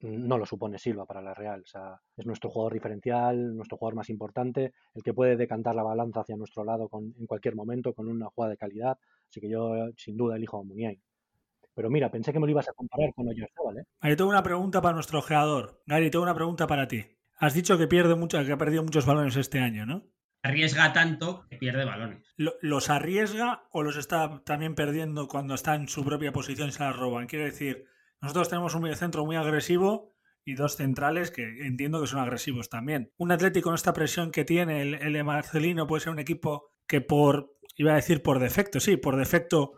no 0.00 0.38
lo 0.38 0.46
supone 0.46 0.78
Silva 0.78 1.06
para 1.06 1.22
la 1.22 1.34
Real. 1.34 1.62
O 1.62 1.66
sea, 1.66 2.00
es 2.16 2.26
nuestro 2.26 2.50
jugador 2.50 2.74
diferencial, 2.74 3.56
nuestro 3.56 3.78
jugador 3.78 3.96
más 3.96 4.10
importante, 4.10 4.72
el 4.94 5.02
que 5.02 5.14
puede 5.14 5.36
decantar 5.36 5.74
la 5.74 5.82
balanza 5.82 6.20
hacia 6.20 6.36
nuestro 6.36 6.64
lado 6.64 6.88
con, 6.88 7.14
en 7.18 7.26
cualquier 7.26 7.54
momento 7.54 7.94
con 7.94 8.08
una 8.08 8.26
jugada 8.26 8.52
de 8.52 8.58
calidad. 8.58 8.98
Así 9.28 9.40
que 9.40 9.48
yo, 9.48 9.88
sin 9.96 10.16
duda, 10.16 10.36
elijo 10.36 10.58
a 10.58 10.62
Muniain. 10.62 11.00
Pero 11.74 11.90
mira, 11.90 12.10
pensé 12.10 12.32
que 12.32 12.40
me 12.40 12.46
lo 12.46 12.52
ibas 12.52 12.68
a 12.68 12.72
comparar 12.72 13.12
con 13.14 13.28
Oyarzabal, 13.28 13.78
¿eh? 13.78 13.84
Ahí 14.00 14.16
tengo 14.16 14.30
una 14.30 14.42
pregunta 14.42 14.80
para 14.80 14.94
nuestro 14.94 15.18
ojeador. 15.18 15.82
Gary, 15.86 16.10
tengo 16.10 16.22
una 16.22 16.34
pregunta 16.34 16.66
para 16.66 16.88
ti. 16.88 17.04
Has 17.38 17.52
dicho 17.52 17.76
que 17.76 17.86
pierde 17.86 18.14
mucho, 18.14 18.42
que 18.42 18.52
ha 18.52 18.56
perdido 18.56 18.82
muchos 18.82 19.04
balones 19.04 19.36
este 19.36 19.58
año, 19.58 19.84
¿no? 19.84 20.04
Arriesga 20.42 20.92
tanto 20.92 21.44
que 21.50 21.56
pierde 21.56 21.84
balones. 21.84 22.34
¿Los 22.36 22.88
arriesga 22.88 23.64
o 23.72 23.82
los 23.82 23.96
está 23.96 24.42
también 24.44 24.74
perdiendo 24.74 25.28
cuando 25.28 25.54
está 25.54 25.74
en 25.74 25.88
su 25.88 26.04
propia 26.04 26.32
posición 26.32 26.68
y 26.68 26.72
se 26.72 26.82
la 26.82 26.92
roban? 26.92 27.26
Quiero 27.26 27.44
decir, 27.44 27.86
nosotros 28.20 28.48
tenemos 28.48 28.74
un 28.74 28.82
mediocentro 28.82 29.24
muy 29.24 29.36
agresivo 29.36 30.14
y 30.44 30.54
dos 30.54 30.76
centrales 30.76 31.30
que 31.30 31.42
entiendo 31.66 32.00
que 32.00 32.06
son 32.06 32.20
agresivos 32.20 32.68
también. 32.68 33.12
Un 33.16 33.32
Atlético 33.32 33.68
con 33.68 33.74
esta 33.74 33.92
presión 33.92 34.30
que 34.30 34.44
tiene 34.44 34.82
el, 34.82 34.94
el 34.94 35.24
Marcelino 35.24 35.86
puede 35.86 36.02
ser 36.02 36.12
un 36.12 36.18
equipo 36.18 36.70
que 36.86 37.00
por, 37.00 37.52
iba 37.76 37.92
a 37.92 37.96
decir 37.96 38.22
por 38.22 38.38
defecto, 38.38 38.80
sí, 38.80 38.96
por 38.96 39.16
defecto 39.16 39.72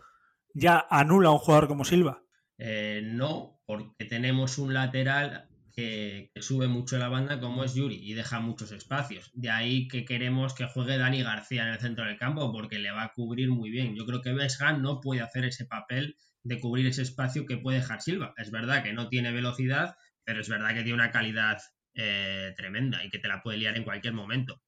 ya 0.55 0.87
anula 0.91 1.29
a 1.29 1.33
un 1.33 1.39
jugador 1.39 1.69
como 1.69 1.85
Silva. 1.85 2.23
Eh, 2.59 3.03
no, 3.05 3.61
porque 3.67 4.05
tenemos 4.05 4.59
un 4.59 4.75
lateral 4.75 5.48
que, 5.79 6.33
sube 6.41 6.67
mucho 6.67 6.99
la 6.99 7.09
banda 7.09 7.39
como 7.39 7.63
es 7.63 7.75
Yuri 7.75 8.01
y 8.03 8.15
deja 8.15 8.41
muchos 8.41 8.73
espacios. 8.73 9.31
De 9.33 9.49
ahí 9.49 9.87
que 9.87 10.05
queremos 10.05 10.53
que 10.53 10.67
juegue 10.67 10.99
Dani 10.99 11.23
García 11.23 11.63
en 11.63 11.69
el 11.69 11.79
centro 11.79 12.05
del 12.05 12.19
campo 12.19 12.51
porque 12.51 12.81
le 12.81 12.91
va 12.91 13.05
a 13.05 13.13
cubrir 13.13 13.49
muy 13.49 13.71
bien. 13.71 13.95
Yo 13.95 14.05
creo 14.05 14.21
que 14.21 14.33
Besgan 14.33 14.83
no 14.83 15.01
puede 15.01 15.21
hacer 15.21 15.45
ese 15.45 15.67
papel 15.67 16.17
de 16.43 16.59
cubrir 16.59 16.89
ese 16.89 17.03
espacio 17.03 17.47
que 17.47 17.59
puede 17.59 17.79
dejar 17.79 18.03
Silva. 18.03 18.35
Es 18.39 18.51
verdad 18.51 18.83
que 18.83 18.93
no 18.93 19.09
tiene 19.09 19.31
velocidad, 19.31 19.95
pero 20.25 20.41
es 20.41 20.49
verdad 20.49 20.71
que 20.71 20.83
tiene 20.83 20.95
una 20.95 21.13
calidad 21.13 21.59
eh, 21.95 22.55
tremenda 22.57 23.05
y 23.05 23.11
que 23.11 23.21
te 23.21 23.29
la 23.29 23.41
puede 23.41 23.59
liar 23.59 23.77
en 23.77 23.85
cualquier 23.85 24.15
momento. 24.15 24.61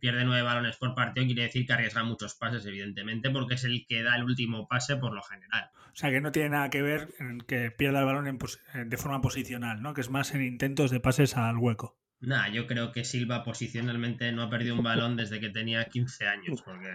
Pierde 0.00 0.24
nueve 0.24 0.42
balones 0.42 0.76
por 0.76 0.94
partido 0.94 1.26
quiere 1.26 1.42
decir 1.42 1.66
que 1.66 1.72
arriesga 1.72 2.02
muchos 2.02 2.34
pases, 2.34 2.66
evidentemente, 2.66 3.30
porque 3.30 3.54
es 3.54 3.64
el 3.64 3.86
que 3.86 4.02
da 4.02 4.16
el 4.16 4.24
último 4.24 4.66
pase 4.66 4.96
por 4.96 5.14
lo 5.14 5.22
general. 5.22 5.70
O 5.92 5.96
sea, 5.96 6.10
que 6.10 6.20
no 6.20 6.32
tiene 6.32 6.50
nada 6.50 6.70
que 6.70 6.82
ver 6.82 7.08
en 7.18 7.40
que 7.40 7.70
pierda 7.70 8.00
el 8.00 8.06
balón 8.06 8.38
de 8.86 8.96
forma 8.96 9.20
posicional, 9.20 9.82
¿no? 9.82 9.94
Que 9.94 10.00
es 10.00 10.10
más 10.10 10.34
en 10.34 10.42
intentos 10.42 10.90
de 10.90 11.00
pases 11.00 11.36
al 11.36 11.58
hueco. 11.58 11.98
Nada, 12.20 12.48
yo 12.48 12.68
creo 12.68 12.92
que 12.92 13.04
Silva 13.04 13.42
posicionalmente 13.42 14.30
no 14.30 14.42
ha 14.42 14.50
perdido 14.50 14.76
un 14.76 14.84
balón 14.84 15.16
desde 15.16 15.40
que 15.40 15.50
tenía 15.50 15.84
15 15.86 16.28
años, 16.28 16.62
porque 16.62 16.88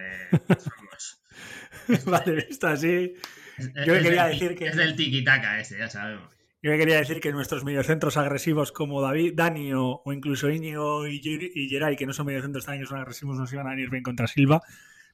vale, 2.05 2.45
visto 2.47 2.67
así. 2.67 3.13
Yo 3.85 3.93
quería 4.01 4.27
decir 4.27 4.55
que. 4.55 4.67
Es 4.67 4.77
del 4.77 4.95
tiki-taka 4.95 5.59
ese, 5.59 5.77
ya 5.77 5.89
sabemos. 5.89 6.36
Yo 6.61 6.71
quería 6.71 6.97
decir 6.97 7.19
que 7.19 7.31
nuestros 7.31 7.63
mediocentros 7.63 8.17
agresivos 8.17 8.71
como 8.71 9.01
David, 9.01 9.33
Dani 9.35 9.73
o, 9.73 10.01
incluso 10.07 10.49
Íñigo 10.49 11.07
y, 11.07 11.21
y 11.23 11.69
Geray, 11.69 11.95
que 11.95 12.07
no 12.07 12.13
son 12.13 12.25
mediocentros 12.25 12.65
tan 12.65 12.83
son 12.85 12.99
agresivos, 12.99 13.37
nos 13.37 13.53
iban 13.53 13.67
a 13.67 13.79
ir 13.79 13.89
bien 13.89 14.03
contra 14.03 14.27
Silva. 14.27 14.61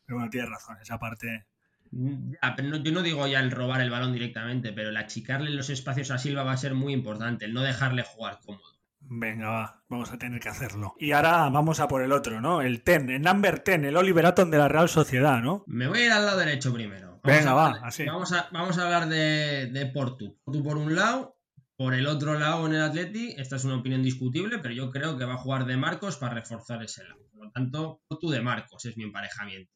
Pero 0.06 0.18
bueno, 0.18 0.30
tienes 0.30 0.50
razón, 0.50 0.78
esa 0.82 1.00
parte. 1.00 1.46
yo 1.92 2.92
no 2.92 3.02
digo 3.02 3.28
ya 3.28 3.42
el 3.42 3.52
robar 3.52 3.82
el 3.82 3.90
balón 3.90 4.14
directamente, 4.14 4.72
pero 4.72 4.90
el 4.90 4.98
achicarle 4.98 5.50
los 5.50 5.70
espacios 5.70 6.12
a 6.12 6.18
Silva 6.18 6.44
va 6.44 6.54
a 6.54 6.58
ser 6.58 6.76
muy 6.76 6.94
importante, 6.94 7.46
el 7.46 7.54
no 7.54 7.62
dejarle 7.62 8.04
jugar 8.04 8.40
cómodo. 8.46 8.74
Venga, 9.02 9.50
va, 9.50 9.84
vamos 9.90 10.12
a 10.14 10.18
tener 10.18 10.40
que 10.40 10.48
hacerlo. 10.48 10.96
Y 10.98 11.12
ahora 11.12 11.50
vamos 11.50 11.82
a 11.82 11.90
por 11.90 12.02
el 12.04 12.14
otro, 12.14 12.40
¿no? 12.40 12.62
El 12.62 12.84
Ten, 12.84 13.10
el 13.10 13.22
number 13.22 13.60
ten, 13.60 13.84
el 13.84 13.98
Oliver 13.98 14.26
Atom 14.26 14.50
de 14.50 14.58
la 14.58 14.70
Real 14.70 14.88
Sociedad, 14.88 15.42
¿no? 15.42 15.66
Me 15.68 15.88
voy 15.88 16.00
a 16.00 16.06
ir 16.06 16.12
al 16.12 16.26
lado 16.26 16.40
derecho 16.40 16.74
primero. 16.74 17.20
Venga, 17.24 17.54
va, 17.54 17.80
así. 17.84 18.06
Vamos 18.06 18.34
a, 18.34 18.50
vamos 18.52 18.78
a 18.78 18.84
hablar 18.84 19.08
de, 19.08 19.68
de 19.72 19.86
Portu. 19.88 20.38
Portu 20.44 20.64
por 20.64 20.78
un 20.78 20.96
lado, 20.96 21.33
por 21.76 21.94
el 21.94 22.08
otro 22.08 22.38
lado 22.38 22.66
en 22.68 22.74
el 22.74 22.82
Atleti, 22.82 23.34
esta 23.38 23.56
es 23.56 23.64
una 23.66 23.78
opinión 23.78 24.04
discutible, 24.04 24.60
pero 24.60 24.74
yo 24.74 24.92
creo 24.92 25.18
que 25.18 25.26
va 25.26 25.34
a 25.34 25.38
jugar 25.38 25.66
de 25.66 25.78
Marcos 25.78 26.18
para 26.18 26.36
reforzar 26.36 26.84
ese 26.84 27.04
lado. 27.04 27.28
Por 27.32 27.46
lo 27.46 27.52
tanto, 27.52 28.02
Portu 28.08 28.30
de 28.30 28.42
Marcos 28.42 28.86
es 28.86 28.96
mi 28.98 29.04
emparejamiento. 29.04 29.72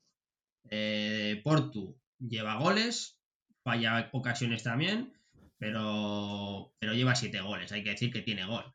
Eh, 0.69 1.41
Portu 1.43 1.99
lleva 2.19 2.55
goles, 2.55 3.19
falla 3.63 4.09
ocasiones 4.13 4.63
también, 4.63 5.13
pero, 5.57 6.73
pero 6.79 6.93
lleva 6.93 7.15
siete 7.15 7.41
goles. 7.41 7.71
Hay 7.71 7.83
que 7.83 7.91
decir 7.91 8.11
que 8.11 8.21
tiene 8.21 8.45
gol. 8.45 8.73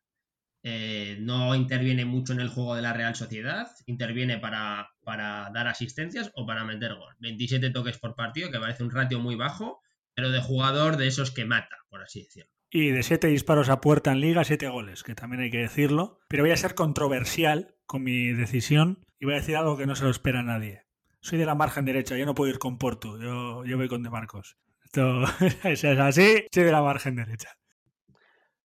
Eh, 0.65 1.19
no 1.21 1.55
interviene 1.57 2.05
mucho 2.05 2.33
en 2.33 2.41
el 2.41 2.49
juego 2.49 2.77
de 2.77 2.83
la 2.83 2.93
Real 2.93 3.17
Sociedad, 3.17 3.69
interviene 3.87 4.39
para, 4.39 4.91
para, 5.03 5.51
dar 5.53 5.67
asistencias 5.67 6.31
o 6.35 6.47
para 6.47 6.65
meter 6.65 6.95
gol. 6.95 7.15
27 7.19 7.71
toques 7.71 7.99
por 7.99 8.15
partido, 8.15 8.51
que 8.51 8.61
parece 8.61 8.85
un 8.85 8.91
ratio 8.91 9.19
muy 9.19 9.35
bajo, 9.35 9.81
pero 10.15 10.31
de 10.31 10.41
jugador 10.41 10.97
de 10.97 11.09
esos 11.09 11.33
que 11.33 11.45
mata, 11.45 11.79
por 11.89 12.03
así 12.03 12.23
decirlo. 12.23 12.52
Y 12.75 12.91
de 12.91 13.03
7 13.03 13.27
disparos 13.27 13.69
a 13.69 13.83
puerta 13.83 14.13
en 14.13 14.21
liga, 14.21 14.45
7 14.45 14.67
goles, 14.69 15.03
que 15.03 15.15
también 15.15 15.43
hay 15.43 15.51
que 15.51 15.59
decirlo. 15.59 16.19
Pero 16.29 16.43
voy 16.43 16.53
a 16.53 16.57
ser 16.57 16.75
controversial 16.75 17.75
con 17.85 18.03
mi 18.03 18.33
decisión 18.33 19.05
y 19.21 19.27
voy 19.27 19.35
a 19.35 19.39
decir 19.39 19.57
algo 19.57 19.77
que 19.77 19.85
no 19.85 19.95
se 19.95 20.05
lo 20.05 20.11
espera 20.11 20.43
nadie. 20.43 20.87
Soy 21.21 21.39
de 21.39 21.45
la 21.45 21.55
margen 21.55 21.85
derecha, 21.85 22.17
yo 22.17 22.25
no 22.25 22.35
puedo 22.35 22.51
ir 22.51 22.59
con 22.59 22.79
Porto, 22.79 23.19
yo, 23.21 23.63
yo 23.67 23.77
voy 23.77 23.89
con 23.89 24.03
De 24.03 24.09
Marcos. 24.09 24.57
Esto 24.83 25.23
es 25.65 25.85
así, 25.85 26.47
soy 26.51 26.65
de 26.65 26.73
la 26.73 26.81
margen 26.81 27.15
derecha. 27.15 27.51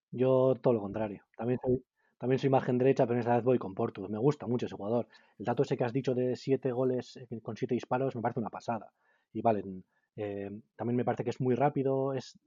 Yo 0.09 0.55
todo 0.61 0.75
lo 0.75 0.79
contrario. 0.79 1.23
También 1.35 1.59
soy, 1.61 1.83
también 2.17 2.39
soy 2.39 2.49
margen 2.49 2.77
derecha, 2.77 3.05
pero 3.05 3.19
esta 3.19 3.35
vez 3.35 3.43
voy 3.43 3.59
con 3.59 3.75
Portu. 3.75 4.07
Me 4.07 4.17
gusta 4.17 4.47
mucho 4.47 4.67
ese 4.67 4.75
jugador. 4.75 5.09
El 5.37 5.45
dato 5.45 5.63
ese 5.63 5.75
que 5.75 5.83
has 5.83 5.91
dicho 5.91 6.15
de 6.15 6.37
siete 6.37 6.71
goles 6.71 7.17
eh, 7.17 7.41
con 7.41 7.57
siete 7.57 7.75
disparos 7.75 8.15
me 8.15 8.21
parece 8.21 8.39
una 8.39 8.49
pasada. 8.49 8.93
Y 9.33 9.41
vale, 9.41 9.63
eh, 10.17 10.49
también 10.75 10.97
me 10.97 11.05
parece 11.05 11.23
que 11.23 11.29
es 11.29 11.39
muy 11.39 11.55
rápido, 11.55 12.13
es, 12.13 12.37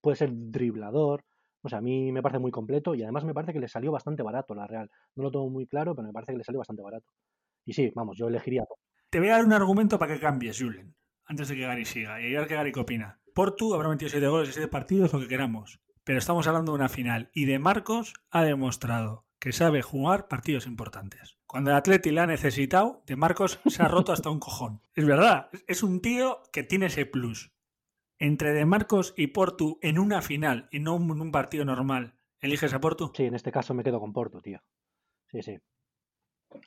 puede 0.00 0.16
ser 0.16 0.30
driblador. 0.32 1.24
O 1.60 1.68
sea, 1.68 1.78
a 1.78 1.82
mí 1.82 2.10
me 2.10 2.22
parece 2.22 2.40
muy 2.40 2.50
completo 2.50 2.94
y 2.94 3.02
además 3.02 3.24
me 3.24 3.34
parece 3.34 3.52
que 3.52 3.60
le 3.60 3.68
salió 3.68 3.92
bastante 3.92 4.22
barato 4.22 4.54
la 4.54 4.66
Real. 4.66 4.90
No 5.14 5.22
lo 5.22 5.30
tengo 5.30 5.48
muy 5.48 5.66
claro, 5.66 5.94
pero 5.94 6.08
me 6.08 6.12
parece 6.12 6.32
que 6.32 6.38
le 6.38 6.44
salió 6.44 6.58
bastante 6.58 6.82
barato. 6.82 7.06
Y 7.64 7.74
sí, 7.74 7.92
vamos, 7.94 8.16
yo 8.18 8.26
elegiría. 8.26 8.64
Te 9.10 9.20
voy 9.20 9.28
a 9.28 9.32
dar 9.32 9.44
un 9.44 9.52
argumento 9.52 9.98
para 9.98 10.14
que 10.14 10.20
cambies, 10.20 10.58
Julen, 10.58 10.96
antes 11.26 11.48
de 11.48 11.54
que 11.54 11.62
Gary 11.62 11.84
siga. 11.84 12.20
Y 12.20 12.34
a 12.34 12.40
ver 12.40 12.48
que 12.48 12.54
Gary 12.54 12.72
opina. 12.76 13.20
Portu 13.34 13.74
habrá 13.74 13.88
metido 13.88 14.08
siete 14.08 14.26
goles 14.26 14.48
y 14.48 14.52
siete 14.52 14.68
partidos, 14.68 15.12
lo 15.12 15.20
que 15.20 15.28
queramos. 15.28 15.80
Pero 16.04 16.18
estamos 16.18 16.46
hablando 16.48 16.72
de 16.72 16.76
una 16.76 16.88
final 16.88 17.30
y 17.32 17.44
de 17.44 17.58
Marcos 17.58 18.14
ha 18.30 18.42
demostrado 18.42 19.24
que 19.42 19.50
sabe 19.50 19.82
jugar 19.82 20.28
partidos 20.28 20.68
importantes. 20.68 21.36
Cuando 21.48 21.70
el 21.70 21.76
Atleti 21.76 22.12
le 22.12 22.20
ha 22.20 22.28
necesitado, 22.28 23.02
de 23.06 23.16
Marcos 23.16 23.58
se 23.66 23.82
ha 23.82 23.88
roto 23.88 24.12
hasta 24.12 24.30
un 24.30 24.38
cojón. 24.38 24.80
Es 24.94 25.04
verdad, 25.04 25.48
es 25.66 25.82
un 25.82 26.00
tío 26.00 26.44
que 26.52 26.62
tiene 26.62 26.86
ese 26.86 27.06
plus. 27.06 27.50
Entre 28.20 28.52
De 28.52 28.64
Marcos 28.64 29.14
y 29.16 29.26
Portu 29.26 29.80
en 29.82 29.98
una 29.98 30.22
final 30.22 30.68
y 30.70 30.78
no 30.78 30.94
en 30.94 31.20
un 31.20 31.32
partido 31.32 31.64
normal, 31.64 32.14
¿eliges 32.40 32.72
a 32.72 32.80
Portu? 32.80 33.10
Sí, 33.16 33.24
en 33.24 33.34
este 33.34 33.50
caso 33.50 33.74
me 33.74 33.82
quedo 33.82 33.98
con 33.98 34.12
Portu, 34.12 34.40
tío. 34.40 34.62
Sí, 35.26 35.42
sí. 35.42 35.58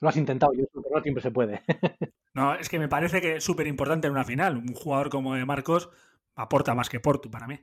Lo 0.02 0.10
has 0.10 0.18
intentado, 0.18 0.52
yo 0.52 0.66
pero 0.74 0.84
no 0.94 1.02
siempre 1.02 1.24
se 1.24 1.32
puede. 1.32 1.64
no, 2.34 2.56
es 2.56 2.68
que 2.68 2.78
me 2.78 2.90
parece 2.90 3.22
que 3.22 3.38
es 3.38 3.44
súper 3.44 3.68
importante 3.68 4.08
en 4.08 4.14
una 4.14 4.26
final. 4.26 4.58
Un 4.58 4.74
jugador 4.74 5.10
como 5.10 5.34
De 5.34 5.46
Marcos 5.46 5.90
aporta 6.36 6.76
más 6.76 6.90
que 6.90 7.00
Portu 7.00 7.32
para 7.32 7.48
mí. 7.48 7.58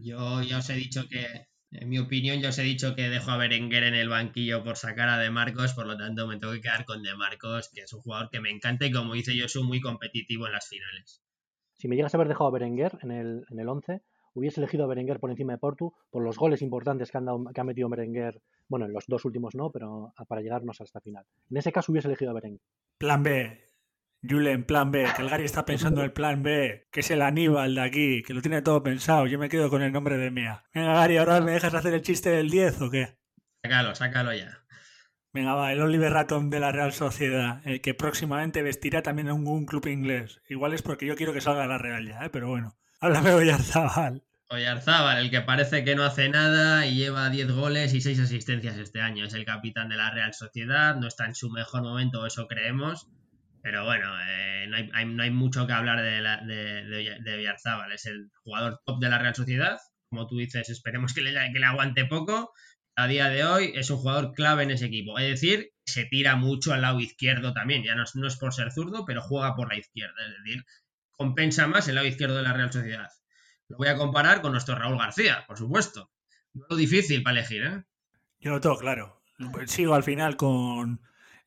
Yo 0.00 0.40
ya 0.40 0.58
os 0.58 0.70
he 0.70 0.74
dicho 0.76 1.06
que, 1.10 1.49
en 1.72 1.88
mi 1.88 1.98
opinión, 1.98 2.40
ya 2.40 2.48
os 2.48 2.58
he 2.58 2.62
dicho 2.62 2.94
que 2.96 3.08
dejo 3.08 3.30
a 3.30 3.36
Berenguer 3.36 3.84
en 3.84 3.94
el 3.94 4.08
banquillo 4.08 4.64
por 4.64 4.76
sacar 4.76 5.08
a 5.08 5.18
De 5.18 5.30
Marcos, 5.30 5.72
por 5.72 5.86
lo 5.86 5.96
tanto 5.96 6.26
me 6.26 6.38
tengo 6.38 6.52
que 6.52 6.60
quedar 6.60 6.84
con 6.84 7.02
De 7.02 7.14
Marcos, 7.14 7.70
que 7.72 7.82
es 7.82 7.92
un 7.92 8.00
jugador 8.00 8.28
que 8.30 8.40
me 8.40 8.50
encanta 8.50 8.86
y 8.86 8.92
como 8.92 9.14
dice 9.14 9.36
yo, 9.36 9.48
soy 9.48 9.62
muy 9.62 9.80
competitivo 9.80 10.46
en 10.46 10.52
las 10.52 10.68
finales. 10.68 11.22
Si 11.76 11.88
me 11.88 11.96
llegas 11.96 12.12
a 12.14 12.16
haber 12.16 12.28
dejado 12.28 12.48
a 12.48 12.52
Berenguer 12.52 12.98
en 13.02 13.12
el, 13.12 13.44
en 13.48 13.60
el 13.60 13.68
11, 13.68 14.02
hubiese 14.34 14.60
elegido 14.60 14.84
a 14.84 14.88
Berenguer 14.88 15.20
por 15.20 15.30
encima 15.30 15.52
de 15.52 15.58
Portu 15.58 15.94
por 16.10 16.22
los 16.22 16.36
goles 16.36 16.60
importantes 16.60 17.10
que, 17.10 17.18
han 17.18 17.24
dado, 17.24 17.44
que 17.54 17.60
ha 17.60 17.64
metido 17.64 17.88
Berenguer, 17.88 18.42
bueno, 18.68 18.86
en 18.86 18.92
los 18.92 19.06
dos 19.06 19.24
últimos 19.24 19.54
no, 19.54 19.70
pero 19.70 20.12
para 20.28 20.42
llegarnos 20.42 20.80
hasta 20.80 21.00
final. 21.00 21.24
En 21.50 21.56
ese 21.56 21.72
caso 21.72 21.92
hubiese 21.92 22.08
elegido 22.08 22.32
a 22.32 22.34
Berenguer. 22.34 22.60
Plan 22.98 23.22
B, 23.22 23.69
Julen, 24.22 24.64
plan 24.64 24.90
B, 24.90 25.06
que 25.16 25.22
el 25.22 25.30
Gary 25.30 25.44
está 25.44 25.64
pensando 25.64 26.00
en 26.00 26.06
el 26.06 26.12
plan 26.12 26.42
B, 26.42 26.88
que 26.92 27.00
es 27.00 27.10
el 27.10 27.22
Aníbal 27.22 27.74
de 27.74 27.80
aquí, 27.80 28.22
que 28.22 28.34
lo 28.34 28.42
tiene 28.42 28.60
todo 28.60 28.82
pensado. 28.82 29.26
Yo 29.26 29.38
me 29.38 29.48
quedo 29.48 29.70
con 29.70 29.80
el 29.80 29.92
nombre 29.92 30.18
de 30.18 30.30
Mía. 30.30 30.64
Venga, 30.74 30.92
Gary, 30.92 31.16
¿ahora 31.16 31.40
me 31.40 31.52
dejas 31.52 31.72
hacer 31.72 31.94
el 31.94 32.02
chiste 32.02 32.28
del 32.28 32.50
10 32.50 32.82
o 32.82 32.90
qué? 32.90 33.16
Sácalo, 33.62 33.94
sácalo 33.94 34.34
ya. 34.34 34.58
Venga, 35.32 35.54
va, 35.54 35.72
el 35.72 35.80
Oliver 35.80 36.12
Ratton 36.12 36.50
de 36.50 36.60
la 36.60 36.70
Real 36.70 36.92
Sociedad, 36.92 37.62
el 37.64 37.80
que 37.80 37.94
próximamente 37.94 38.62
vestirá 38.62 39.02
también 39.02 39.28
en 39.28 39.46
un, 39.46 39.64
club 39.64 39.86
inglés. 39.86 40.42
Igual 40.48 40.74
es 40.74 40.82
porque 40.82 41.06
yo 41.06 41.16
quiero 41.16 41.32
que 41.32 41.40
salga 41.40 41.66
la 41.66 41.78
Real 41.78 42.06
ya, 42.06 42.24
¿eh? 42.26 42.30
pero 42.30 42.48
bueno. 42.48 42.76
Háblame, 43.00 43.32
Oyarzábal. 43.32 44.22
Oyarzábal, 44.48 45.18
el 45.18 45.30
que 45.30 45.40
parece 45.40 45.84
que 45.84 45.94
no 45.94 46.02
hace 46.04 46.28
nada 46.28 46.84
y 46.84 46.96
lleva 46.96 47.30
10 47.30 47.52
goles 47.52 47.94
y 47.94 48.02
6 48.02 48.20
asistencias 48.20 48.76
este 48.76 49.00
año. 49.00 49.24
Es 49.24 49.32
el 49.32 49.46
capitán 49.46 49.88
de 49.88 49.96
la 49.96 50.10
Real 50.10 50.34
Sociedad, 50.34 50.96
no 50.96 51.06
está 51.06 51.24
en 51.24 51.34
su 51.34 51.48
mejor 51.48 51.82
momento, 51.82 52.26
eso 52.26 52.48
creemos 52.48 53.08
pero 53.62 53.84
bueno, 53.84 54.10
eh, 54.26 54.66
no, 54.68 54.76
hay, 54.76 55.06
no, 55.06 55.22
hay, 55.22 55.30
mucho 55.30 55.66
que 55.66 55.72
hablar 55.72 56.02
de, 56.02 56.20
la, 56.20 56.38
de, 56.38 57.54
Es 57.94 58.06
el 58.06 58.30
jugador 58.42 58.80
top 58.84 59.00
de 59.00 59.08
la 59.08 59.18
Real 59.18 59.34
Sociedad. 59.34 59.78
Como 60.08 60.26
tú 60.26 60.38
dices, 60.38 60.68
esperemos 60.70 61.12
que 61.12 61.20
le, 61.20 61.32
que 61.52 61.58
le 61.58 61.66
aguante 61.66 62.04
poco. 62.06 62.52
A 62.96 63.06
día 63.06 63.28
de 63.28 63.44
hoy 63.44 63.72
es 63.74 63.90
un 63.90 63.98
jugador 63.98 64.32
clave 64.32 64.64
en 64.64 64.70
ese 64.70 64.86
equipo. 64.86 65.18
Es 65.18 65.28
decir, 65.28 65.70
se 65.84 66.04
tira 66.04 66.36
mucho 66.36 66.72
al 66.72 66.82
lado 66.82 67.00
izquierdo 67.00 67.52
también. 67.52 67.82
Ya 67.84 67.94
no 67.94 68.04
es, 68.04 68.14
no 68.14 68.26
es 68.26 68.36
por 68.36 68.52
ser 68.52 68.72
zurdo, 68.72 69.04
pero 69.06 69.22
juega 69.22 69.54
por 69.54 69.68
la 69.68 69.78
izquierda. 69.78 70.14
Es 70.26 70.44
decir, 70.44 70.64
compensa 71.12 71.66
más 71.66 71.86
el 71.88 71.96
lado 71.96 72.06
izquierdo 72.06 72.36
de 72.36 72.42
la 72.42 72.52
Real 72.52 72.72
Sociedad. 72.72 73.08
Lo 73.68 73.76
voy 73.76 73.88
a 73.88 73.96
comparar 73.96 74.40
con 74.40 74.52
nuestro 74.52 74.74
Raúl 74.74 74.98
García, 74.98 75.44
por 75.46 75.56
supuesto. 75.56 76.10
No 76.54 76.76
difícil 76.76 77.22
para 77.22 77.38
elegir, 77.38 77.62
¿eh? 77.62 77.84
Yo 78.40 78.50
lo 78.50 78.60
tengo 78.60 78.78
claro. 78.78 79.22
Sigo 79.66 79.94
al 79.94 80.02
final 80.02 80.36
con, 80.36 81.00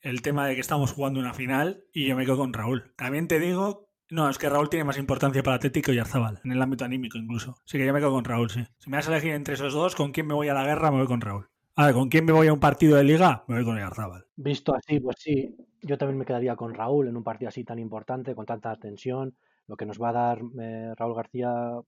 el 0.04 0.22
tema 0.22 0.46
de 0.46 0.56
que 0.56 0.62
estamos 0.62 0.92
jugando 0.92 1.20
una 1.20 1.34
final 1.34 1.86
y 1.94 2.08
yo 2.08 2.16
me 2.16 2.26
quedo 2.26 2.38
con 2.38 2.54
Raúl. 2.54 2.94
También 2.98 3.28
te 3.28 3.39
digo, 3.39 3.89
no, 4.10 4.30
es 4.30 4.38
que 4.38 4.50
Raúl 4.50 4.70
tiene 4.70 4.84
más 4.84 4.98
importancia 4.98 5.42
para 5.42 5.56
Atlético 5.56 5.94
y 5.94 5.98
Arzabal, 5.98 6.42
en 6.44 6.52
el 6.52 6.62
ámbito 6.62 6.84
anímico 6.86 7.18
incluso. 7.18 7.56
Así 7.66 7.78
que 7.78 7.86
yo 7.86 7.94
me 7.94 8.00
quedo 8.00 8.12
con 8.12 8.26
Raúl, 8.26 8.50
sí. 8.50 8.63
Si 8.80 8.89
me 8.89 8.98
vas 8.98 9.08
a 9.08 9.12
elegir 9.12 9.32
entre 9.32 9.56
esos 9.56 9.74
dos, 9.74 9.96
¿con 9.96 10.12
quién 10.12 10.28
me 10.28 10.34
voy 10.34 10.50
a 10.50 10.54
la 10.54 10.66
guerra? 10.66 10.92
Me 10.92 10.98
voy 10.98 11.08
con 11.08 11.22
Raúl. 11.22 11.50
A 11.76 11.88
ver, 11.88 11.96
¿con 11.96 12.10
quién 12.10 12.26
me 12.26 12.34
voy 12.34 12.48
a 12.48 12.54
un 12.54 12.60
partido 12.60 12.98
de 12.98 13.04
liga? 13.06 13.46
Me 13.48 13.56
voy 13.56 13.66
con 13.66 13.80
Arzabal. 13.80 14.26
Visto 14.36 14.76
así, 14.76 15.00
pues 15.00 15.16
sí, 15.20 15.56
yo 15.82 15.98
también 15.98 16.20
me 16.20 16.26
quedaría 16.26 16.56
con 16.56 16.74
Raúl 16.74 17.08
en 17.08 17.16
un 17.16 17.24
partido 17.24 17.50
así 17.50 17.63
tan 17.63 17.80
importante, 17.80 18.36
con 18.36 18.46
tanta 18.46 18.76
tensión. 18.76 19.36
Lo 19.68 19.78
que 19.78 19.86
nos 19.86 20.02
va 20.02 20.10
a 20.10 20.13
dar 20.13 20.42
eh, 20.60 20.94
Raúl 20.98 21.16
García 21.16 21.80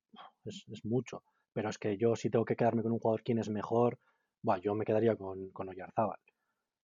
es, 0.45 0.85
mucho. 0.85 1.21
Pero 1.51 1.69
es 1.69 1.77
que 1.77 1.97
yo 1.97 2.15
si 2.15 2.29
tengo 2.29 2.45
que 2.45 2.55
quedarme 2.55 2.81
con 2.81 2.93
un 2.93 2.99
jugador 2.99 3.23
quién 3.23 3.39
es 3.39 3.49
mejor, 3.49 3.99
bueno, 4.41 4.61
yo 4.61 4.73
me 4.73 4.85
quedaría 4.85 5.17
con, 5.17 5.49
con 5.51 5.67
Oyarzábal. 5.67 6.19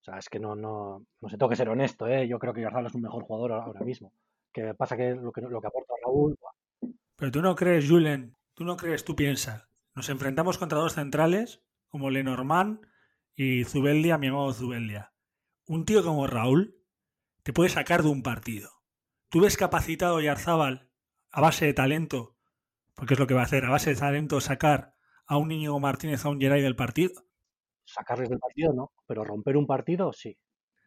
O 0.01 0.03
sea, 0.03 0.17
es 0.17 0.29
que 0.29 0.39
no, 0.39 0.55
no, 0.55 1.05
no 1.21 1.29
sé, 1.29 1.37
tengo 1.37 1.49
que 1.49 1.55
ser 1.55 1.69
honesto, 1.69 2.07
¿eh? 2.07 2.27
Yo 2.27 2.39
creo 2.39 2.53
que 2.53 2.61
Garzal 2.61 2.87
es 2.87 2.95
un 2.95 3.03
mejor 3.03 3.23
jugador 3.23 3.51
ahora 3.51 3.81
mismo. 3.81 4.11
Que 4.51 4.73
pasa 4.73 4.97
que 4.97 5.13
lo 5.13 5.31
que, 5.31 5.41
lo 5.41 5.61
que 5.61 5.67
aporta 5.67 5.93
Raúl. 6.03 6.35
Pero 7.15 7.31
tú 7.31 7.41
no 7.43 7.55
crees, 7.55 7.87
Julen, 7.87 8.35
tú 8.55 8.63
no 8.63 8.77
crees, 8.77 9.05
tú 9.05 9.15
piensas. 9.15 9.67
Nos 9.93 10.09
enfrentamos 10.09 10.57
contra 10.57 10.79
dos 10.79 10.93
centrales, 10.93 11.61
como 11.87 12.09
Lenormand 12.09 12.79
y 13.35 13.63
Zubeldia, 13.63 14.17
mi 14.17 14.27
amado 14.27 14.53
Zubeldia. 14.53 15.13
Un 15.67 15.85
tío 15.85 16.03
como 16.03 16.25
Raúl 16.25 16.81
te 17.43 17.53
puede 17.53 17.69
sacar 17.69 18.01
de 18.01 18.09
un 18.09 18.23
partido. 18.23 18.71
¿Tú 19.29 19.41
ves 19.41 19.55
capacitado 19.55 20.19
Yarzábal 20.19 20.89
a 21.29 21.41
base 21.41 21.65
de 21.65 21.73
talento? 21.73 22.35
Porque 22.95 23.13
es 23.13 23.19
lo 23.19 23.27
que 23.27 23.35
va 23.35 23.41
a 23.41 23.45
hacer, 23.45 23.65
a 23.65 23.69
base 23.69 23.91
de 23.91 23.99
talento 23.99 24.41
sacar 24.41 24.95
a 25.27 25.37
un 25.37 25.49
niño 25.49 25.77
Martínez, 25.79 26.25
a 26.25 26.29
un 26.29 26.41
Geray 26.41 26.63
del 26.63 26.75
partido 26.75 27.30
sacarles 27.93 28.29
del 28.29 28.39
partido 28.39 28.73
no, 28.73 28.91
pero 29.07 29.23
romper 29.23 29.57
un 29.57 29.67
partido 29.67 30.11
sí, 30.13 30.37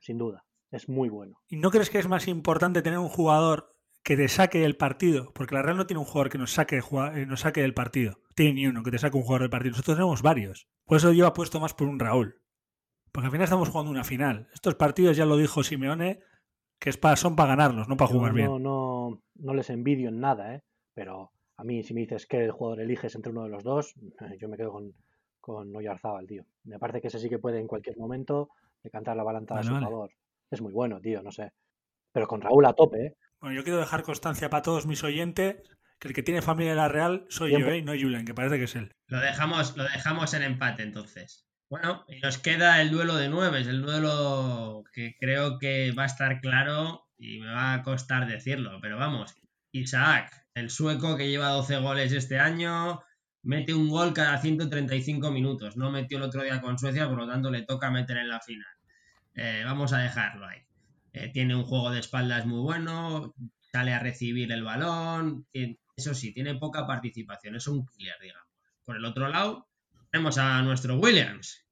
sin 0.01 0.19
duda. 0.19 0.45
Es 0.71 0.88
muy 0.88 1.09
bueno. 1.09 1.37
¿Y 1.49 1.57
no 1.57 1.71
crees 1.71 1.88
que 1.88 1.99
es 1.99 2.09
más 2.09 2.27
importante 2.27 2.83
tener 2.83 2.99
un 2.99 3.09
jugador 3.09 3.77
que 4.03 4.17
te 4.17 4.29
saque 4.29 4.59
del 4.59 4.77
partido? 4.77 5.33
Porque 5.33 5.55
la 5.55 5.62
Real 5.62 5.77
no 5.77 5.87
tiene 5.87 6.01
un 6.01 6.07
jugador 6.07 6.31
que 6.31 6.38
nos 6.38 6.53
saque, 6.53 6.79
eh, 6.79 7.27
nos 7.27 7.40
saque 7.40 7.62
del 7.62 7.75
partido. 7.75 8.19
Tiene 8.35 8.55
ni 8.55 8.67
uno 8.67 8.83
que 8.83 8.90
te 8.90 8.99
saque 8.99 9.17
un 9.17 9.23
jugador 9.23 9.43
del 9.43 9.51
partido. 9.51 9.71
Nosotros 9.71 9.97
tenemos 9.97 10.23
varios. 10.23 10.69
Por 10.85 10.97
eso 10.97 11.12
yo 11.12 11.29
apuesto 11.29 11.61
más 11.61 11.75
por 11.75 11.87
un 11.87 12.01
Raúl. 12.01 12.43
Porque 13.12 13.27
al 13.27 13.31
final 13.31 13.45
estamos 13.45 13.69
jugando 13.69 13.93
una 13.93 14.03
final. 14.03 14.49
Estos 14.53 14.75
partidos, 14.75 15.17
ya 15.17 15.27
lo 15.27 15.37
dijo 15.37 15.62
Simeone, 15.62 16.19
que 16.81 16.90
es 16.90 16.97
para, 16.97 17.14
son 17.14 17.37
para 17.37 17.51
ganarlos, 17.51 17.88
no 17.88 17.97
para 17.97 18.11
jugar 18.11 18.33
bien. 18.33 18.47
No, 18.47 18.59
no, 18.59 19.23
no 19.37 19.55
les 19.55 19.71
envidio 19.71 20.09
en 20.09 20.19
nada, 20.19 20.57
¿eh? 20.57 20.64
Pero 20.93 21.31
a 21.57 21.62
mí, 21.62 21.85
si 21.85 21.95
me 21.95 22.01
dices 22.01 22.27
que 22.27 22.45
el 22.45 22.51
jugador 22.51 22.81
eliges 22.81 23.14
entre 23.14 23.31
uno 23.31 23.45
de 23.45 23.51
los 23.51 23.62
dos, 23.62 23.95
yo 24.40 24.49
me 24.49 24.57
quedo 24.57 24.73
con, 24.73 24.93
con 25.45 25.77
Oyarzábal, 25.77 26.27
tío. 26.27 26.47
Me 26.63 26.79
parece 26.79 27.03
que 27.03 27.09
ese 27.09 27.19
sí 27.19 27.29
que 27.29 27.39
puede 27.39 27.61
en 27.61 27.67
cualquier 27.67 27.99
momento 27.99 28.49
decantar 28.83 29.15
la 29.15 29.25
balanza 29.25 29.59
a 29.59 29.63
su 29.63 29.79
favor. 29.79 30.11
Es 30.51 30.63
muy 30.63 30.73
bueno, 30.73 31.03
tío, 31.03 31.23
no 31.23 31.31
sé. 31.31 31.53
Pero 32.13 32.27
con 32.27 32.41
Raúl 32.41 32.65
a 32.65 32.73
tope, 32.73 33.07
¿eh? 33.07 33.17
Bueno, 33.41 33.55
yo 33.55 33.63
quiero 33.63 33.79
dejar 33.79 34.03
constancia 34.05 34.49
para 34.49 34.63
todos 34.63 34.87
mis 34.87 35.05
oyentes 35.05 35.57
que 35.99 36.09
el 36.09 36.15
que 36.15 36.23
tiene 36.23 36.41
familia 36.41 36.73
en 36.73 36.79
la 36.79 36.89
Real 36.89 37.27
soy 37.29 37.51
yo, 37.51 37.59
¿eh? 37.69 37.83
no 37.83 37.93
Julian, 37.93 38.25
que 38.25 38.33
parece 38.33 38.57
que 38.57 38.65
es 38.65 38.75
él. 38.75 38.95
Lo 39.07 39.21
dejamos, 39.21 39.77
lo 39.77 39.85
dejamos 39.85 40.33
en 40.33 40.45
empate 40.45 40.83
entonces. 40.83 41.47
Bueno, 41.69 42.07
y 42.09 42.21
nos 42.21 42.39
queda 42.39 42.81
el 42.81 42.91
duelo 42.91 43.17
de 43.17 43.29
nueve, 43.29 43.61
es 43.61 43.67
el 43.67 43.83
duelo 43.83 44.83
que 44.95 45.15
creo 45.21 45.59
que 45.59 45.93
va 45.93 46.05
a 46.05 46.07
estar 46.07 46.41
claro 46.41 47.07
y 47.19 47.41
me 47.41 47.53
va 47.53 47.75
a 47.75 47.83
costar 47.83 48.27
decirlo, 48.27 48.79
pero 48.81 48.97
vamos, 48.97 49.35
Isaac, 49.73 50.47
el 50.55 50.71
sueco 50.71 51.19
que 51.19 51.29
lleva 51.29 51.51
12 51.51 51.81
goles 51.81 52.13
este 52.13 52.39
año, 52.39 53.03
mete 53.45 53.75
un 53.75 53.89
gol 53.89 54.13
cada 54.13 54.39
135 54.39 55.31
minutos. 55.31 55.77
No 55.77 55.91
metió 55.91 56.19
el 56.19 56.25
otro 56.25 56.43
día 56.43 56.61
con 56.61 56.79
Suecia, 56.79 57.09
por 57.09 57.19
lo 57.19 57.29
tanto 57.29 57.51
le 57.51 57.63
toca 57.63 57.91
meter 57.91 58.17
en 58.19 58.29
la 58.29 58.41
final. 58.41 58.73
Eh, 59.35 59.63
vamos 59.65 59.93
a 59.93 59.99
dejarlo 59.99 60.47
ahí. 60.47 60.61
Eh, 61.13 61.31
tiene 61.33 61.55
un 61.55 61.65
juego 61.65 61.91
de 61.91 62.01
espaldas 62.01 62.47
muy 62.47 62.61
bueno, 62.61 63.35
sale 63.73 63.93
a 63.93 64.01
recibir 64.01 64.51
el 64.51 64.65
balón. 64.65 65.47
eso 65.97 66.15
sí, 66.15 66.33
tiene 66.33 66.57
poca 66.57 66.87
participación, 66.87 67.57
es 67.57 67.69
un 67.69 67.87
killer, 67.87 68.17
digamos. 68.21 68.49
Por 68.85 68.97
el 68.97 69.05
otro 69.05 69.29
lado, 69.29 69.69
tenemos 70.11 70.38
a 70.38 70.61
nuestro 70.63 70.97
Williams. 70.97 71.65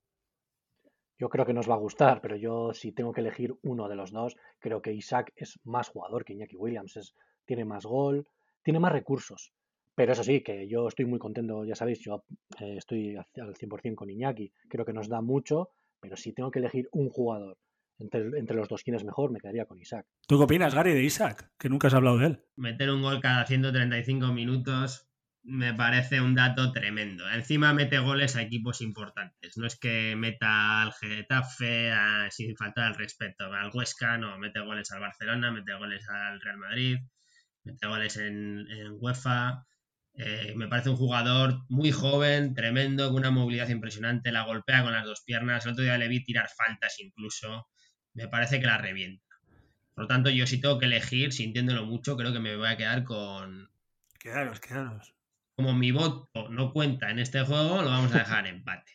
Yo 1.18 1.28
creo 1.28 1.46
que 1.46 1.54
nos 1.54 1.68
va 1.68 1.74
a 1.74 1.78
gustar, 1.78 2.20
pero 2.20 2.36
yo 2.36 2.72
si 2.74 2.92
tengo 2.92 3.12
que 3.12 3.20
elegir 3.20 3.54
uno 3.62 3.88
de 3.88 3.96
los 3.96 4.10
dos, 4.10 4.36
creo 4.58 4.82
que 4.82 4.92
Isaac 4.92 5.32
es 5.36 5.60
más 5.64 5.88
jugador 5.88 6.24
que 6.24 6.32
Iñaki 6.32 6.56
Williams. 6.56 6.96
Es, 6.96 7.14
tiene 7.44 7.64
más 7.64 7.84
gol, 7.84 8.26
tiene 8.62 8.80
más 8.80 8.92
recursos. 8.92 9.52
Pero 9.94 10.12
eso 10.12 10.24
sí, 10.24 10.42
que 10.42 10.68
yo 10.68 10.88
estoy 10.88 11.04
muy 11.04 11.18
contento, 11.18 11.64
ya 11.64 11.74
sabéis, 11.74 12.00
yo 12.00 12.24
eh, 12.60 12.76
estoy 12.78 13.16
al 13.16 13.54
100% 13.54 13.94
con 13.94 14.10
Iñaki, 14.10 14.52
creo 14.68 14.84
que 14.84 14.92
nos 14.92 15.08
da 15.08 15.20
mucho, 15.20 15.70
pero 16.00 16.16
si 16.16 16.32
tengo 16.32 16.50
que 16.50 16.60
elegir 16.60 16.88
un 16.92 17.10
jugador 17.10 17.58
entre, 17.98 18.56
los 18.56 18.68
dos, 18.68 18.82
¿quién 18.82 18.96
es 18.96 19.04
mejor? 19.04 19.30
Me 19.30 19.40
quedaría 19.40 19.66
con 19.66 19.80
Isaac. 19.80 20.06
¿Tú 20.26 20.38
qué 20.38 20.44
opinas, 20.44 20.74
Gary, 20.74 20.92
de 20.92 21.02
Isaac? 21.02 21.52
Que 21.58 21.68
nunca 21.68 21.88
has 21.88 21.94
hablado 21.94 22.18
de 22.18 22.26
él. 22.26 22.44
Meter 22.56 22.90
un 22.90 23.02
gol 23.02 23.20
cada 23.20 23.46
135 23.46 24.32
minutos 24.32 25.08
me 25.44 25.74
parece 25.74 26.20
un 26.20 26.34
dato 26.34 26.72
tremendo. 26.72 27.28
Encima 27.30 27.72
mete 27.72 27.98
goles 27.98 28.36
a 28.36 28.42
equipos 28.42 28.80
importantes. 28.80 29.56
No 29.56 29.66
es 29.66 29.78
que 29.78 30.14
meta 30.16 30.82
al 30.82 30.92
Getafe 30.92 31.92
sin 32.30 32.56
faltar 32.56 32.92
el 32.92 32.98
respeto. 32.98 33.52
Al 33.52 33.70
Huesca, 33.72 34.18
no, 34.18 34.38
mete 34.38 34.60
goles 34.60 34.90
al 34.92 35.00
Barcelona, 35.00 35.50
mete 35.50 35.74
goles 35.74 36.08
al 36.08 36.40
Real 36.40 36.58
Madrid, 36.58 36.98
mete 37.64 37.86
goles 37.86 38.16
en, 38.18 38.66
UEFA. 39.00 39.64
Eh, 40.14 40.52
me 40.56 40.68
parece 40.68 40.90
un 40.90 40.96
jugador 40.96 41.64
muy 41.68 41.90
joven, 41.90 42.54
tremendo, 42.54 43.08
con 43.08 43.18
una 43.18 43.30
movilidad 43.30 43.68
impresionante. 43.68 44.32
La 44.32 44.44
golpea 44.44 44.82
con 44.82 44.92
las 44.92 45.04
dos 45.04 45.22
piernas. 45.24 45.64
El 45.64 45.72
otro 45.72 45.84
día 45.84 45.98
le 45.98 46.08
vi 46.08 46.22
tirar 46.24 46.48
faltas 46.48 47.00
incluso. 47.00 47.68
Me 48.14 48.28
parece 48.28 48.60
que 48.60 48.66
la 48.66 48.78
revienta. 48.78 49.36
Por 49.94 50.04
lo 50.04 50.08
tanto, 50.08 50.30
yo 50.30 50.46
si 50.46 50.60
tengo 50.60 50.78
que 50.78 50.86
elegir, 50.86 51.32
sintiéndolo 51.32 51.84
mucho, 51.86 52.16
creo 52.16 52.32
que 52.32 52.40
me 52.40 52.56
voy 52.56 52.68
a 52.68 52.76
quedar 52.76 53.04
con. 53.04 53.70
Quedaros, 54.18 54.60
quedaros 54.60 55.14
como 55.54 55.74
mi 55.74 55.92
voto 55.92 56.48
no 56.50 56.72
cuenta 56.72 57.10
en 57.10 57.18
este 57.18 57.42
juego, 57.42 57.82
lo 57.82 57.90
vamos 57.90 58.12
a 58.12 58.18
dejar 58.18 58.46
en 58.46 58.56
empate. 58.56 58.92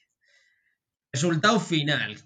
Resultado 1.11 1.59
final. 1.59 2.17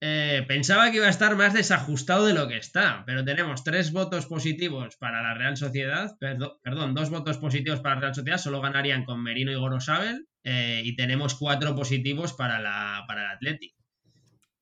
Eh, 0.00 0.44
pensaba 0.46 0.90
que 0.90 0.98
iba 0.98 1.06
a 1.06 1.10
estar 1.10 1.36
más 1.36 1.54
desajustado 1.54 2.26
de 2.26 2.34
lo 2.34 2.48
que 2.48 2.58
está, 2.58 3.02
pero 3.06 3.24
tenemos 3.24 3.64
tres 3.64 3.92
votos 3.92 4.26
positivos 4.26 4.96
para 4.96 5.22
la 5.22 5.32
Real 5.32 5.56
Sociedad, 5.56 6.14
perdón, 6.20 6.94
dos 6.94 7.08
votos 7.08 7.38
positivos 7.38 7.80
para 7.80 7.94
la 7.94 8.00
Real 8.02 8.14
Sociedad, 8.14 8.38
solo 8.38 8.60
ganarían 8.60 9.04
con 9.04 9.22
Merino 9.22 9.50
y 9.50 9.54
Gorosabel, 9.54 10.26
eh, 10.44 10.82
y 10.84 10.96
tenemos 10.96 11.34
cuatro 11.34 11.74
positivos 11.74 12.34
para, 12.34 12.60
la, 12.60 13.04
para 13.08 13.22
el 13.22 13.36
Athletic. 13.36 13.74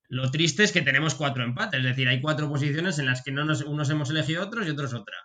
Lo 0.08 0.30
triste 0.30 0.62
es 0.62 0.70
que 0.70 0.82
tenemos 0.82 1.16
cuatro 1.16 1.42
empates, 1.42 1.80
es 1.80 1.86
decir, 1.86 2.08
hay 2.08 2.20
cuatro 2.20 2.48
posiciones 2.48 3.00
en 3.00 3.06
las 3.06 3.22
que 3.24 3.32
no 3.32 3.44
nos, 3.44 3.62
unos 3.62 3.90
hemos 3.90 4.10
elegido 4.10 4.44
otros 4.44 4.66
y 4.66 4.70
otros 4.70 4.94
otra. 4.94 5.16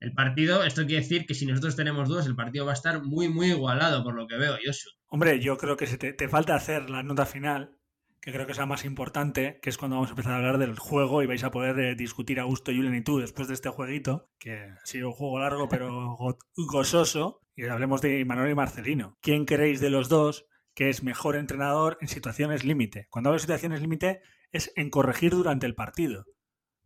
El 0.00 0.12
partido, 0.12 0.62
esto 0.62 0.86
quiere 0.86 1.02
decir 1.02 1.26
que 1.26 1.34
si 1.34 1.44
nosotros 1.44 1.76
tenemos 1.76 2.08
dos, 2.08 2.26
el 2.26 2.36
partido 2.36 2.64
va 2.64 2.70
a 2.70 2.74
estar 2.74 3.02
muy, 3.02 3.28
muy 3.28 3.48
igualado, 3.48 4.02
por 4.02 4.14
lo 4.14 4.26
que 4.26 4.36
veo, 4.36 4.56
Yosu. 4.64 4.88
Hombre, 5.08 5.40
yo 5.40 5.58
creo 5.58 5.76
que 5.76 5.86
te, 5.86 6.12
te 6.12 6.28
falta 6.28 6.54
hacer 6.54 6.88
la 6.88 7.02
nota 7.02 7.26
final, 7.26 7.77
que 8.20 8.32
creo 8.32 8.46
que 8.46 8.52
es 8.52 8.58
la 8.58 8.66
más 8.66 8.84
importante, 8.84 9.58
que 9.62 9.70
es 9.70 9.78
cuando 9.78 9.96
vamos 9.96 10.10
a 10.10 10.12
empezar 10.12 10.32
a 10.32 10.36
hablar 10.36 10.58
del 10.58 10.78
juego 10.78 11.22
y 11.22 11.26
vais 11.26 11.44
a 11.44 11.50
poder 11.50 11.78
eh, 11.78 11.94
discutir 11.94 12.40
a 12.40 12.44
gusto, 12.44 12.72
Julen 12.72 12.94
y 12.94 13.02
tú, 13.02 13.18
después 13.18 13.48
de 13.48 13.54
este 13.54 13.68
jueguito, 13.68 14.30
que 14.38 14.54
ha 14.54 14.86
sido 14.86 15.08
un 15.08 15.14
juego 15.14 15.38
largo 15.38 15.68
pero 15.68 16.16
gozoso, 16.56 17.42
y 17.54 17.64
hablemos 17.64 18.00
de 18.02 18.24
Manuel 18.24 18.52
y 18.52 18.54
Marcelino. 18.54 19.16
¿Quién 19.20 19.44
creéis 19.44 19.80
de 19.80 19.90
los 19.90 20.08
dos 20.08 20.46
que 20.74 20.90
es 20.90 21.02
mejor 21.02 21.36
entrenador 21.36 21.98
en 22.00 22.08
situaciones 22.08 22.64
límite? 22.64 23.08
Cuando 23.10 23.30
hablo 23.30 23.36
de 23.36 23.42
situaciones 23.42 23.80
límite, 23.80 24.20
es 24.52 24.72
en 24.76 24.90
corregir 24.90 25.32
durante 25.32 25.66
el 25.66 25.74
partido. 25.74 26.24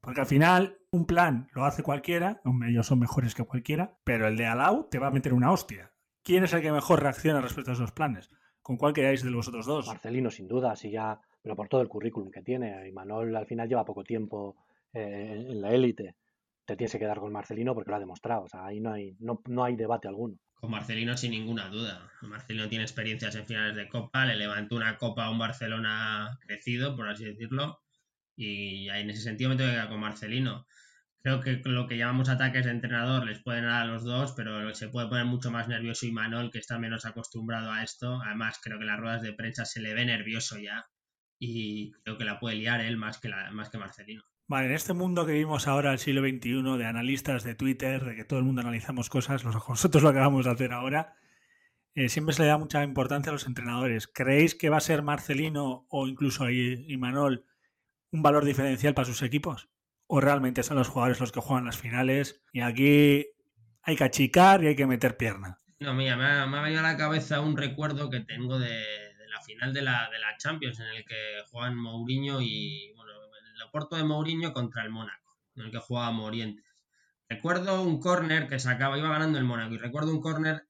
Porque 0.01 0.21
al 0.21 0.27
final, 0.27 0.79
un 0.91 1.07
plan 1.07 1.49
lo 1.53 1.65
hace 1.65 1.83
cualquiera, 1.83 2.41
ellos 2.67 2.87
son 2.87 2.99
mejores 2.99 3.35
que 3.35 3.45
cualquiera, 3.45 3.99
pero 4.05 4.27
el 4.27 4.37
de 4.37 4.47
Alau 4.47 4.89
te 4.91 4.99
va 4.99 5.09
a 5.09 5.13
meter 5.13 5.33
una 5.33 5.53
hostia. 5.53 5.93
¿Quién 6.25 6.45
es 6.45 6.53
el 6.53 6.63
que 6.63 6.73
mejor 6.73 7.03
reacciona 7.03 7.41
respecto 7.41 7.71
a 7.71 7.75
esos 7.75 7.93
planes? 7.93 8.31
¿Con 8.63 8.77
cuál 8.77 8.93
queráis 8.93 9.23
de 9.23 9.31
vosotros 9.31 9.67
dos? 9.67 9.87
Marcelino, 9.87 10.31
sin 10.31 10.49
duda, 10.49 10.77
si 10.77 10.91
ya, 10.91 11.21
pero 11.43 11.57
por 11.57 11.69
todo 11.69 11.83
el 11.83 11.89
currículum 11.89 12.31
que 12.31 12.43
tiene. 12.43 12.89
Y 12.89 12.93
Manuel 12.93 13.35
al 13.35 13.47
final 13.47 13.69
lleva 13.69 13.85
poco 13.85 14.05
tiempo 14.05 14.57
eh, 14.93 15.47
en 15.49 15.61
la 15.61 15.73
élite. 15.73 16.15
Te 16.65 16.77
tienes 16.77 16.93
que 16.93 16.99
quedar 17.01 17.19
con 17.19 17.33
Marcelino 17.33 17.75
porque 17.75 17.91
lo 17.91 17.97
ha 17.97 18.01
demostrado. 18.01 18.45
O 18.45 18.49
sea, 18.49 18.65
ahí 18.65 18.81
no 18.81 18.93
hay, 18.93 19.17
no, 19.19 19.43
no 19.49 19.65
hay 19.65 19.75
debate 19.77 20.09
alguno. 20.09 20.39
Con 20.55 20.71
Marcelino 20.71 21.17
sin 21.17 21.33
ninguna 21.33 21.69
duda. 21.69 22.09
Marcelino 22.23 22.69
tiene 22.69 22.85
experiencias 22.85 23.35
en 23.35 23.47
finales 23.47 23.75
de 23.75 23.89
Copa, 23.89 24.25
le 24.25 24.37
levantó 24.37 24.77
una 24.77 24.97
Copa 24.97 25.25
a 25.25 25.31
un 25.31 25.39
Barcelona 25.39 26.39
crecido, 26.47 26.95
por 26.95 27.09
así 27.09 27.25
decirlo 27.25 27.81
y 28.37 28.89
en 28.89 29.11
ese 29.11 29.23
sentido 29.23 29.51
me 29.51 29.57
tengo 29.57 29.71
que 29.71 29.75
quedar 29.75 29.89
con 29.89 30.01
Marcelino. 30.01 30.67
Creo 31.23 31.41
que 31.41 31.63
lo 31.65 31.87
que 31.87 31.97
llamamos 31.97 32.29
ataques 32.29 32.65
de 32.65 32.73
entrenador 32.73 33.25
les 33.25 33.41
pueden 33.41 33.65
dar 33.65 33.83
a 33.83 33.85
los 33.85 34.03
dos, 34.03 34.33
pero 34.33 34.75
se 34.75 34.89
puede 34.89 35.09
poner 35.09 35.25
mucho 35.25 35.53
más 35.53 35.69
nervioso 35.69 36.07
y 36.07 36.13
Manol, 36.13 36.51
que 36.51 36.59
está 36.59 36.79
menos 36.79 37.05
acostumbrado 37.05 37.71
a 37.71 37.85
esto. 37.85 38.21
Además, 38.25 38.59
creo 38.63 38.79
que 38.79 38.85
las 38.85 38.99
ruedas 38.99 39.23
de 39.23 39.33
prensa 39.33 39.65
se 39.65 39.81
le 39.81 39.95
ve 39.95 40.05
nervioso 40.05 40.59
ya 40.59 40.87
y 41.39 41.93
creo 42.05 42.19
que 42.19 42.25
la 42.25 42.39
puede 42.39 42.57
liar 42.57 42.81
él 42.81 42.97
más 42.97 43.19
que, 43.19 43.29
la, 43.29 43.51
más 43.51 43.69
que 43.69 43.79
Marcelino. 43.79 44.23
Vale, 44.47 44.67
en 44.67 44.73
este 44.73 44.93
mundo 44.93 45.27
que 45.27 45.33
vivimos 45.33 45.67
ahora, 45.67 45.93
el 45.93 45.99
siglo 45.99 46.21
XXI, 46.21 46.77
de 46.79 46.85
analistas 46.85 47.43
de 47.43 47.55
Twitter, 47.55 48.05
de 48.05 48.15
que 48.15 48.25
todo 48.25 48.39
el 48.39 48.45
mundo 48.45 48.61
analizamos 48.61 49.09
cosas, 49.09 49.45
nosotros 49.45 50.03
lo 50.03 50.09
acabamos 50.09 50.45
de 50.45 50.51
hacer 50.51 50.73
ahora, 50.73 51.15
eh, 51.95 52.09
siempre 52.09 52.35
se 52.35 52.43
le 52.43 52.49
da 52.49 52.59
mucha 52.59 52.85
importancia 52.85 53.31
a 53.31 53.33
los 53.33 53.47
entrenadores. 53.47 54.07
¿Creéis 54.07 54.55
que 54.55 54.69
va 54.69 54.77
a 54.77 54.81
ser 54.81 55.03
Marcelino 55.03 55.87
o 55.89 56.07
incluso 56.07 56.49
Imanol 56.49 57.45
un 58.11 58.23
valor 58.23 58.45
diferencial 58.45 58.95
para 58.95 59.07
sus 59.07 59.23
equipos? 59.23 59.72
¿O 60.15 60.21
realmente 60.21 60.63
son 60.63 60.77
los 60.77 60.89
jugadores 60.89 61.21
los 61.21 61.33
que 61.33 61.41
juegan 61.41 61.65
las 61.65 61.79
finales 61.79 62.45
y 62.53 62.61
aquí 62.61 63.25
hay 63.81 63.97
que 63.97 64.05
achicar 64.05 64.63
y 64.63 64.67
hay 64.67 64.77
que 64.77 64.87
meter 64.87 65.17
pierna? 65.17 65.59
No, 65.81 65.95
mira, 65.95 66.19
me 66.19 66.27
ha, 66.27 66.61
venido 66.61 66.81
a 66.81 66.83
la 66.83 66.99
cabeza 66.99 67.41
un 67.41 67.57
recuerdo 67.57 68.11
que 68.11 68.21
tengo 68.21 68.59
de, 68.59 68.85
la 69.31 69.41
final 69.41 69.73
de 69.73 69.81
la, 69.81 70.11
de 70.13 70.19
la, 70.19 70.37
Champions 70.37 70.81
en 70.81 70.89
el 70.89 71.07
que 71.07 71.17
juegan 71.51 71.79
Mourinho 71.79 72.43
y, 72.43 72.93
bueno, 72.95 73.11
el 73.57 73.63
Oporto 73.63 73.97
de 73.97 74.05
Mourinho 74.05 74.53
contra 74.53 74.83
el 74.83 74.91
Mónaco, 74.91 75.39
en 75.57 75.65
el 75.65 75.71
que 75.71 75.79
jugaba 75.79 76.11
Morientes. 76.11 76.67
Recuerdo 77.27 77.83
un 77.83 77.99
córner 77.99 78.49
que 78.49 78.59
sacaba, 78.59 78.99
iba 78.99 79.09
ganando 79.09 79.39
el 79.39 79.45
Mónaco, 79.45 79.73
y 79.73 79.79
recuerdo 79.79 80.13
un 80.13 80.21
córner 80.21 80.69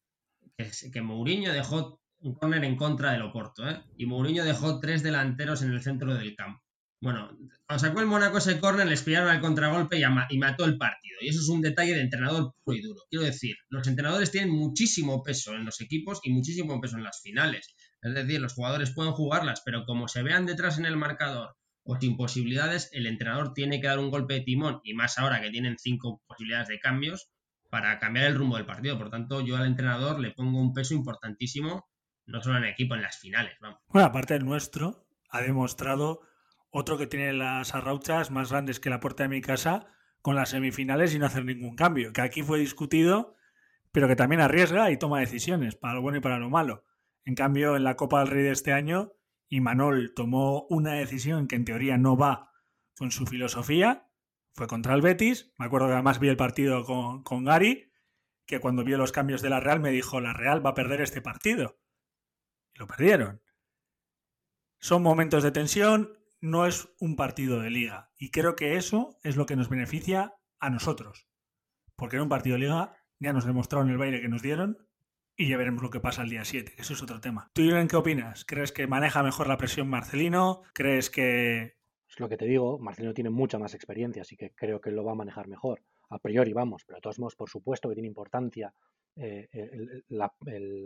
que, 0.57 0.71
que 0.93 1.03
Mourinho 1.03 1.53
dejó 1.53 2.01
un 2.21 2.35
córner 2.37 2.63
en 2.63 2.77
contra 2.77 3.11
del 3.11 3.23
Oporto, 3.23 3.69
¿eh? 3.69 3.83
y 3.97 4.07
Mourinho 4.07 4.45
dejó 4.45 4.79
tres 4.79 5.03
delanteros 5.03 5.63
en 5.63 5.73
el 5.73 5.83
centro 5.83 6.15
del 6.15 6.37
campo. 6.37 6.62
Bueno, 7.03 7.37
cuando 7.67 7.85
sacó 7.85 7.99
el 7.99 8.07
Mónaco 8.07 8.39
ese 8.39 8.61
córner, 8.61 8.87
les 8.87 9.03
pillaron 9.03 9.29
al 9.29 9.41
contragolpe 9.41 9.99
y, 9.99 10.39
mató 10.39 10.65
el 10.65 10.79
partido. 10.79 11.19
Y 11.21 11.31
eso 11.31 11.41
es 11.41 11.49
un 11.49 11.61
detalle 11.61 11.95
de 11.95 12.01
entrenador 12.01 12.55
puro 12.63 12.77
y 12.77 12.81
duro. 12.81 13.01
Quiero 13.11 13.25
decir, 13.25 13.57
los 13.71 13.89
entrenadores 13.89 14.31
tienen 14.31 14.51
muchísimo 14.51 15.21
peso 15.25 15.53
en 15.53 15.65
los 15.65 15.81
equipos 15.81 16.21
y 16.23 16.31
muchísimo 16.31 16.81
peso 16.81 16.97
en 16.97 17.03
las 17.03 17.21
finales. 17.21 17.75
Es 18.01 18.15
decir, 18.15 18.41
los 18.41 18.55
jugadores 18.55 18.93
pueden 18.93 19.15
jugarlas, 19.15 19.63
pero 19.65 19.85
como 19.85 20.07
se 20.07 20.23
vean 20.23 20.47
detrás 20.47 20.79
en 20.79 20.87
el 20.87 20.97
marcador 20.97 21.57
o 21.83 21.99
sin 21.99 22.17
posibilidades, 22.17 22.89
el 22.93 23.09
entrenador 23.09 23.53
tiene 23.53 23.81
que 23.81 23.89
dar 23.89 23.99
un 23.99 24.11
golpe 24.11 24.35
de 24.35 24.41
timón, 24.43 24.81
y 24.85 24.95
más 24.95 25.19
ahora 25.19 25.41
que 25.41 25.51
tienen 25.51 25.77
cinco 25.79 26.23
posibilidades 26.29 26.69
de 26.69 26.79
cambios, 26.79 27.33
para 27.69 27.99
cambiar 27.99 28.27
el 28.27 28.37
rumbo 28.37 28.59
del 28.59 28.67
partido. 28.67 28.97
Por 28.97 29.11
tanto, 29.11 29.41
yo 29.41 29.57
al 29.57 29.67
entrenador 29.67 30.21
le 30.21 30.31
pongo 30.31 30.61
un 30.61 30.73
peso 30.73 30.95
importantísimo, 30.95 31.89
no 32.27 32.41
solo 32.41 32.59
en 32.59 32.65
el 32.65 32.71
equipo, 32.71 32.95
en 32.95 33.03
las 33.03 33.19
finales. 33.19 33.55
Vamos. 33.61 33.81
Bueno, 33.89 34.07
aparte 34.07 34.35
del 34.35 34.45
nuestro, 34.45 35.09
ha 35.31 35.41
demostrado 35.41 36.21
otro 36.73 36.97
que 36.97 37.07
tiene 37.07 37.35
las 37.35 37.75
arrauchas 37.75 38.31
más 38.31 38.51
grandes 38.51 38.81
que 38.81 38.91
la 38.91 38.99
puerta 38.99 39.23
de 39.25 39.29
mi 39.29 39.43
casa 39.43 39.87
con 40.23 40.35
las 40.35 40.49
semifinales 40.49 41.15
y 41.15 41.19
no 41.19 41.27
hacer 41.27 41.45
ningún 41.45 41.77
cambio, 41.77 42.13
que 42.13 42.23
aquí 42.23 42.43
fue 42.43 42.59
discutido, 42.59 43.37
pero 43.93 44.09
que 44.09 44.17
también 44.17 44.41
arriesga 44.41 44.91
y 44.91 44.97
toma 44.97 45.21
decisiones 45.21 45.77
para 45.77 45.95
lo 45.95 46.03
bueno 46.03 46.19
y 46.19 46.23
para 46.23 46.39
lo 46.39 46.49
malo. 46.49 46.85
En 47.25 47.35
cambio, 47.35 47.77
en 47.77 47.85
la 47.85 47.97
Copa 47.97 48.21
del 48.21 48.29
Rey 48.29 48.43
de 48.43 48.53
este 48.53 48.73
año, 48.73 49.13
Imanol 49.49 50.15
tomó 50.17 50.67
una 50.71 50.95
decisión 50.95 51.47
que 51.47 51.57
en 51.57 51.67
teoría 51.67 51.99
no 51.99 52.17
va 52.17 52.51
con 52.97 53.11
su 53.11 53.27
filosofía, 53.27 54.09
fue 54.55 54.67
contra 54.67 54.95
el 54.95 55.03
Betis, 55.03 55.53
me 55.59 55.67
acuerdo 55.67 55.89
que 55.89 55.95
además 55.95 56.21
vi 56.21 56.29
el 56.29 56.37
partido 56.37 56.85
con, 56.85 57.23
con 57.23 57.45
Gary, 57.45 57.93
que 58.47 58.61
cuando 58.61 58.83
vio 58.83 58.97
los 58.97 59.13
cambios 59.13 59.43
de 59.43 59.51
la 59.51 59.61
Real 59.61 59.81
me 59.81 59.91
dijo, 59.91 60.21
la 60.21 60.33
Real 60.33 60.65
va 60.65 60.71
a 60.71 60.75
perder 60.75 61.03
este 61.03 61.21
partido. 61.21 61.79
Y 62.75 62.79
lo 62.79 62.87
perdieron. 62.87 63.43
Son 64.79 65.03
momentos 65.03 65.43
de 65.43 65.53
tensión, 65.53 66.22
no 66.43 66.67
es 66.67 66.93
un 66.99 67.17
partido 67.17 67.61
de 67.61 67.71
liga. 67.71 68.11
Y 68.19 68.31
creo 68.31 68.57
que 68.57 68.77
eso 68.77 69.19
es 69.23 69.37
lo 69.37 69.47
que 69.47 69.57
nos 69.57 69.71
beneficia 69.71 70.35
a 70.59 70.69
nosotros. 70.69 71.29
Porque 71.97 72.17
en 72.17 72.23
un 72.23 72.29
partido 72.29 72.55
de 72.55 72.65
liga 72.65 72.97
ya 73.21 73.33
nos 73.33 73.47
demostraron 73.47 73.89
el 73.89 73.97
baile 73.97 74.21
que 74.21 74.29
nos 74.29 74.43
dieron 74.43 74.77
y 75.37 75.49
ya 75.49 75.57
veremos 75.57 75.83
lo 75.83 75.91
que 75.91 76.01
pasa 76.01 76.23
el 76.23 76.31
día 76.31 76.45
7, 76.45 76.73
que 76.75 76.83
eso 76.83 76.93
es 76.93 77.03
otro 77.03 77.21
tema. 77.21 77.51
¿Tú, 77.55 77.63
Julen, 77.63 77.89
qué 77.89 77.97
opinas? 77.97 78.45
¿Crees 78.45 78.73
que 78.73 78.87
maneja 78.87 79.23
mejor 79.23 79.47
la 79.47 79.57
presión 79.57 79.89
Marcelino? 79.89 80.63
¿Crees 80.75 81.11
que...? 81.11 81.77
Es 82.09 82.21
lo 82.21 82.29
que 82.29 82.37
te 82.37 82.45
digo, 82.45 82.79
Marcelino 82.79 83.15
tiene 83.15 83.31
mucha 83.31 83.59
más 83.59 83.73
experiencia, 83.73 84.23
así 84.23 84.37
que 84.37 84.51
creo 84.51 84.81
que 84.81 84.91
lo 84.91 85.05
va 85.05 85.13
a 85.13 85.17
manejar 85.17 85.49
mejor. 85.49 85.81
A 86.11 86.19
priori 86.19 86.53
vamos, 86.53 86.83
pero 86.85 86.97
de 86.97 87.01
todos 87.01 87.19
modos, 87.21 87.37
por 87.37 87.49
supuesto 87.49 87.89
que 87.89 87.95
tiene 87.95 88.09
importancia 88.09 88.75
eh, 89.17 89.49
la, 90.09 90.29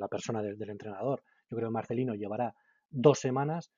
persona 0.08 0.42
del, 0.42 0.70
entrenador. 0.70 1.22
Yo 1.50 1.56
creo 1.56 1.70
que 1.70 1.74
Marcelino 1.74 2.14
llevará 2.14 2.54
dos 2.90 3.18
semanas 3.18 3.72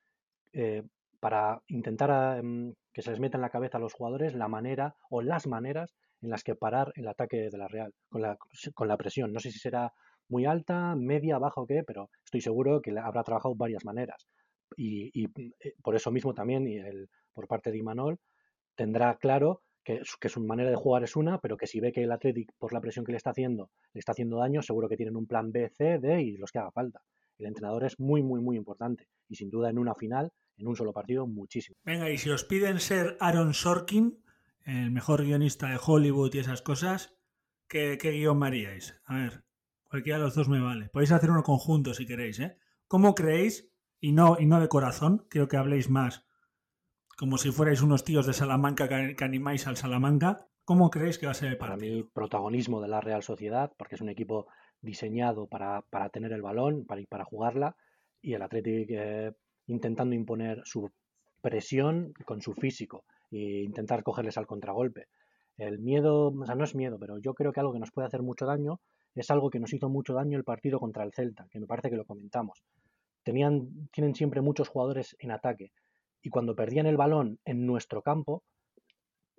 eh, 0.53 0.83
para 1.19 1.61
intentar 1.67 2.39
em, 2.39 2.73
que 2.93 3.01
se 3.01 3.11
les 3.11 3.19
meta 3.19 3.37
en 3.37 3.41
la 3.41 3.49
cabeza 3.49 3.77
a 3.77 3.81
los 3.81 3.93
jugadores 3.93 4.35
la 4.35 4.47
manera 4.47 4.95
o 5.09 5.21
las 5.21 5.47
maneras 5.47 5.95
en 6.21 6.29
las 6.29 6.43
que 6.43 6.55
parar 6.55 6.91
el 6.95 7.07
ataque 7.07 7.49
de 7.49 7.57
la 7.57 7.67
Real 7.67 7.93
con 8.09 8.21
la, 8.21 8.37
con 8.73 8.87
la 8.87 8.97
presión. 8.97 9.31
No 9.31 9.39
sé 9.39 9.51
si 9.51 9.59
será 9.59 9.93
muy 10.27 10.45
alta, 10.45 10.95
media, 10.95 11.37
baja 11.39 11.61
o 11.61 11.65
qué, 11.65 11.83
pero 11.85 12.09
estoy 12.23 12.41
seguro 12.41 12.81
que 12.81 12.97
habrá 12.97 13.23
trabajado 13.23 13.55
varias 13.55 13.85
maneras. 13.85 14.27
Y, 14.77 15.09
y 15.13 15.25
eh, 15.25 15.73
por 15.81 15.95
eso 15.95 16.11
mismo 16.11 16.33
también, 16.33 16.67
y 16.67 16.77
el, 16.77 17.09
por 17.33 17.47
parte 17.47 17.71
de 17.71 17.77
Imanol, 17.77 18.19
tendrá 18.75 19.15
claro 19.17 19.61
que, 19.83 20.01
que, 20.19 20.29
su 20.29 20.41
manera 20.41 20.69
de 20.69 20.75
jugar 20.75 21.03
es 21.03 21.15
una, 21.15 21.39
pero 21.39 21.57
que 21.57 21.67
si 21.67 21.79
ve 21.79 21.91
que 21.91 22.03
el 22.03 22.11
Athletic, 22.11 22.51
por 22.57 22.73
la 22.73 22.81
presión 22.81 23.05
que 23.05 23.11
le 23.11 23.17
está 23.17 23.31
haciendo, 23.31 23.71
le 23.93 23.99
está 23.99 24.11
haciendo 24.11 24.37
daño, 24.37 24.61
seguro 24.61 24.87
que 24.87 24.97
tienen 24.97 25.15
un 25.15 25.25
plan 25.25 25.51
B, 25.51 25.69
C, 25.69 25.97
D 25.99 26.21
y 26.21 26.37
los 26.37 26.51
que 26.51 26.59
haga 26.59 26.71
falta. 26.71 27.01
El 27.37 27.47
entrenador 27.47 27.85
es 27.85 27.99
muy, 27.99 28.21
muy, 28.21 28.41
muy 28.41 28.57
importante. 28.57 29.07
Y 29.27 29.35
sin 29.35 29.49
duda 29.49 29.69
en 29.69 29.79
una 29.79 29.95
final 29.95 30.31
en 30.59 30.67
un 30.67 30.75
solo 30.75 30.93
partido 30.93 31.25
muchísimo. 31.25 31.77
Venga, 31.83 32.09
y 32.09 32.17
si 32.17 32.29
os 32.29 32.43
piden 32.43 32.79
ser 32.79 33.17
Aaron 33.19 33.53
Sorkin, 33.53 34.23
el 34.65 34.91
mejor 34.91 35.23
guionista 35.23 35.69
de 35.69 35.79
Hollywood 35.83 36.33
y 36.35 36.39
esas 36.39 36.61
cosas, 36.61 37.17
¿qué, 37.67 37.97
qué 37.99 38.11
guion 38.11 38.43
haríais? 38.43 39.01
A 39.05 39.15
ver, 39.15 39.43
Cualquiera 39.89 40.19
de 40.19 40.25
los 40.25 40.35
dos 40.35 40.47
me 40.47 40.61
vale. 40.61 40.89
Podéis 40.89 41.11
hacer 41.11 41.31
uno 41.31 41.41
conjunto 41.41 41.95
si 41.95 42.05
queréis, 42.05 42.39
¿eh? 42.39 42.59
¿Cómo 42.87 43.15
creéis, 43.15 43.73
y 43.99 44.11
no, 44.11 44.37
y 44.39 44.45
no 44.45 44.61
de 44.61 44.67
corazón, 44.67 45.25
quiero 45.31 45.47
que 45.47 45.57
habléis 45.57 45.89
más 45.89 46.29
como 47.19 47.37
si 47.37 47.51
fuerais 47.51 47.81
unos 47.81 48.05
tíos 48.05 48.25
de 48.25 48.31
Salamanca 48.31 48.87
que 48.87 49.23
animáis 49.25 49.67
al 49.67 49.75
Salamanca, 49.75 50.47
¿cómo 50.63 50.89
creéis 50.89 51.17
que 51.17 51.25
va 51.25 51.33
a 51.33 51.35
ser 51.35 51.49
el 51.49 51.57
Para 51.57 51.73
partido? 51.73 51.97
mí, 51.97 52.03
protagonismo 52.13 52.79
de 52.79 52.87
la 52.87 53.01
Real 53.01 53.23
Sociedad, 53.23 53.73
porque 53.75 53.95
es 53.95 54.01
un 54.01 54.07
equipo 54.07 54.47
diseñado 54.79 55.45
para, 55.45 55.81
para 55.89 56.07
tener 56.11 56.31
el 56.31 56.41
balón, 56.41 56.85
para, 56.85 57.03
para 57.09 57.25
jugarla, 57.25 57.75
y 58.21 58.35
el 58.35 58.41
Athletic 58.41 58.87
eh, 58.91 59.33
intentando 59.69 60.15
imponer 60.15 60.61
su 60.65 60.91
presión 61.41 62.13
con 62.25 62.41
su 62.41 62.53
físico 62.53 63.05
e 63.31 63.63
intentar 63.63 64.03
cogerles 64.03 64.37
al 64.37 64.47
contragolpe. 64.47 65.07
El 65.57 65.79
miedo, 65.79 66.27
o 66.27 66.45
sea, 66.45 66.55
no 66.55 66.63
es 66.63 66.75
miedo, 66.75 66.97
pero 66.99 67.17
yo 67.19 67.33
creo 67.33 67.51
que 67.51 67.59
algo 67.59 67.73
que 67.73 67.79
nos 67.79 67.91
puede 67.91 68.07
hacer 68.07 68.21
mucho 68.21 68.45
daño 68.45 68.79
es 69.15 69.29
algo 69.31 69.49
que 69.49 69.59
nos 69.59 69.73
hizo 69.73 69.89
mucho 69.89 70.13
daño 70.13 70.37
el 70.37 70.43
partido 70.43 70.79
contra 70.79 71.03
el 71.03 71.13
Celta, 71.13 71.47
que 71.51 71.59
me 71.59 71.67
parece 71.67 71.89
que 71.89 71.97
lo 71.97 72.05
comentamos. 72.05 72.63
Tenían, 73.23 73.89
tienen 73.91 74.15
siempre 74.15 74.41
muchos 74.41 74.69
jugadores 74.69 75.15
en 75.19 75.31
ataque 75.31 75.71
y 76.21 76.29
cuando 76.29 76.55
perdían 76.55 76.85
el 76.85 76.97
balón 76.97 77.39
en 77.45 77.65
nuestro 77.65 78.01
campo, 78.01 78.43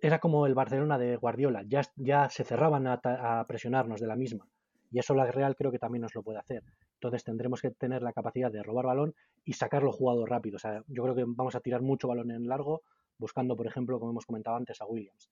era 0.02 0.18
como 0.18 0.46
el 0.46 0.54
Barcelona 0.54 0.98
de 0.98 1.16
Guardiola, 1.16 1.64
ya, 1.66 2.28
se 2.28 2.44
cerraban 2.44 2.86
a, 2.86 3.00
a 3.02 3.46
presionarnos 3.46 4.00
de 4.00 4.06
la 4.06 4.16
misma. 4.16 4.48
Y 4.90 4.98
eso 4.98 5.14
la 5.14 5.30
Real 5.30 5.56
creo 5.56 5.70
que 5.70 5.78
también 5.78 6.02
nos 6.02 6.14
lo 6.14 6.22
puede 6.22 6.38
hacer. 6.38 6.62
Entonces 7.00 7.24
tendremos 7.24 7.62
que 7.62 7.70
tener 7.70 8.02
la 8.02 8.12
capacidad 8.12 8.52
de 8.52 8.62
robar 8.62 8.84
balón 8.84 9.14
y 9.42 9.54
sacarlo 9.54 9.90
jugado 9.90 10.26
rápido. 10.26 10.56
O 10.56 10.58
sea, 10.58 10.84
yo 10.86 11.02
creo 11.02 11.14
que 11.14 11.24
vamos 11.26 11.54
a 11.54 11.60
tirar 11.60 11.80
mucho 11.80 12.08
balón 12.08 12.30
en 12.30 12.46
largo, 12.46 12.82
buscando, 13.16 13.56
por 13.56 13.66
ejemplo, 13.66 13.98
como 13.98 14.10
hemos 14.10 14.26
comentado 14.26 14.58
antes, 14.58 14.82
a 14.82 14.84
Williams. 14.84 15.30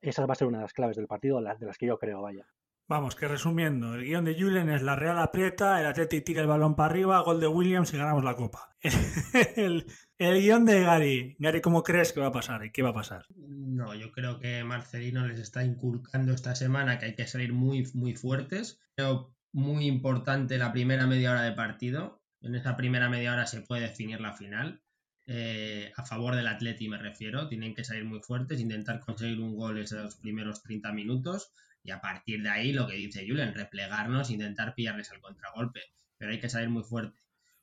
Esa 0.00 0.24
va 0.24 0.32
a 0.32 0.36
ser 0.36 0.48
una 0.48 0.58
de 0.58 0.64
las 0.64 0.72
claves 0.72 0.96
del 0.96 1.06
partido, 1.06 1.38
de 1.42 1.66
las 1.66 1.76
que 1.76 1.86
yo 1.86 1.98
creo, 1.98 2.22
vaya. 2.22 2.46
Vamos, 2.88 3.16
que 3.16 3.28
resumiendo, 3.28 3.94
el 3.94 4.04
guion 4.04 4.24
de 4.24 4.34
Julen 4.34 4.70
es 4.70 4.82
la 4.82 4.96
Real 4.96 5.18
aprieta, 5.18 5.78
el 5.78 5.86
Atleti 5.86 6.22
tira 6.22 6.40
el 6.40 6.48
balón 6.48 6.74
para 6.74 6.90
arriba, 6.90 7.20
gol 7.20 7.38
de 7.38 7.46
Williams 7.46 7.92
y 7.92 7.98
ganamos 7.98 8.24
la 8.24 8.34
copa. 8.34 8.74
El, 9.56 9.86
el, 10.18 10.40
guion 10.40 10.64
de 10.64 10.80
Gary. 10.80 11.36
Gary, 11.38 11.60
¿cómo 11.60 11.84
crees 11.84 12.12
que 12.12 12.20
va 12.20 12.28
a 12.28 12.32
pasar 12.32 12.64
y 12.64 12.72
qué 12.72 12.82
va 12.82 12.88
a 12.88 12.94
pasar? 12.94 13.26
No, 13.36 13.94
yo 13.94 14.10
creo 14.10 14.40
que 14.40 14.64
Marcelino 14.64 15.26
les 15.26 15.38
está 15.38 15.62
inculcando 15.64 16.32
esta 16.32 16.56
semana 16.56 16.98
que 16.98 17.06
hay 17.06 17.14
que 17.14 17.26
salir 17.26 17.52
muy, 17.52 17.88
muy 17.94 18.14
fuertes. 18.14 18.80
Creo 18.96 19.34
muy 19.52 19.86
importante 19.86 20.58
la 20.58 20.72
primera 20.72 21.06
media 21.06 21.32
hora 21.32 21.42
de 21.42 21.52
partido. 21.52 22.22
En 22.40 22.54
esa 22.54 22.76
primera 22.76 23.08
media 23.08 23.32
hora 23.32 23.46
se 23.46 23.60
puede 23.62 23.82
definir 23.82 24.20
la 24.20 24.32
final. 24.32 24.82
Eh, 25.26 25.92
a 25.96 26.04
favor 26.04 26.34
del 26.34 26.48
Atleti 26.48 26.88
me 26.88 26.98
refiero. 26.98 27.48
Tienen 27.48 27.74
que 27.74 27.84
salir 27.84 28.04
muy 28.04 28.20
fuertes, 28.20 28.60
intentar 28.60 29.00
conseguir 29.00 29.40
un 29.40 29.56
gol 29.56 29.78
en 29.78 30.02
los 30.02 30.16
primeros 30.16 30.62
30 30.62 30.92
minutos 30.92 31.52
y 31.82 31.90
a 31.90 32.00
partir 32.00 32.42
de 32.42 32.50
ahí 32.50 32.72
lo 32.72 32.86
que 32.86 32.96
dice 32.96 33.26
Julen, 33.26 33.54
replegarnos, 33.54 34.30
intentar 34.30 34.74
pillarles 34.74 35.10
al 35.12 35.20
contragolpe, 35.20 35.80
pero 36.18 36.30
hay 36.30 36.40
que 36.40 36.50
salir 36.50 36.68
muy 36.68 36.82
fuerte. 36.82 37.18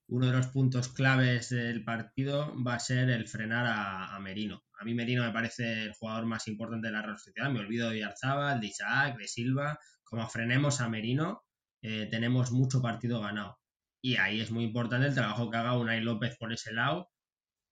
Uno 0.07 0.27
de 0.27 0.31
los 0.31 0.47
puntos 0.47 0.87
claves 0.87 1.49
del 1.49 1.83
partido 1.83 2.53
va 2.63 2.75
a 2.75 2.79
ser 2.79 3.09
el 3.09 3.27
frenar 3.27 3.65
a, 3.67 4.17
Merino. 4.19 4.63
A 4.79 4.85
mí 4.85 4.93
Merino 4.93 5.23
me 5.23 5.33
parece 5.33 5.83
el 5.83 5.93
jugador 5.93 6.25
más 6.25 6.47
importante 6.47 6.87
de 6.87 6.93
la 6.93 7.01
Real 7.01 7.19
Sociedad. 7.19 7.51
Me 7.51 7.59
olvido 7.59 7.89
de 7.89 8.03
Arzabal, 8.03 8.61
de 8.61 8.67
Isaac, 8.67 9.17
de 9.17 9.27
Silva. 9.27 9.79
Como 10.03 10.27
frenemos 10.29 10.79
a 10.79 10.87
Merino, 10.87 11.43
eh, 11.81 12.07
tenemos 12.09 12.51
mucho 12.51 12.81
partido 12.81 13.21
ganado. 13.21 13.59
Y 14.01 14.17
ahí 14.17 14.41
es 14.41 14.51
muy 14.51 14.63
importante 14.63 15.07
el 15.07 15.15
trabajo 15.15 15.49
que 15.49 15.57
haga 15.57 15.77
Unai 15.77 16.01
López 16.01 16.37
por 16.37 16.53
ese 16.53 16.73
lado 16.73 17.09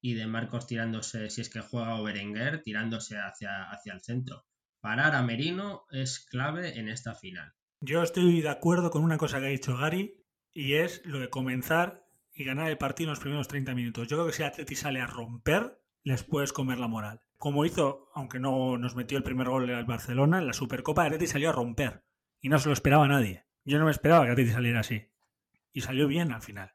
y 0.02 0.14
de 0.14 0.28
Marcos 0.28 0.68
tirándose, 0.68 1.30
si 1.30 1.42
es 1.42 1.50
que 1.50 1.62
juega 1.62 2.00
o 2.00 2.04
Berenguer, 2.04 2.62
tirándose 2.62 3.18
hacia, 3.18 3.70
hacia 3.72 3.94
el 3.94 4.02
centro 4.02 4.46
parar 4.86 5.16
a 5.16 5.24
Merino 5.24 5.88
es 5.90 6.24
clave 6.30 6.78
en 6.78 6.90
esta 6.90 7.16
final. 7.16 7.52
Yo 7.82 8.04
estoy 8.04 8.42
de 8.42 8.50
acuerdo 8.50 8.92
con 8.92 9.04
una 9.04 9.18
cosa 9.18 9.40
que 9.40 9.48
ha 9.48 9.50
dicho 9.50 9.76
Gary 9.76 10.24
y 10.54 10.76
es 10.76 11.04
lo 11.06 11.18
de 11.18 11.32
comenzar 11.32 12.06
y 12.36 12.44
ganar 12.44 12.70
el 12.70 12.78
partido 12.78 13.08
en 13.08 13.14
los 13.14 13.20
primeros 13.20 13.48
30 13.48 13.74
minutos. 13.74 14.08
Yo 14.08 14.18
creo 14.18 14.28
que 14.28 14.34
si 14.34 14.44
Atleti 14.44 14.76
sale 14.76 15.02
a 15.02 15.08
romper, 15.08 15.82
les 16.04 16.24
puedes 16.24 16.54
comer 16.54 16.78
la 16.78 16.88
moral. 16.88 17.22
Como 17.40 17.66
hizo, 17.66 18.12
aunque 18.14 18.40
no 18.40 18.78
nos 18.78 18.96
metió 18.96 19.18
el 19.18 19.24
primer 19.24 19.50
gol 19.50 19.68
al 19.72 19.86
Barcelona, 19.86 20.38
en 20.38 20.46
la 20.46 20.54
Supercopa 20.54 21.04
Atleti 21.04 21.26
salió 21.26 21.50
a 21.50 21.54
romper 21.54 22.04
y 22.40 22.50
no 22.50 22.60
se 22.60 22.70
lo 22.70 22.74
esperaba 22.74 23.08
nadie. 23.08 23.44
Yo 23.66 23.80
no 23.80 23.86
me 23.86 23.92
esperaba 23.92 24.26
que 24.26 24.32
Atleti 24.32 24.52
saliera 24.52 24.82
así 24.82 25.10
y 25.74 25.82
salió 25.82 26.08
bien 26.08 26.32
al 26.32 26.44
final. 26.44 26.74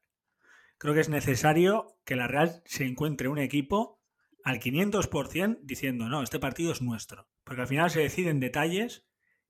Creo 0.76 0.92
que 0.92 1.00
es 1.00 1.08
necesario 1.08 1.98
que 2.04 2.16
la 2.16 2.26
Real 2.26 2.62
se 2.66 2.84
encuentre 2.84 3.28
un 3.28 3.38
equipo 3.38 4.02
al 4.44 4.58
500% 4.58 5.60
diciendo, 5.62 6.08
no, 6.08 6.22
este 6.22 6.40
partido 6.40 6.72
es 6.72 6.82
nuestro. 6.82 7.28
Porque 7.44 7.62
al 7.62 7.68
final 7.68 7.90
se 7.90 8.00
deciden 8.00 8.40
detalles 8.40 9.06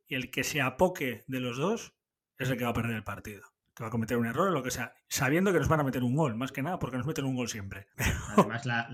y 0.06 0.16
el 0.16 0.30
que 0.30 0.44
se 0.44 0.60
apoque 0.60 1.24
de 1.28 1.40
los 1.40 1.56
dos 1.56 1.94
es 2.38 2.50
el 2.50 2.58
que 2.58 2.64
va 2.64 2.70
a 2.70 2.74
perder 2.74 2.96
el 2.96 3.04
partido. 3.04 3.42
Que 3.74 3.84
va 3.84 3.88
a 3.88 3.92
cometer 3.92 4.18
un 4.18 4.26
error 4.26 4.48
o 4.48 4.52
lo 4.52 4.62
que 4.62 4.70
sea, 4.70 4.92
sabiendo 5.08 5.52
que 5.52 5.60
nos 5.60 5.68
van 5.68 5.80
a 5.80 5.84
meter 5.84 6.02
un 6.02 6.16
gol, 6.16 6.34
más 6.34 6.52
que 6.52 6.62
nada 6.62 6.78
porque 6.78 6.98
nos 6.98 7.06
meten 7.06 7.24
un 7.24 7.36
gol 7.36 7.48
siempre. 7.48 7.86
Además, 8.36 8.66
la, 8.66 8.88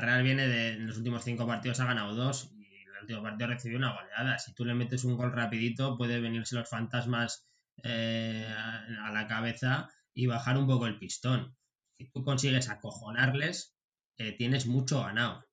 Real, 0.00 0.22
viene 0.22 0.48
de 0.48 0.74
en 0.74 0.86
los 0.86 0.96
últimos 0.96 1.24
cinco 1.24 1.46
partidos 1.46 1.80
ha 1.80 1.86
ganado 1.86 2.14
dos 2.14 2.50
y 2.56 2.82
el 2.82 3.02
último 3.02 3.22
partido 3.22 3.48
recibió 3.48 3.76
una 3.76 3.94
goleada. 3.94 4.38
Si 4.38 4.54
tú 4.54 4.64
le 4.64 4.74
metes 4.74 5.04
un 5.04 5.16
gol 5.16 5.32
rapidito, 5.32 5.98
puede 5.98 6.20
venirse 6.20 6.54
los 6.54 6.70
fantasmas 6.70 7.46
eh, 7.82 8.46
a 8.48 9.10
la 9.12 9.26
cabeza 9.26 9.90
y 10.14 10.26
bajar 10.26 10.56
un 10.56 10.66
poco 10.66 10.86
el 10.86 10.98
pistón. 10.98 11.56
Si 11.98 12.10
tú 12.10 12.22
consigues 12.22 12.68
acojonarles, 12.68 13.76
eh, 14.16 14.32
tienes 14.32 14.66
mucho 14.66 15.02
ganado. 15.02 15.44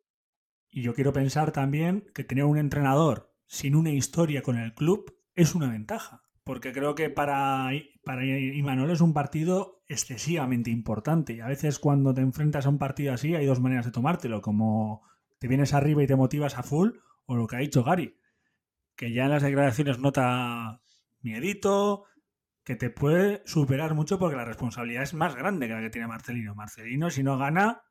Y 0.70 0.84
yo 0.84 0.94
quiero 0.94 1.12
pensar 1.12 1.52
también 1.52 2.06
que 2.14 2.24
tener 2.24 2.46
un 2.46 2.58
entrenador 2.58 3.34
sin 3.46 3.76
una 3.76 3.92
historia 3.92 4.42
con 4.42 4.58
el 4.58 4.74
club 4.74 5.14
es 5.36 5.56
una 5.56 5.70
ventaja. 5.70 6.24
Porque 6.44 6.72
creo 6.72 6.96
que 6.96 7.10
para, 7.10 7.70
para 8.04 8.26
Imanol 8.26 8.90
es 8.90 9.02
un 9.02 9.14
partido 9.14 9.84
excesivamente 9.88 10.72
importante. 10.72 11.34
Y 11.34 11.42
a 11.42 11.48
veces 11.48 11.78
cuando 11.78 12.14
te 12.14 12.22
enfrentas 12.22 12.66
a 12.66 12.70
un 12.70 12.80
partido 12.80 13.14
así 13.14 13.36
hay 13.36 13.46
dos 13.46 13.60
maneras 13.60 13.86
de 13.86 13.92
tomártelo. 13.92 14.42
Como 14.42 15.04
te 15.40 15.48
vienes 15.48 15.74
arriba 15.74 16.04
y 16.04 16.08
te 16.08 16.16
motivas 16.16 16.58
a 16.58 16.64
full, 16.64 16.92
o 17.26 17.36
lo 17.36 17.48
que 17.48 17.58
ha 17.58 17.60
dicho 17.60 17.84
Gary, 17.84 18.18
que 18.96 19.12
ya 19.12 19.26
en 19.26 19.32
las 19.32 19.44
declaraciones 19.44 20.00
nota 20.00 20.82
miedito, 21.22 22.06
que 22.64 22.76
te 22.76 22.90
puede 22.90 23.42
superar 23.46 23.94
mucho 23.96 24.20
porque 24.20 24.36
la 24.36 24.46
responsabilidad 24.46 25.04
es 25.04 25.14
más 25.14 25.36
grande 25.36 25.68
que 25.68 25.74
la 25.74 25.82
que 25.82 25.90
tiene 25.90 26.08
Marcelino. 26.08 26.56
Marcelino, 26.56 27.10
si 27.10 27.24
no 27.24 27.38
gana, 27.38 27.84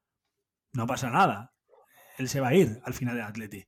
no 0.72 0.86
pasa 0.86 1.10
nada. 1.10 1.54
Él 2.18 2.28
se 2.28 2.40
va 2.40 2.48
a 2.48 2.54
ir 2.54 2.80
al 2.84 2.94
final 2.94 3.16
del 3.16 3.24
Atleti. 3.24 3.66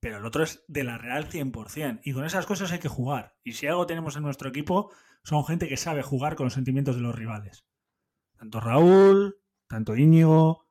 Pero 0.00 0.18
el 0.18 0.26
otro 0.26 0.44
es 0.44 0.64
de 0.68 0.84
la 0.84 0.98
Real 0.98 1.28
100%. 1.28 2.00
Y 2.04 2.12
con 2.12 2.24
esas 2.24 2.46
cosas 2.46 2.70
hay 2.72 2.78
que 2.78 2.88
jugar. 2.88 3.36
Y 3.42 3.52
si 3.52 3.66
algo 3.66 3.86
tenemos 3.86 4.16
en 4.16 4.22
nuestro 4.22 4.50
equipo, 4.50 4.92
son 5.22 5.44
gente 5.44 5.68
que 5.68 5.76
sabe 5.76 6.02
jugar 6.02 6.36
con 6.36 6.44
los 6.44 6.54
sentimientos 6.54 6.96
de 6.96 7.02
los 7.02 7.14
rivales. 7.14 7.66
Tanto 8.36 8.60
Raúl, 8.60 9.38
tanto 9.66 9.96
Íñigo, 9.96 10.68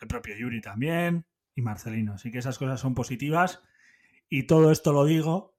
el 0.00 0.08
propio 0.08 0.36
Yuri 0.36 0.60
también, 0.60 1.26
y 1.54 1.62
Marcelino. 1.62 2.14
Así 2.14 2.30
que 2.30 2.38
esas 2.38 2.58
cosas 2.58 2.78
son 2.80 2.94
positivas. 2.94 3.60
Y 4.28 4.44
todo 4.44 4.70
esto 4.70 4.92
lo 4.92 5.04
digo 5.04 5.56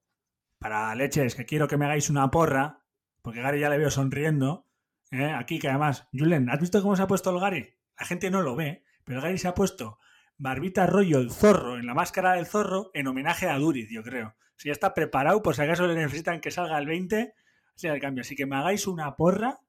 para 0.58 0.94
leches, 0.94 1.34
que 1.34 1.46
quiero 1.46 1.68
que 1.68 1.76
me 1.76 1.84
hagáis 1.84 2.10
una 2.10 2.30
porra, 2.30 2.84
porque 3.22 3.42
Gary 3.42 3.60
ya 3.60 3.70
le 3.70 3.78
veo 3.78 3.90
sonriendo. 3.90 4.66
¿eh? 5.10 5.32
Aquí, 5.32 5.58
que 5.58 5.68
además, 5.68 6.08
Julen, 6.12 6.50
¿has 6.50 6.60
visto 6.60 6.82
cómo 6.82 6.96
se 6.96 7.02
ha 7.02 7.06
puesto 7.06 7.30
el 7.30 7.40
Gary? 7.40 7.74
La 7.98 8.06
gente 8.06 8.30
no 8.30 8.42
lo 8.42 8.56
ve, 8.56 8.84
pero 9.04 9.20
Gary 9.20 9.38
se 9.38 9.48
ha 9.48 9.54
puesto 9.54 9.98
Barbita 10.36 10.86
Rollo 10.86 11.18
el 11.18 11.32
zorro 11.32 11.78
en 11.78 11.86
la 11.86 11.94
máscara 11.94 12.34
del 12.34 12.46
zorro 12.46 12.90
en 12.94 13.08
homenaje 13.08 13.48
a 13.48 13.58
Duriz, 13.58 13.88
yo 13.90 14.02
creo. 14.02 14.36
Si 14.56 14.68
ya 14.68 14.72
está 14.72 14.94
preparado, 14.94 15.42
por 15.42 15.54
si 15.54 15.62
acaso 15.62 15.86
le 15.86 15.94
necesitan 15.94 16.40
que 16.40 16.50
salga 16.50 16.78
el 16.78 16.86
20, 16.86 17.34
sea 17.74 17.94
el 17.94 18.00
cambio. 18.00 18.22
Así 18.22 18.36
que 18.36 18.46
me 18.46 18.56
hagáis 18.56 18.86
una 18.86 19.16
porra 19.16 19.60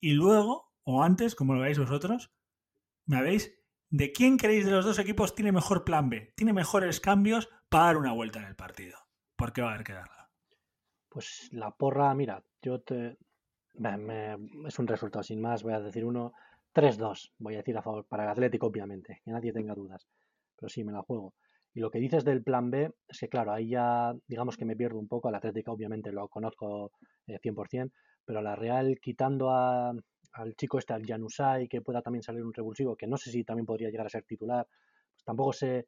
y 0.00 0.12
luego, 0.12 0.72
o 0.84 1.02
antes, 1.02 1.34
como 1.34 1.54
lo 1.54 1.60
veis 1.60 1.78
vosotros, 1.78 2.30
me 3.06 3.22
veis 3.22 3.58
de 3.90 4.12
quién 4.12 4.36
creéis 4.36 4.66
de 4.66 4.72
los 4.72 4.84
dos 4.84 4.98
equipos 4.98 5.34
tiene 5.34 5.52
mejor 5.52 5.84
plan 5.84 6.10
B, 6.10 6.32
tiene 6.36 6.52
mejores 6.52 7.00
cambios 7.00 7.48
para 7.68 7.86
dar 7.86 7.96
una 7.96 8.12
vuelta 8.12 8.38
en 8.38 8.46
el 8.46 8.56
partido. 8.56 8.98
Porque 9.36 9.62
va 9.62 9.70
a 9.70 9.74
haber 9.74 9.86
que 9.86 9.92
darla. 9.94 10.17
Pues 11.08 11.48
la 11.52 11.70
porra, 11.70 12.14
mira, 12.14 12.42
yo 12.62 12.80
te. 12.80 13.16
es 14.66 14.78
un 14.78 14.86
resultado 14.86 15.22
sin 15.22 15.40
más, 15.40 15.62
voy 15.62 15.72
a 15.72 15.80
decir 15.80 16.04
uno. 16.04 16.32
3-2, 16.72 17.32
voy 17.38 17.54
a 17.54 17.58
decir 17.58 17.76
a 17.76 17.82
favor, 17.82 18.04
para 18.06 18.24
el 18.24 18.30
Atlético, 18.30 18.66
obviamente, 18.66 19.20
que 19.24 19.30
nadie 19.30 19.52
tenga 19.52 19.74
dudas. 19.74 20.06
Pero 20.56 20.68
sí, 20.68 20.84
me 20.84 20.92
la 20.92 21.02
juego. 21.02 21.34
Y 21.74 21.80
lo 21.80 21.90
que 21.90 21.98
dices 21.98 22.24
del 22.24 22.42
plan 22.42 22.70
B, 22.70 22.92
es 23.08 23.18
que 23.20 23.28
claro, 23.28 23.52
ahí 23.52 23.70
ya 23.70 24.14
digamos 24.26 24.56
que 24.56 24.64
me 24.64 24.76
pierdo 24.76 24.98
un 24.98 25.08
poco. 25.08 25.28
Al 25.28 25.34
Atlético, 25.36 25.72
obviamente, 25.72 26.12
lo 26.12 26.28
conozco 26.28 26.92
100%, 27.26 27.86
eh, 27.86 27.90
pero 28.24 28.42
la 28.42 28.54
Real, 28.56 28.98
quitando 29.00 29.50
a, 29.50 29.92
al 30.32 30.54
chico 30.56 30.78
este, 30.78 30.92
al 30.92 31.06
Janusay, 31.06 31.68
que 31.68 31.80
pueda 31.80 32.02
también 32.02 32.22
salir 32.22 32.44
un 32.44 32.52
revulsivo, 32.52 32.96
que 32.96 33.06
no 33.06 33.16
sé 33.16 33.30
si 33.30 33.44
también 33.44 33.66
podría 33.66 33.90
llegar 33.90 34.06
a 34.06 34.10
ser 34.10 34.24
titular, 34.24 34.66
pues 35.14 35.24
tampoco 35.24 35.52
sé 35.52 35.86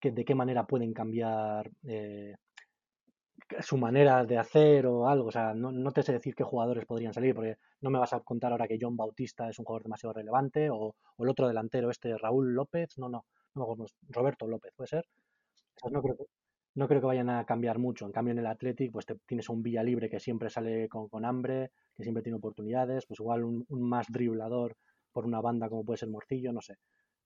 que, 0.00 0.12
de 0.12 0.24
qué 0.24 0.34
manera 0.34 0.66
pueden 0.66 0.92
cambiar 0.92 1.70
eh, 1.84 2.34
su 3.60 3.76
manera 3.76 4.24
de 4.24 4.38
hacer 4.38 4.86
o 4.86 5.08
algo. 5.08 5.28
O 5.28 5.32
sea, 5.32 5.54
no, 5.54 5.72
no, 5.72 5.90
te 5.92 6.02
sé 6.02 6.12
decir 6.12 6.34
qué 6.34 6.44
jugadores 6.44 6.86
podrían 6.86 7.12
salir, 7.12 7.34
porque 7.34 7.56
no 7.80 7.90
me 7.90 7.98
vas 7.98 8.12
a 8.12 8.20
contar 8.20 8.52
ahora 8.52 8.68
que 8.68 8.78
John 8.80 8.96
Bautista 8.96 9.48
es 9.48 9.58
un 9.58 9.64
jugador 9.64 9.84
demasiado 9.84 10.14
relevante, 10.14 10.70
o, 10.70 10.94
el 11.18 11.28
otro 11.28 11.48
delantero, 11.48 11.90
este 11.90 12.16
Raúl 12.16 12.54
López, 12.54 12.98
no, 12.98 13.08
no, 13.08 13.24
no, 13.54 13.76
Roberto 14.08 14.46
López, 14.46 14.72
¿puede 14.76 14.88
ser? 14.88 15.04
no 15.90 16.02
creo 16.02 16.16
que, 16.16 16.24
no 16.74 16.88
creo 16.88 17.00
que 17.00 17.06
vayan 17.06 17.30
a 17.30 17.44
cambiar 17.44 17.78
mucho. 17.78 18.06
En 18.06 18.12
cambio, 18.12 18.32
en 18.32 18.38
el 18.38 18.46
Athletic, 18.46 18.92
pues 18.92 19.06
te, 19.06 19.16
tienes 19.26 19.48
un 19.48 19.62
Villa 19.62 19.82
Libre 19.82 20.08
que 20.08 20.20
siempre 20.20 20.50
sale 20.50 20.88
con, 20.88 21.08
con 21.08 21.24
hambre, 21.24 21.70
que 21.96 22.02
siempre 22.02 22.22
tiene 22.22 22.38
oportunidades, 22.38 23.06
pues 23.06 23.20
igual 23.20 23.44
un, 23.44 23.64
un, 23.68 23.82
más 23.88 24.06
driblador 24.08 24.76
por 25.12 25.26
una 25.26 25.40
banda 25.40 25.68
como 25.68 25.84
puede 25.84 25.98
ser 25.98 26.08
Morcillo, 26.08 26.52
no 26.52 26.60
sé. 26.60 26.74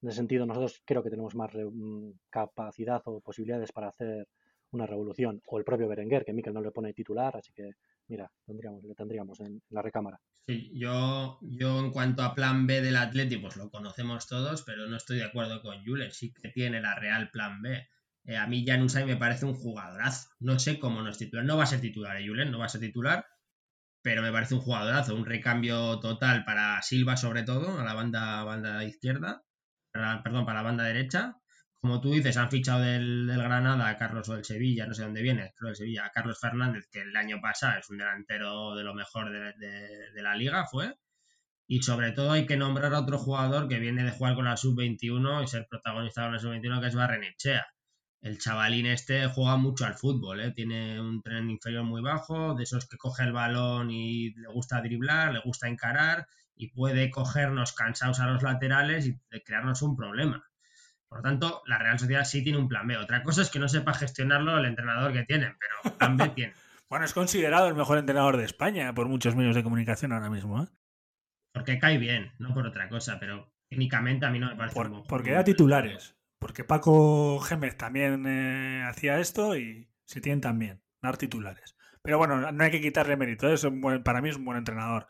En 0.02 0.08
ese 0.08 0.16
sentido, 0.16 0.46
nosotros 0.46 0.82
creo 0.84 1.02
que 1.02 1.10
tenemos 1.10 1.34
más 1.34 1.52
mm, 1.54 2.10
capacidad 2.30 3.02
o 3.04 3.20
posibilidades 3.20 3.72
para 3.72 3.88
hacer 3.88 4.26
una 4.72 4.86
revolución. 4.86 5.40
O 5.46 5.58
el 5.58 5.64
propio 5.64 5.88
Berenguer, 5.88 6.24
que 6.24 6.32
Mikel 6.32 6.54
no 6.54 6.60
le 6.60 6.70
pone 6.70 6.92
titular, 6.92 7.36
así 7.36 7.52
que 7.52 7.70
mira, 8.08 8.30
tendríamos, 8.44 8.82
le 8.84 8.94
tendríamos 8.94 9.40
en, 9.40 9.62
la 9.70 9.82
recámara. 9.82 10.20
Sí, 10.40 10.70
yo, 10.74 11.38
yo 11.42 11.78
en 11.78 11.92
cuanto 11.92 12.22
a 12.22 12.34
plan 12.34 12.66
B 12.66 12.80
del 12.80 12.96
Atleti, 12.96 13.36
pues 13.36 13.56
lo 13.56 13.70
conocemos 13.70 14.26
todos, 14.26 14.62
pero 14.62 14.86
no 14.86 14.96
estoy 14.96 15.18
de 15.18 15.24
acuerdo 15.24 15.62
con 15.62 15.84
Julen, 15.84 16.10
sí 16.10 16.32
que 16.32 16.48
tiene 16.48 16.80
la 16.80 16.94
real 16.96 17.30
plan 17.30 17.62
B. 17.62 17.86
Eh, 18.24 18.36
a 18.36 18.46
mí 18.46 18.64
Jan 18.66 18.82
Usai 18.82 19.04
me 19.04 19.16
parece 19.16 19.46
un 19.46 19.54
jugadorazo. 19.54 20.30
No 20.40 20.58
sé 20.58 20.78
cómo 20.78 21.02
no 21.02 21.10
es 21.10 21.18
titular. 21.18 21.44
No 21.44 21.56
va 21.56 21.64
a 21.64 21.66
ser 21.66 21.80
titular, 21.80 22.16
¿eh, 22.20 22.26
Julen? 22.26 22.50
No 22.50 22.58
va 22.58 22.66
a 22.66 22.68
ser 22.68 22.80
titular, 22.80 23.26
pero 24.02 24.22
me 24.22 24.32
parece 24.32 24.54
un 24.54 24.60
jugadorazo. 24.60 25.14
Un 25.16 25.26
recambio 25.26 25.98
total 26.00 26.44
para 26.44 26.80
Silva, 26.82 27.16
sobre 27.16 27.42
todo, 27.42 27.78
a 27.80 27.84
la 27.84 27.94
banda, 27.94 28.44
banda 28.44 28.84
izquierda. 28.84 29.42
Perdón, 29.92 30.46
para 30.46 30.60
la 30.60 30.62
banda 30.62 30.84
derecha 30.84 31.41
como 31.82 32.00
tú 32.00 32.12
dices, 32.12 32.36
han 32.36 32.48
fichado 32.48 32.80
del, 32.80 33.26
Granada 33.26 33.88
a 33.88 33.98
Carlos 33.98 34.28
o 34.28 34.34
del 34.34 34.44
Sevilla, 34.44 34.86
no 34.86 34.94
sé 34.94 35.02
dónde 35.02 35.20
viene, 35.20 35.52
creo 35.56 35.70
del 35.70 35.76
Sevilla, 35.76 36.06
a 36.06 36.10
Carlos 36.12 36.38
Fernández, 36.38 36.88
que 36.92 37.00
el 37.00 37.16
año 37.16 37.40
pasado 37.40 37.80
es 37.80 37.90
un 37.90 37.98
delantero 37.98 38.76
de 38.76 38.84
lo 38.84 38.94
mejor 38.94 39.32
de, 39.32 40.22
la 40.22 40.36
liga, 40.36 40.64
fue. 40.68 40.94
Y 41.66 41.82
sobre 41.82 42.12
todo 42.12 42.32
hay 42.32 42.46
que 42.46 42.56
nombrar 42.56 42.94
a 42.94 43.00
otro 43.00 43.18
jugador 43.18 43.68
que 43.68 43.80
viene 43.80 44.04
de 44.04 44.12
jugar 44.12 44.36
con 44.36 44.44
la 44.44 44.56
sub-21 44.56 45.42
y 45.42 45.48
ser 45.48 45.66
protagonista 45.68 46.22
con 46.22 46.34
la 46.34 46.38
sub-21, 46.38 46.80
que 46.80 46.86
es 46.86 46.94
Barrenechea. 46.94 47.66
El 48.20 48.38
chavalín 48.38 48.86
este 48.86 49.26
juega 49.26 49.56
mucho 49.56 49.84
al 49.84 49.96
fútbol, 49.96 50.40
¿eh? 50.40 50.52
tiene 50.52 51.00
un 51.00 51.20
tren 51.20 51.50
inferior 51.50 51.82
muy 51.82 52.00
bajo, 52.00 52.54
de 52.54 52.62
esos 52.62 52.86
que 52.88 52.96
coge 52.96 53.24
el 53.24 53.32
balón 53.32 53.90
y 53.90 54.32
le 54.34 54.48
gusta 54.48 54.80
driblar, 54.80 55.32
le 55.32 55.40
gusta 55.40 55.68
encarar 55.68 56.28
y 56.54 56.68
puede 56.68 57.10
cogernos 57.10 57.72
cansados 57.72 58.20
a 58.20 58.28
los 58.28 58.42
laterales 58.44 59.08
y 59.08 59.18
crearnos 59.44 59.82
un 59.82 59.96
problema 59.96 60.44
por 61.12 61.18
lo 61.18 61.28
tanto, 61.28 61.62
la 61.66 61.76
Real 61.76 61.98
Sociedad 61.98 62.24
sí 62.24 62.42
tiene 62.42 62.58
un 62.58 62.68
plan 62.68 62.86
B. 62.86 62.96
Otra 62.96 63.22
cosa 63.22 63.42
es 63.42 63.50
que 63.50 63.58
no 63.58 63.68
sepa 63.68 63.92
gestionarlo 63.92 64.56
el 64.56 64.64
entrenador 64.64 65.12
que 65.12 65.24
tienen, 65.24 65.54
pero 65.60 65.98
plan 65.98 66.16
B 66.16 66.28
tiene. 66.34 66.54
bueno, 66.88 67.04
es 67.04 67.12
considerado 67.12 67.68
el 67.68 67.74
mejor 67.74 67.98
entrenador 67.98 68.38
de 68.38 68.46
España 68.46 68.94
por 68.94 69.08
muchos 69.08 69.36
medios 69.36 69.54
de 69.54 69.62
comunicación 69.62 70.14
ahora 70.14 70.30
mismo. 70.30 70.62
¿eh? 70.62 70.68
Porque 71.52 71.78
cae 71.78 71.98
bien, 71.98 72.32
no 72.38 72.54
por 72.54 72.66
otra 72.66 72.88
cosa, 72.88 73.20
pero 73.20 73.52
técnicamente 73.68 74.24
a 74.24 74.30
mí 74.30 74.38
no 74.38 74.46
me 74.46 74.56
parece 74.56 74.74
por, 74.74 74.90
un 74.90 75.02
Porque 75.02 75.32
era 75.32 75.44
titulares. 75.44 76.16
Porque 76.38 76.64
Paco 76.64 77.40
Gémez 77.40 77.76
también 77.76 78.24
eh, 78.26 78.82
hacía 78.88 79.20
esto 79.20 79.54
y 79.54 79.90
se 80.06 80.22
tienen 80.22 80.40
también, 80.40 80.80
dar 81.02 81.18
titulares. 81.18 81.76
Pero 82.00 82.16
bueno, 82.16 82.50
no 82.52 82.64
hay 82.64 82.70
que 82.70 82.80
quitarle 82.80 83.18
mérito. 83.18 83.50
¿eh? 83.50 83.52
Es 83.52 83.66
buen, 83.70 84.02
para 84.02 84.22
mí 84.22 84.30
es 84.30 84.36
un 84.36 84.46
buen 84.46 84.56
entrenador. 84.56 85.08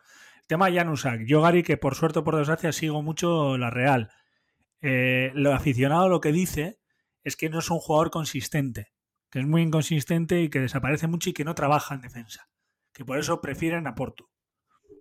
Tema 0.48 0.68
Janusak. 0.68 1.20
Yo, 1.26 1.42
Gary, 1.42 1.62
que 1.62 1.76
por 1.76 1.94
suerte 1.94 2.18
o 2.18 2.24
por 2.24 2.34
desgracia 2.34 2.72
sigo 2.72 3.02
mucho 3.02 3.56
la 3.56 3.70
Real 3.70 4.10
eh, 4.82 5.30
lo 5.34 5.54
aficionado 5.54 6.08
lo 6.08 6.20
que 6.20 6.32
dice 6.32 6.80
es 7.22 7.36
que 7.36 7.48
no 7.48 7.60
es 7.60 7.70
un 7.70 7.78
jugador 7.78 8.10
consistente, 8.10 8.92
que 9.30 9.38
es 9.38 9.46
muy 9.46 9.62
inconsistente 9.62 10.42
y 10.42 10.50
que 10.50 10.60
desaparece 10.60 11.06
mucho 11.06 11.30
y 11.30 11.32
que 11.32 11.44
no 11.44 11.54
trabaja 11.54 11.94
en 11.94 12.00
defensa. 12.00 12.48
Que 12.92 13.04
por 13.04 13.18
eso 13.18 13.40
prefieren 13.40 13.86
a 13.86 13.94
Porto. 13.94 14.30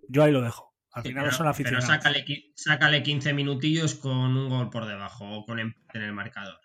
Yo 0.08 0.22
ahí 0.22 0.32
lo 0.32 0.40
dejo. 0.40 0.72
Al 0.92 1.02
final 1.02 1.24
sí, 1.24 1.26
pero, 1.26 1.36
son 1.36 1.48
aficionados. 1.48 1.84
Pero 1.86 1.96
sácale, 1.96 2.24
sácale, 2.54 3.02
15 3.02 3.32
minutillos 3.32 3.94
con 3.94 4.36
un 4.36 4.48
gol 4.48 4.70
por 4.70 4.86
debajo 4.86 5.24
o 5.38 5.44
con 5.44 5.58
empate 5.58 5.98
en 5.98 6.04
el 6.04 6.12
marcador. 6.12 6.60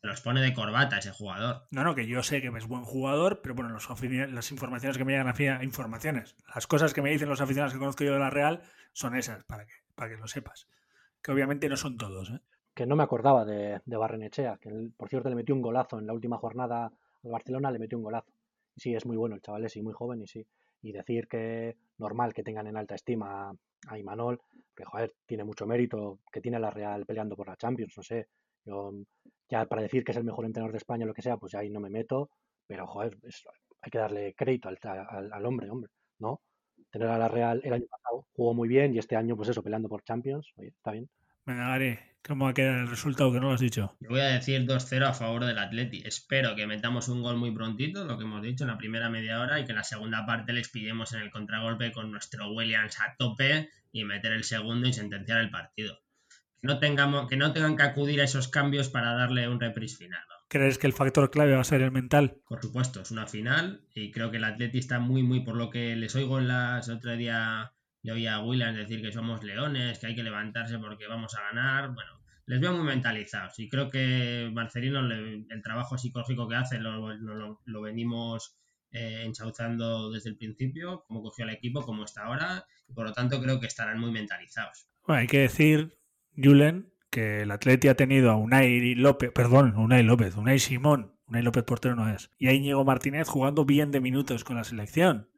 Se 0.00 0.06
los 0.06 0.20
pone 0.20 0.40
de 0.40 0.54
corbata 0.54 0.98
ese 0.98 1.12
jugador. 1.12 1.66
No, 1.70 1.84
no, 1.84 1.94
que 1.94 2.06
yo 2.06 2.22
sé 2.22 2.40
que 2.40 2.48
es 2.48 2.66
buen 2.66 2.84
jugador, 2.84 3.40
pero 3.42 3.54
bueno, 3.54 3.70
los, 3.70 3.88
las 3.88 4.50
informaciones 4.50 4.98
que 4.98 5.04
me 5.04 5.12
llegan 5.12 5.28
a 5.28 5.64
informaciones, 5.64 6.36
las 6.54 6.66
cosas 6.66 6.94
que 6.94 7.02
me 7.02 7.10
dicen 7.10 7.28
los 7.28 7.40
aficionados 7.40 7.72
que 7.72 7.78
conozco 7.78 8.02
yo 8.02 8.12
de 8.12 8.18
la 8.18 8.30
Real 8.30 8.62
son 8.92 9.14
esas, 9.14 9.44
para 9.44 9.66
que, 9.66 9.74
para 9.94 10.10
que 10.10 10.16
lo 10.16 10.26
sepas. 10.26 10.68
Que 11.22 11.30
obviamente 11.30 11.68
no 11.68 11.76
son 11.76 11.96
todos, 11.96 12.30
¿eh? 12.30 12.40
Que 12.74 12.86
no 12.86 12.96
me 12.96 13.02
acordaba 13.02 13.44
de, 13.44 13.80
de 13.84 13.96
Barrenechea, 13.96 14.58
que 14.60 14.70
por 14.96 15.08
cierto 15.08 15.28
le 15.28 15.34
metió 15.34 15.54
un 15.54 15.62
golazo 15.62 15.98
en 15.98 16.06
la 16.06 16.12
última 16.12 16.38
jornada 16.38 16.86
al 16.86 17.30
Barcelona, 17.30 17.70
le 17.70 17.78
metió 17.78 17.98
un 17.98 18.04
golazo. 18.04 18.32
Y 18.74 18.80
sí, 18.80 18.94
es 18.94 19.04
muy 19.06 19.16
bueno 19.16 19.34
el 19.34 19.42
chaval, 19.42 19.64
es 19.64 19.76
muy 19.82 19.92
joven 19.92 20.22
y 20.22 20.26
sí. 20.26 20.46
Y 20.82 20.92
decir 20.92 21.28
que 21.28 21.76
normal 21.98 22.32
que 22.32 22.42
tengan 22.42 22.66
en 22.66 22.76
alta 22.76 22.94
estima 22.94 23.52
a, 23.88 23.98
Imanol, 23.98 24.40
que 24.74 24.84
joder, 24.84 25.14
tiene 25.26 25.44
mucho 25.44 25.66
mérito, 25.66 26.20
que 26.32 26.40
tiene 26.40 26.56
a 26.56 26.60
la 26.60 26.70
Real 26.70 27.04
peleando 27.06 27.36
por 27.36 27.48
la 27.48 27.56
Champions, 27.56 27.94
no 27.96 28.02
sé. 28.02 28.28
Yo, 28.64 28.92
ya 29.48 29.66
para 29.66 29.82
decir 29.82 30.02
que 30.04 30.12
es 30.12 30.18
el 30.18 30.24
mejor 30.24 30.46
entrenador 30.46 30.72
de 30.72 30.78
España 30.78 31.06
lo 31.06 31.14
que 31.14 31.22
sea, 31.22 31.36
pues 31.36 31.52
ya 31.52 31.60
ahí 31.60 31.70
no 31.70 31.80
me 31.80 31.90
meto, 31.90 32.30
pero 32.66 32.86
joder, 32.86 33.18
hay 33.82 33.90
que 33.90 33.98
darle 33.98 34.34
crédito 34.34 34.68
al, 34.68 34.78
al, 34.82 35.32
al, 35.32 35.46
hombre, 35.46 35.70
hombre, 35.70 35.90
¿no? 36.18 36.40
Tener 36.90 37.08
a 37.08 37.18
la 37.18 37.28
Real 37.28 37.60
el 37.64 37.72
año 37.72 37.86
pasado 37.90 38.26
jugó 38.32 38.54
muy 38.54 38.68
bien 38.68 38.94
y 38.94 38.98
este 38.98 39.16
año, 39.16 39.36
pues 39.36 39.48
eso, 39.50 39.62
peleando 39.62 39.88
por 39.88 40.02
Champions, 40.04 40.52
oye, 40.56 40.68
está 40.68 40.92
bien. 40.92 41.08
Venga, 41.44 41.70
Gary, 41.70 41.98
¿cómo 42.24 42.44
va 42.44 42.52
a 42.52 42.54
quedar 42.54 42.78
el 42.78 42.88
resultado 42.88 43.32
que 43.32 43.40
no 43.40 43.48
lo 43.48 43.54
has 43.54 43.60
dicho? 43.60 43.96
Yo 43.98 44.10
voy 44.10 44.20
a 44.20 44.26
decir 44.26 44.64
2-0 44.64 45.08
a 45.08 45.12
favor 45.12 45.44
del 45.44 45.58
Atleti. 45.58 46.00
Espero 46.04 46.54
que 46.54 46.68
metamos 46.68 47.08
un 47.08 47.20
gol 47.20 47.36
muy 47.36 47.50
prontito, 47.50 48.04
lo 48.04 48.16
que 48.16 48.22
hemos 48.22 48.42
dicho 48.42 48.62
en 48.62 48.70
la 48.70 48.78
primera 48.78 49.10
media 49.10 49.40
hora, 49.40 49.58
y 49.58 49.64
que 49.64 49.72
en 49.72 49.78
la 49.78 49.82
segunda 49.82 50.24
parte 50.24 50.52
les 50.52 50.68
pillemos 50.68 51.12
en 51.14 51.20
el 51.22 51.32
contragolpe 51.32 51.90
con 51.90 52.12
nuestro 52.12 52.52
Williams 52.52 53.00
a 53.00 53.16
tope 53.18 53.70
y 53.90 54.04
meter 54.04 54.32
el 54.32 54.44
segundo 54.44 54.86
y 54.86 54.92
sentenciar 54.92 55.40
el 55.40 55.50
partido. 55.50 55.98
Que 56.60 56.68
no, 56.68 56.78
tengamos, 56.78 57.28
que 57.28 57.36
no 57.36 57.52
tengan 57.52 57.76
que 57.76 57.82
acudir 57.82 58.20
a 58.20 58.24
esos 58.24 58.46
cambios 58.46 58.88
para 58.88 59.14
darle 59.14 59.48
un 59.48 59.58
reprise 59.58 59.96
final. 59.96 60.22
¿no? 60.28 60.36
¿Crees 60.46 60.78
que 60.78 60.86
el 60.86 60.92
factor 60.92 61.28
clave 61.32 61.54
va 61.54 61.62
a 61.62 61.64
ser 61.64 61.82
el 61.82 61.90
mental? 61.90 62.36
Por 62.46 62.62
supuesto, 62.62 63.00
es 63.00 63.10
una 63.10 63.26
final 63.26 63.84
y 63.96 64.12
creo 64.12 64.30
que 64.30 64.36
el 64.36 64.44
Atleti 64.44 64.78
está 64.78 65.00
muy, 65.00 65.24
muy, 65.24 65.40
por 65.40 65.56
lo 65.56 65.70
que 65.70 65.96
les 65.96 66.14
oigo 66.14 66.38
en 66.38 66.46
las 66.46 66.88
otro 66.88 67.16
día 67.16 67.72
yo 68.02 68.14
oía 68.14 68.34
a 68.34 68.44
Williams 68.44 68.76
decir 68.76 69.00
que 69.00 69.12
somos 69.12 69.42
leones, 69.42 69.98
que 69.98 70.08
hay 70.08 70.14
que 70.14 70.22
levantarse 70.22 70.78
porque 70.78 71.06
vamos 71.06 71.34
a 71.36 71.42
ganar. 71.42 71.94
Bueno, 71.94 72.20
les 72.46 72.60
veo 72.60 72.72
muy 72.72 72.84
mentalizados 72.84 73.58
y 73.58 73.68
creo 73.68 73.90
que 73.90 74.50
Marcelino, 74.52 75.00
el 75.00 75.62
trabajo 75.62 75.96
psicológico 75.96 76.48
que 76.48 76.56
hace, 76.56 76.78
lo, 76.78 77.14
lo, 77.14 77.60
lo 77.64 77.80
venimos 77.80 78.56
eh, 78.90 79.22
enchauzando 79.24 80.10
desde 80.10 80.30
el 80.30 80.36
principio, 80.36 81.04
cómo 81.06 81.22
cogió 81.22 81.44
el 81.44 81.50
equipo, 81.50 81.82
cómo 81.82 82.04
está 82.04 82.24
ahora, 82.24 82.66
y 82.88 82.92
por 82.92 83.06
lo 83.06 83.12
tanto 83.12 83.40
creo 83.40 83.60
que 83.60 83.66
estarán 83.66 83.98
muy 83.98 84.10
mentalizados. 84.10 84.86
Bueno, 85.06 85.20
hay 85.20 85.28
que 85.28 85.38
decir, 85.38 85.96
Julen, 86.36 86.92
que 87.08 87.42
el 87.42 87.50
Atleti 87.52 87.88
ha 87.88 87.96
tenido 87.96 88.30
a 88.30 88.36
Unai 88.36 88.94
López, 88.96 89.30
perdón, 89.32 89.76
Unai 89.76 90.02
López, 90.02 90.36
Unai 90.36 90.58
Simón, 90.58 91.16
Unai 91.26 91.42
López 91.42 91.62
portero 91.64 91.94
no 91.94 92.08
es, 92.12 92.30
y 92.36 92.48
a 92.48 92.52
Íñigo 92.52 92.84
Martínez 92.84 93.28
jugando 93.28 93.64
bien 93.64 93.92
de 93.92 94.00
minutos 94.00 94.44
con 94.44 94.56
la 94.56 94.64
selección. 94.64 95.30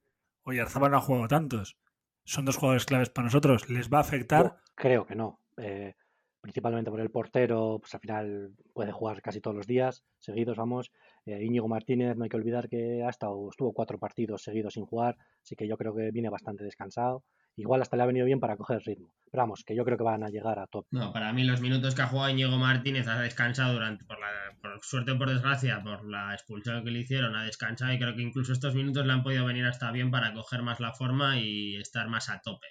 Oye, 0.43 0.61
Arzabal 0.61 0.91
no 0.91 0.97
ha 0.97 1.01
jugado 1.01 1.29
tantos 1.29 1.79
son 2.25 2.45
dos 2.45 2.57
jugadores 2.57 2.87
claves 2.87 3.11
para 3.11 3.27
nosotros. 3.27 3.69
¿Les 3.69 3.89
va 3.89 3.99
a 3.99 4.03
afectar? 4.03 4.57
Creo 4.75 5.07
que 5.07 5.15
no. 5.15 5.41
Eh, 5.57 5.95
principalmente 6.41 6.91
por 6.91 7.01
el 7.01 7.11
portero, 7.11 7.79
pues 7.81 7.95
al 7.95 8.01
final 8.01 8.53
puede 8.75 8.93
jugar 8.93 9.23
casi 9.23 9.41
todos 9.41 9.57
los 9.57 9.67
días, 9.67 10.05
seguidos, 10.19 10.59
vamos. 10.59 10.93
Eh, 11.25 11.43
Íñigo 11.43 11.69
Martínez, 11.69 12.17
no 12.17 12.25
hay 12.25 12.29
que 12.29 12.37
olvidar 12.37 12.69
que 12.69 13.03
ha 13.03 13.09
estado, 13.09 13.49
estuvo 13.49 13.73
cuatro 13.73 13.99
partidos 13.99 14.43
seguidos 14.43 14.75
sin 14.75 14.85
jugar, 14.85 15.17
así 15.43 15.57
que 15.57 15.67
yo 15.67 15.79
creo 15.79 15.95
que 15.95 16.11
viene 16.11 16.29
bastante 16.29 16.63
descansado. 16.63 17.25
Igual 17.57 17.83
hasta 17.83 17.97
le 17.97 18.03
ha 18.03 18.07
venido 18.07 18.27
bien 18.27 18.41
para 18.41 18.57
coger 18.57 18.83
ritmo. 18.85 19.15
Pero 19.31 19.43
vamos, 19.43 19.65
que 19.65 19.77
yo 19.77 19.85
creo 19.85 19.97
que 19.97 20.05
van 20.05 20.25
a 20.25 20.29
llegar 20.29 20.59
a 20.59 20.67
top. 20.67 20.87
No, 20.91 21.13
para 21.13 21.33
mí 21.33 21.45
los 21.45 21.61
minutos 21.61 21.95
que 21.95 22.03
ha 22.03 22.09
jugado 22.09 22.31
Íñigo 22.31 22.57
Martínez 22.59 23.07
ha 23.07 23.21
descansado 23.21 23.75
durante, 23.75 24.05
por, 24.05 24.19
la, 24.19 24.29
por 24.61 24.81
suerte 24.83 25.13
o 25.13 25.19
por 25.19 25.29
desgracia, 25.29 25.83
por 25.83 26.09
la 26.09 26.35
expulsión 26.35 26.85
que 26.85 26.91
le 26.91 27.01
hicieron, 27.01 27.37
ha 27.37 27.45
descansado 27.45 27.93
y 27.93 27.99
creo 27.99 28.15
que 28.17 28.23
incluso 28.23 28.53
estos 28.53 28.75
minutos 28.75 29.07
le 29.07 29.13
han 29.13 29.23
podido 29.23 29.45
venir 29.45 29.67
hasta 29.67 29.93
bien 29.93 30.11
para 30.11 30.33
coger 30.35 30.63
más 30.63 30.81
la 30.81 30.93
forma 30.93 31.39
y 31.39 31.77
estar 31.77 32.09
más 32.09 32.29
a 32.29 32.41
tope. 32.41 32.67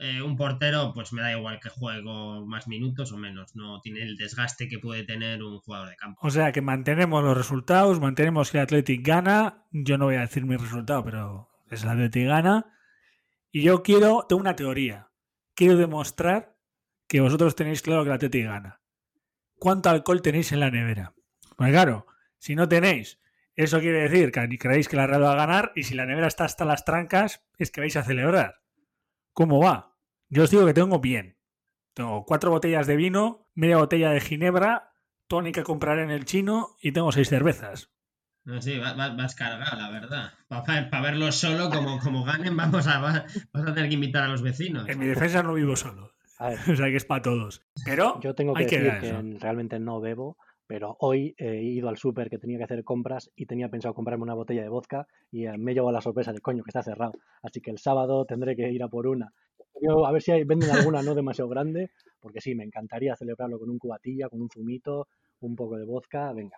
Eh, 0.00 0.22
un 0.22 0.36
portero, 0.36 0.92
pues 0.94 1.12
me 1.12 1.22
da 1.22 1.32
igual 1.32 1.58
que 1.60 1.70
juegue 1.70 2.02
más 2.46 2.68
minutos 2.68 3.10
o 3.12 3.16
menos, 3.16 3.56
no 3.56 3.80
tiene 3.80 4.02
el 4.02 4.16
desgaste 4.16 4.68
que 4.68 4.78
puede 4.78 5.02
tener 5.04 5.42
un 5.42 5.58
jugador 5.58 5.88
de 5.88 5.96
campo. 5.96 6.20
O 6.22 6.30
sea 6.30 6.52
que 6.52 6.60
mantenemos 6.60 7.24
los 7.24 7.36
resultados, 7.36 7.98
mantenemos 7.98 8.50
que 8.50 8.58
el 8.58 8.64
Athletic 8.64 9.04
gana, 9.04 9.64
yo 9.72 9.98
no 9.98 10.04
voy 10.04 10.14
a 10.14 10.20
decir 10.20 10.46
mi 10.46 10.56
resultado, 10.56 11.02
pero 11.02 11.48
es 11.70 11.82
el 11.82 11.88
Athletic 11.88 12.26
gana 12.26 12.66
y 13.50 13.62
yo 13.62 13.82
quiero, 13.82 14.26
tengo 14.28 14.40
una 14.40 14.56
teoría. 14.56 15.10
Quiero 15.54 15.76
demostrar 15.76 16.56
que 17.06 17.20
vosotros 17.20 17.56
tenéis 17.56 17.82
claro 17.82 18.02
que 18.02 18.10
la 18.10 18.16
Atleti 18.16 18.42
gana. 18.42 18.80
¿Cuánto 19.58 19.90
alcohol 19.90 20.22
tenéis 20.22 20.52
en 20.52 20.60
la 20.60 20.70
nevera? 20.70 21.14
Pues 21.56 21.70
claro, 21.70 22.06
si 22.38 22.54
no 22.54 22.68
tenéis, 22.68 23.18
eso 23.54 23.80
quiere 23.80 24.08
decir 24.08 24.30
que 24.30 24.58
creéis 24.58 24.88
que 24.88 24.96
la 24.96 25.06
Real 25.06 25.24
va 25.24 25.32
a 25.32 25.46
ganar 25.46 25.72
y 25.74 25.82
si 25.82 25.94
la 25.94 26.06
nevera 26.06 26.28
está 26.28 26.44
hasta 26.44 26.64
las 26.64 26.84
trancas, 26.84 27.44
es 27.56 27.70
que 27.70 27.80
vais 27.80 27.96
a 27.96 28.04
celebrar. 28.04 28.62
¿Cómo 29.32 29.58
va? 29.60 29.96
Yo 30.28 30.44
os 30.44 30.50
digo 30.50 30.64
que 30.64 30.74
tengo 30.74 31.00
bien. 31.00 31.38
Tengo 31.94 32.24
cuatro 32.24 32.52
botellas 32.52 32.86
de 32.86 32.94
vino, 32.94 33.50
media 33.54 33.78
botella 33.78 34.10
de 34.10 34.20
ginebra, 34.20 34.92
tónica 35.26 35.62
que 35.62 35.64
comprar 35.64 35.98
en 35.98 36.10
el 36.10 36.24
chino 36.24 36.76
y 36.80 36.92
tengo 36.92 37.10
seis 37.10 37.28
cervezas. 37.28 37.90
No, 38.48 38.62
sí, 38.62 38.78
vas, 38.78 38.96
vas 38.96 39.34
cargado, 39.34 39.76
la 39.76 39.90
verdad. 39.90 40.32
Para, 40.48 40.88
para 40.88 41.02
verlo 41.02 41.30
solo, 41.32 41.68
como, 41.68 41.98
como 41.98 42.24
ganen, 42.24 42.56
vamos 42.56 42.86
a, 42.86 42.98
vas 42.98 43.26
a 43.52 43.74
tener 43.74 43.90
que 43.90 43.96
invitar 43.96 44.22
a 44.22 44.28
los 44.28 44.40
vecinos. 44.40 44.88
En 44.88 44.98
mi 44.98 45.04
defensa 45.04 45.42
no 45.42 45.52
vivo 45.52 45.76
solo. 45.76 46.12
O 46.72 46.76
sea 46.76 46.86
que 46.86 46.96
es 46.96 47.04
para 47.04 47.20
todos. 47.20 47.60
Pero 47.84 48.18
yo 48.20 48.34
tengo 48.34 48.54
que 48.54 48.60
hay 48.60 48.64
decir 48.64 48.90
que, 49.00 49.10
que 49.10 49.38
realmente 49.40 49.78
no 49.78 50.00
bebo, 50.00 50.38
pero 50.66 50.96
hoy 51.00 51.34
he 51.36 51.56
ido 51.62 51.90
al 51.90 51.98
súper 51.98 52.30
que 52.30 52.38
tenía 52.38 52.56
que 52.56 52.64
hacer 52.64 52.84
compras 52.84 53.30
y 53.36 53.44
tenía 53.44 53.68
pensado 53.68 53.92
comprarme 53.92 54.22
una 54.22 54.34
botella 54.34 54.62
de 54.62 54.68
vodka 54.70 55.06
y 55.30 55.44
eh, 55.44 55.58
me 55.58 55.72
he 55.72 55.74
llevado 55.74 55.92
la 55.92 56.00
sorpresa 56.00 56.32
de 56.32 56.40
coño 56.40 56.62
que 56.62 56.70
está 56.70 56.82
cerrado. 56.82 57.12
Así 57.42 57.60
que 57.60 57.70
el 57.70 57.78
sábado 57.78 58.24
tendré 58.24 58.56
que 58.56 58.70
ir 58.70 58.82
a 58.82 58.88
por 58.88 59.08
una. 59.08 59.30
a 60.06 60.12
ver 60.12 60.22
si 60.22 60.30
hay, 60.30 60.44
venden 60.44 60.70
alguna 60.70 61.02
no 61.02 61.14
demasiado 61.14 61.50
grande, 61.50 61.90
porque 62.18 62.40
sí, 62.40 62.54
me 62.54 62.64
encantaría 62.64 63.14
celebrarlo 63.14 63.58
con 63.58 63.68
un 63.68 63.78
cubatilla, 63.78 64.30
con 64.30 64.40
un 64.40 64.48
zumito, 64.48 65.08
un 65.40 65.54
poco 65.54 65.76
de 65.76 65.84
vodka, 65.84 66.32
venga. 66.32 66.56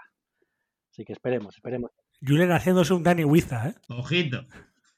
Así 0.91 1.05
que 1.05 1.13
esperemos, 1.13 1.55
esperemos. 1.55 1.91
Julen 2.27 2.53
haciéndose 2.53 2.93
un 2.93 3.03
Dani 3.03 3.25
Huiza, 3.25 3.69
¿eh? 3.69 3.75
Ojito. 3.89 4.47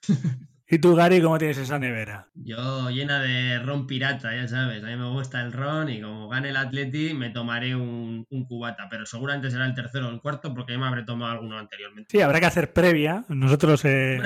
¿Y 0.73 0.79
tú, 0.79 0.95
Gary, 0.95 1.21
cómo 1.21 1.37
tienes 1.37 1.59
esa 1.59 1.79
nevera? 1.79 2.29
Yo 2.35 2.89
llena 2.89 3.21
de 3.21 3.59
ron 3.59 3.87
pirata, 3.87 4.35
ya 4.35 4.49
sabes. 4.49 4.83
A 4.83 4.87
mí 4.87 4.97
me 4.97 5.11
gusta 5.11 5.43
el 5.43 5.53
ron 5.53 5.91
y 5.91 6.01
como 6.01 6.31
gane 6.31 6.49
el 6.49 6.57
Atleti 6.57 7.13
me 7.13 7.29
tomaré 7.29 7.77
un, 7.77 8.25
cubata, 8.49 8.89
pero 8.89 9.05
seguramente 9.05 9.51
será 9.51 9.67
el 9.67 9.75
tercero 9.75 10.09
o 10.09 10.11
el 10.11 10.23
cuarto 10.23 10.55
porque 10.55 10.73
yo 10.73 10.79
me 10.79 10.87
habré 10.87 11.03
tomado 11.03 11.33
alguno 11.33 11.59
anteriormente. 11.59 12.09
Sí, 12.11 12.23
habrá 12.23 12.41
que 12.41 12.47
hacer 12.47 12.73
previa. 12.73 13.27
Nosotros... 13.29 13.85
Eh... 13.85 14.19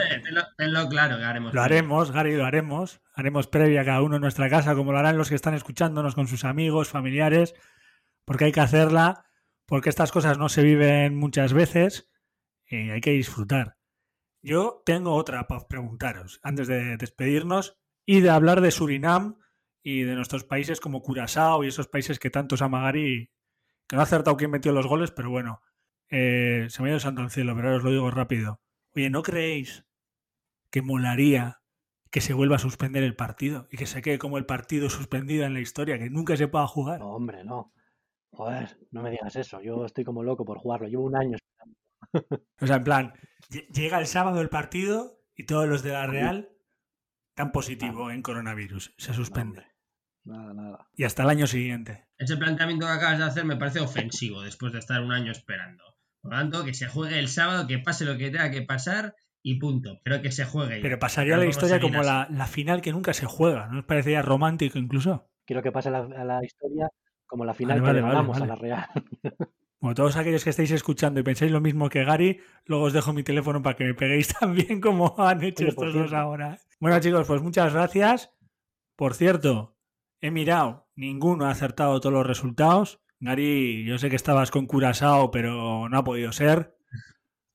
tenlo, 0.57 0.89
claro 0.89 1.19
que 1.19 1.25
haremos. 1.25 1.53
Lo 1.53 1.62
haremos, 1.62 2.12
Gary, 2.12 2.37
lo 2.37 2.45
haremos. 2.45 3.01
Haremos 3.14 3.49
previa 3.49 3.85
cada 3.85 4.03
uno 4.03 4.14
en 4.14 4.23
nuestra 4.23 4.49
casa, 4.49 4.77
como 4.77 4.93
lo 4.93 4.99
harán 4.99 5.19
los 5.19 5.29
que 5.29 5.35
están 5.35 5.55
escuchándonos 5.55 6.14
con 6.14 6.29
sus 6.29 6.45
amigos, 6.45 6.87
familiares, 6.87 7.57
porque 8.25 8.45
hay 8.45 8.53
que 8.53 8.61
hacerla, 8.61 9.26
porque 9.67 9.91
estas 9.91 10.12
cosas 10.12 10.39
no 10.39 10.49
se 10.49 10.62
viven 10.62 11.17
muchas 11.17 11.53
veces 11.53 12.11
y 12.69 12.91
hay 12.91 13.01
que 13.01 13.11
disfrutar. 13.11 13.77
Yo 14.43 14.83
tengo 14.87 15.14
otra 15.14 15.47
para 15.49 15.67
preguntaros 15.67 16.41
antes 16.43 16.69
de 16.69 16.97
despedirnos 16.97 17.79
y 18.05 18.21
de 18.21 18.31
hablar 18.31 18.61
de 18.61 18.71
Surinam 18.71 19.39
y 19.83 20.03
de 20.03 20.14
nuestros 20.14 20.45
países 20.45 20.81
como 20.81 21.03
Curazao 21.03 21.64
y 21.64 21.69
esos 21.69 21.89
países 21.89 22.19
que 22.19 22.31
tantos 22.31 22.62
Amagari, 22.62 23.31
que 23.89 23.97
no 23.97 24.01
ha 24.01 24.05
acertado 24.05 24.37
quién 24.37 24.51
metió 24.51 24.73
los 24.73 24.87
goles, 24.87 25.11
pero 25.11 25.31
bueno, 25.31 25.62
eh, 26.09 26.67
se 26.71 26.83
me 26.83 26.89
ha 26.89 26.93
ido 26.93 27.01
santo 27.01 27.23
al 27.23 27.31
cielo, 27.31 27.55
pero 27.55 27.69
ahora 27.69 27.79
os 27.79 27.85
lo 27.85 27.91
digo 27.91 28.11
rápido. 28.11 28.61
Oye, 28.95 29.11
¿no 29.11 29.23
creéis 29.23 29.85
que 30.71 30.83
molaría 30.83 31.61
que 32.11 32.21
se 32.21 32.33
vuelva 32.33 32.57
a 32.57 32.61
suspender 32.61 33.03
el 33.03 33.17
partido 33.17 33.69
y 33.71 33.77
que 33.77 33.87
se 33.87 34.03
quede 34.03 34.19
como 34.19 34.39
el 34.39 34.47
partido 34.47 34.91
suspendido 34.91 35.45
en 35.45 35.55
la 35.55 35.61
historia, 35.61 35.99
que 35.99 36.11
nunca 36.11 36.37
se 36.37 36.49
pueda 36.49 36.67
jugar? 36.67 37.01
No, 37.01 37.11
hombre, 37.11 37.45
no. 37.45 37.73
Joder, 38.37 38.76
no 38.91 39.03
me 39.03 39.11
digas 39.11 39.34
eso. 39.37 39.62
Yo 39.62 39.87
estoy 39.87 40.05
como 40.05 40.22
loco 40.22 40.45
por 40.45 40.59
jugarlo. 40.59 40.89
Llevo 40.89 41.05
un 41.05 41.16
año 41.16 41.37
esperando. 41.37 42.47
O 42.61 42.66
sea, 42.66 42.76
en 42.76 42.84
plan, 42.84 43.12
llega 43.72 43.99
el 43.99 44.07
sábado 44.07 44.43
el 44.43 44.51
partido 44.51 45.22
y 45.34 45.47
todos 45.47 45.66
los 45.66 45.82
de 45.82 45.93
la 45.93 46.07
Real 46.07 46.51
tan 47.34 47.51
positivo 47.51 48.11
en 48.11 48.20
coronavirus. 48.20 48.95
Se 48.99 49.14
suspende. 49.14 49.64
Nada, 50.24 50.53
nada. 50.53 50.89
Y 50.95 51.05
hasta 51.05 51.22
el 51.22 51.30
año 51.30 51.47
siguiente. 51.47 52.09
Ese 52.18 52.37
planteamiento 52.37 52.84
que 52.84 52.93
acabas 52.93 53.18
de 53.18 53.24
hacer 53.24 53.45
me 53.47 53.57
parece 53.57 53.80
ofensivo 53.80 54.43
después 54.43 54.72
de 54.72 54.80
estar 54.80 55.01
un 55.01 55.12
año 55.12 55.32
esperando. 55.32 55.84
Por 56.20 56.32
lo 56.32 56.39
tanto, 56.39 56.64
que 56.64 56.74
se 56.74 56.89
juegue 56.89 57.18
el 57.18 57.28
sábado, 57.28 57.66
que 57.66 57.78
pase 57.78 58.05
lo 58.05 58.18
que 58.18 58.30
tenga 58.30 58.51
que 58.51 58.62
pasar 58.62 59.14
y 59.43 59.59
punto. 59.59 60.01
Pero 60.05 60.20
que 60.20 60.30
se 60.30 60.45
juegue. 60.45 60.80
Pero 60.82 60.99
pasaría 60.99 61.39
la 61.39 61.47
historia 61.47 61.80
como 61.80 62.03
la, 62.03 62.47
final 62.47 62.82
que 62.82 62.93
nunca 62.93 63.14
se 63.14 63.24
juega. 63.24 63.68
¿No 63.68 63.78
os 63.78 63.84
parecería 63.87 64.20
romántico 64.20 64.78
incluso? 64.78 65.30
Quiero 65.47 65.62
que 65.62 65.72
pase 65.72 65.91
la, 65.91 66.07
la 66.07 66.45
historia 66.45 66.91
como 67.27 67.45
la 67.45 67.55
final 67.55 67.83
que 67.83 67.93
le 67.93 68.01
ganamos 68.01 68.41
a 68.41 68.47
la 68.47 68.55
Real. 68.57 68.87
Bueno, 69.79 69.95
todos 69.95 70.16
aquellos 70.16 70.43
que 70.43 70.51
estáis 70.51 70.70
escuchando 70.70 71.20
y 71.20 71.22
pensáis 71.22 71.53
lo 71.53 71.61
mismo 71.61 71.91
que 71.91 72.03
Gary, 72.03 72.41
luego 72.64 72.85
os 72.85 72.93
dejo 72.95 73.12
mi 73.12 73.22
teléfono 73.22 73.62
para 73.62 73.77
que 73.77 73.85
me 73.85 73.95
peguéis 73.95 74.29
también 74.41 74.81
como 74.81 75.14
han 75.18 75.45
hecho 75.45 75.66
estos 75.66 75.93
dos 75.93 76.12
ahora. 76.12 76.59
Bueno, 76.81 76.99
chicos, 76.99 77.27
pues 77.27 77.43
muchas 77.43 77.74
gracias. 77.74 78.33
Por 78.97 79.14
cierto, 79.14 79.77
he 80.20 80.31
mirado, 80.31 80.89
ninguno 80.97 81.45
ha 81.45 81.51
acertado 81.51 82.01
todos 82.01 82.14
los 82.14 82.27
resultados. 82.27 83.01
Gary, 83.20 83.85
yo 83.85 83.99
sé 83.99 84.09
que 84.09 84.16
estabas 84.16 84.51
con 84.51 84.66
Curazao, 84.66 85.31
pero 85.31 85.89
no 85.89 85.99
ha 85.99 86.05
podido 86.05 86.33
ser. 86.33 86.74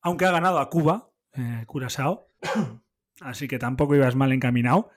Aunque 0.00 0.24
ha 0.24 0.32
ganado 0.32 0.58
a 0.58 0.70
Cuba, 0.70 1.10
eh, 1.34 1.64
Curazao. 1.66 2.28
Así 3.20 3.48
que 3.48 3.58
tampoco 3.58 3.96
ibas 3.96 4.14
mal 4.14 4.32
encaminado. 4.32 4.90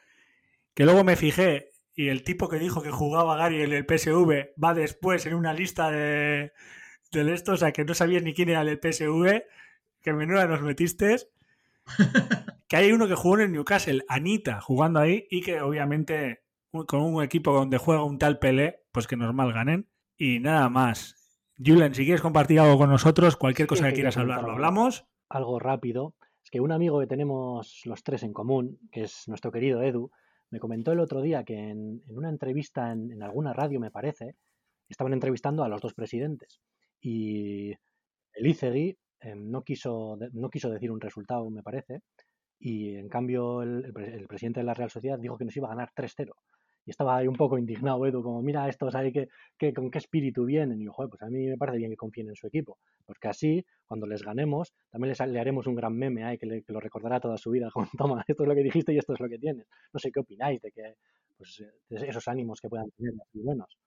Que 0.73 0.85
luego 0.85 1.03
me 1.03 1.15
fijé 1.15 1.71
y 1.95 2.09
el 2.09 2.23
tipo 2.23 2.49
que 2.49 2.59
dijo 2.59 2.81
que 2.81 2.91
jugaba 2.91 3.37
Gary 3.37 3.61
en 3.61 3.71
el 3.71 3.85
PSV 3.85 4.53
va 4.61 4.73
después 4.73 5.25
en 5.25 5.33
una 5.33 5.53
lista 5.53 5.89
de, 5.89 6.51
del 7.11 7.29
esto, 7.29 7.53
o 7.53 7.57
sea, 7.57 7.71
que 7.71 7.85
no 7.85 7.93
sabías 7.93 8.23
ni 8.23 8.33
quién 8.33 8.49
era 8.49 8.61
el 8.61 8.79
PSV, 8.79 9.43
que 10.01 10.13
menuda 10.13 10.45
nos 10.45 10.61
metiste. 10.61 11.15
que 12.67 12.75
hay 12.75 12.91
uno 12.91 13.07
que 13.07 13.15
jugó 13.15 13.35
en 13.35 13.45
el 13.45 13.51
Newcastle, 13.53 14.03
Anita, 14.09 14.59
jugando 14.59 14.99
ahí, 14.99 15.25
y 15.29 15.41
que 15.41 15.61
obviamente 15.61 16.43
con 16.85 17.01
un 17.01 17.23
equipo 17.23 17.53
donde 17.53 17.77
juega 17.77 18.03
un 18.03 18.17
tal 18.17 18.39
Pelé, 18.39 18.83
pues 18.91 19.07
que 19.07 19.15
normal 19.15 19.53
ganen. 19.53 19.87
Y 20.17 20.39
nada 20.39 20.69
más. 20.69 21.15
Julen, 21.63 21.95
si 21.95 22.03
quieres 22.03 22.21
compartir 22.21 22.59
algo 22.59 22.77
con 22.77 22.89
nosotros, 22.89 23.37
cualquier 23.37 23.67
cosa 23.67 23.87
que 23.87 23.93
quieras 23.93 24.17
hablar, 24.17 24.43
lo 24.43 24.51
hablamos. 24.51 25.05
Algo 25.29 25.59
rápido. 25.59 26.15
Es 26.43 26.49
que 26.49 26.59
un 26.59 26.73
amigo 26.73 26.99
que 26.99 27.07
tenemos 27.07 27.81
los 27.85 28.03
tres 28.03 28.23
en 28.23 28.33
común, 28.33 28.79
que 28.91 29.03
es 29.03 29.27
nuestro 29.27 29.51
querido 29.51 29.81
Edu, 29.81 30.11
me 30.55 30.59
comentó 30.61 30.93
el 30.93 31.01
otro 31.01 31.21
día 31.21 31.43
que 31.43 31.57
en, 31.57 32.01
una 32.07 32.29
entrevista 32.29 32.93
en, 32.93 33.21
alguna 33.21 33.51
radio, 33.51 33.77
me 33.77 33.91
parece, 33.91 34.37
estaban 34.87 35.11
entrevistando 35.11 35.65
a 35.65 35.67
los 35.67 35.81
dos 35.81 35.93
presidentes 35.93 36.61
y 37.01 37.71
el 37.71 38.47
Izegui 38.47 38.97
em, 39.19 39.51
no, 39.51 39.63
quiso, 39.63 40.17
no 40.31 40.49
quiso 40.49 40.69
decir 40.69 40.91
un 40.91 41.01
resultado, 41.01 41.49
me 41.49 41.61
parece, 41.61 42.03
y 42.57 42.95
en 42.95 43.09
cambio 43.09 43.63
el, 43.63 43.91
presidente 44.29 44.61
de 44.61 44.65
la 44.65 44.73
Real 44.73 44.89
Sociedad 44.89 45.19
dijo 45.19 45.37
que 45.37 45.43
nos 45.43 45.57
iba 45.57 45.67
a 45.67 45.75
ganar 45.75 45.91
3-0. 45.93 46.31
Y 46.85 46.91
estaba 46.91 47.17
ahí 47.17 47.27
un 47.27 47.35
poco 47.35 47.57
indignado 47.57 48.05
Edu, 48.05 48.21
como 48.21 48.41
mira 48.41 48.69
estos 48.69 48.93
ahí 48.95 49.11
que, 49.11 49.27
que, 49.57 49.73
con 49.73 49.89
qué 49.89 49.97
espíritu 49.97 50.45
vienen. 50.45 50.81
Y 50.81 50.85
yo, 50.85 50.93
joder, 50.93 51.09
pues 51.09 51.21
a 51.23 51.27
mí 51.27 51.47
me 51.47 51.57
parece 51.57 51.77
bien 51.79 51.91
que 51.91 51.97
confíen 51.97 52.29
en 52.29 52.35
su 52.35 52.47
equipo, 52.47 52.77
porque 53.05 53.27
así, 53.27 53.65
cuando 53.85 54.07
les 54.07 54.21
ganemos, 54.21 54.73
también 54.91 55.09
les, 55.09 55.19
le 55.27 55.39
haremos 55.39 55.67
un 55.67 55.75
gran 55.75 55.95
meme 55.95 56.23
ahí 56.23 56.37
que, 56.37 56.45
le, 56.45 56.63
lo 56.67 56.79
recordará 56.79 57.19
toda 57.19 57.37
su 57.37 57.51
vida, 57.51 57.69
como 57.73 57.87
toma, 57.97 58.23
esto 58.27 58.43
es 58.43 58.49
lo 58.49 58.55
que 58.55 58.63
dijiste 58.63 58.93
y 58.93 58.97
esto 58.97 59.13
es 59.13 59.19
lo 59.19 59.29
que 59.29 59.39
tienes. 59.39 59.67
No 59.93 59.99
sé 59.99 60.11
qué 60.11 60.19
opináis 60.19 60.61
de 60.61 60.71
que 60.71 60.95
pues, 61.37 61.63
esos 61.89 62.27
ánimos 62.27 62.61
que 62.61 62.69
puedan 62.69 62.89
tener 62.91 63.13
muy 63.33 63.43
buenos, 63.43 63.77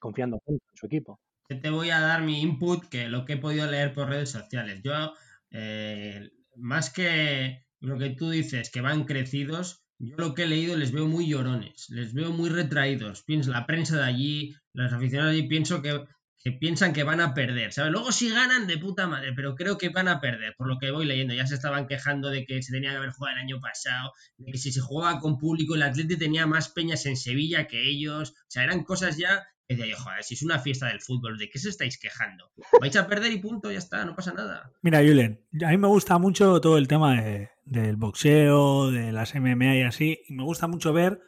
confiando 0.00 0.40
en 0.46 0.58
su 0.74 0.86
equipo 0.86 1.20
te 1.54 1.70
voy 1.70 1.90
a 1.90 2.00
dar 2.00 2.22
mi 2.22 2.40
input 2.40 2.88
que 2.88 3.08
lo 3.08 3.24
que 3.24 3.34
he 3.34 3.38
podido 3.38 3.70
leer 3.70 3.92
por 3.92 4.08
redes 4.08 4.30
sociales. 4.30 4.80
Yo, 4.82 5.14
eh, 5.50 6.30
más 6.56 6.92
que 6.92 7.66
lo 7.80 7.98
que 7.98 8.10
tú 8.10 8.30
dices, 8.30 8.70
que 8.70 8.80
van 8.80 9.04
crecidos, 9.04 9.85
yo 9.98 10.16
lo 10.16 10.34
que 10.34 10.44
he 10.44 10.46
leído 10.46 10.76
les 10.76 10.92
veo 10.92 11.06
muy 11.06 11.28
llorones, 11.28 11.86
les 11.90 12.12
veo 12.12 12.32
muy 12.32 12.50
retraídos. 12.50 13.22
Pienso, 13.22 13.50
la 13.50 13.66
prensa 13.66 13.96
de 13.96 14.04
allí, 14.04 14.54
los 14.72 14.92
aficionados 14.92 15.32
de 15.32 15.38
allí, 15.38 15.48
pienso 15.48 15.82
que 15.82 16.04
que 16.46 16.52
piensan 16.52 16.92
que 16.92 17.02
van 17.02 17.20
a 17.20 17.34
perder, 17.34 17.72
¿sabes? 17.72 17.90
Luego 17.90 18.12
sí 18.12 18.30
ganan 18.30 18.68
de 18.68 18.78
puta 18.78 19.08
madre, 19.08 19.32
pero 19.34 19.56
creo 19.56 19.76
que 19.78 19.88
van 19.88 20.06
a 20.06 20.20
perder, 20.20 20.54
por 20.56 20.68
lo 20.68 20.78
que 20.78 20.92
voy 20.92 21.04
leyendo. 21.04 21.34
Ya 21.34 21.44
se 21.44 21.56
estaban 21.56 21.88
quejando 21.88 22.30
de 22.30 22.44
que 22.46 22.62
se 22.62 22.70
tenía 22.70 22.90
que 22.90 22.98
haber 22.98 23.10
jugado 23.10 23.36
el 23.36 23.42
año 23.42 23.60
pasado, 23.60 24.12
de 24.36 24.52
que 24.52 24.58
si 24.58 24.70
se 24.70 24.80
jugaba 24.80 25.18
con 25.18 25.38
público 25.38 25.74
el 25.74 25.82
Atleti 25.82 26.16
tenía 26.16 26.46
más 26.46 26.68
peñas 26.68 27.04
en 27.06 27.16
Sevilla 27.16 27.66
que 27.66 27.90
ellos. 27.90 28.30
O 28.30 28.46
sea, 28.46 28.62
eran 28.62 28.84
cosas 28.84 29.16
ya 29.16 29.44
decía 29.68 29.86
yo, 29.86 29.96
joder, 29.96 30.22
si 30.22 30.34
es 30.34 30.42
una 30.42 30.58
fiesta 30.58 30.86
del 30.86 31.00
fútbol, 31.00 31.38
¿de 31.38 31.48
qué 31.48 31.58
se 31.58 31.70
estáis 31.70 31.98
quejando? 31.98 32.52
Vais 32.80 32.96
a 32.96 33.06
perder 33.06 33.32
y 33.32 33.38
punto, 33.38 33.70
ya 33.70 33.78
está, 33.78 34.04
no 34.04 34.14
pasa 34.14 34.32
nada. 34.32 34.70
Mira, 34.82 35.00
Julen, 35.00 35.44
a 35.64 35.70
mí 35.70 35.76
me 35.76 35.88
gusta 35.88 36.18
mucho 36.18 36.60
todo 36.60 36.78
el 36.78 36.88
tema 36.88 37.20
del 37.64 37.96
boxeo, 37.96 38.90
de 38.90 39.12
las 39.12 39.34
MMA 39.34 39.76
y 39.76 39.82
así, 39.82 40.20
y 40.28 40.34
me 40.34 40.44
gusta 40.44 40.68
mucho 40.68 40.92
ver 40.92 41.20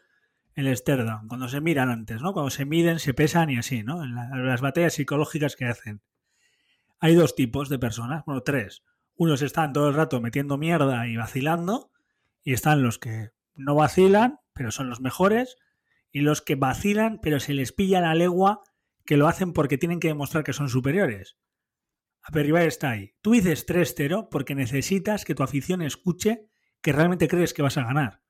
el 0.54 0.76
stare 0.76 1.04
cuando 1.28 1.48
se 1.48 1.60
miran 1.60 1.88
antes, 1.88 2.20
¿no? 2.20 2.32
Cuando 2.32 2.50
se 2.50 2.64
miden, 2.64 2.98
se 2.98 3.14
pesan 3.14 3.50
y 3.50 3.58
así, 3.58 3.84
¿no? 3.84 4.02
En, 4.02 4.14
las 4.14 4.60
batallas 4.60 4.94
psicológicas 4.94 5.54
que 5.54 5.66
hacen. 5.66 6.02
Hay 6.98 7.14
dos 7.14 7.36
tipos 7.36 7.68
de 7.68 7.78
personas, 7.78 8.24
bueno, 8.24 8.42
tres. 8.42 8.82
Unos 9.14 9.42
están 9.42 9.72
todo 9.72 9.88
el 9.88 9.94
rato 9.94 10.20
metiendo 10.20 10.58
mierda 10.58 11.06
y 11.06 11.16
vacilando, 11.16 11.92
y 12.42 12.54
están 12.54 12.82
los 12.82 12.98
que 12.98 13.30
no 13.54 13.76
vacilan, 13.76 14.40
pero 14.52 14.72
son 14.72 14.88
los 14.88 15.00
mejores, 15.00 15.56
y 16.10 16.20
los 16.20 16.42
que 16.42 16.54
vacilan, 16.54 17.18
pero 17.22 17.40
se 17.40 17.54
les 17.54 17.72
pilla 17.72 18.00
la 18.00 18.14
legua 18.14 18.62
que 19.04 19.16
lo 19.16 19.28
hacen 19.28 19.52
porque 19.52 19.78
tienen 19.78 20.00
que 20.00 20.08
demostrar 20.08 20.44
que 20.44 20.52
son 20.52 20.68
superiores. 20.68 21.38
A 22.22 22.30
Perribar 22.30 22.62
está 22.64 22.90
ahí. 22.90 23.14
Tú 23.22 23.32
dices 23.32 23.66
3-0 23.66 24.28
porque 24.30 24.54
necesitas 24.54 25.24
que 25.24 25.34
tu 25.34 25.42
afición 25.42 25.82
escuche 25.82 26.48
que 26.82 26.92
realmente 26.92 27.28
crees 27.28 27.54
que 27.54 27.62
vas 27.62 27.78
a 27.78 27.84
ganar. 27.84 28.22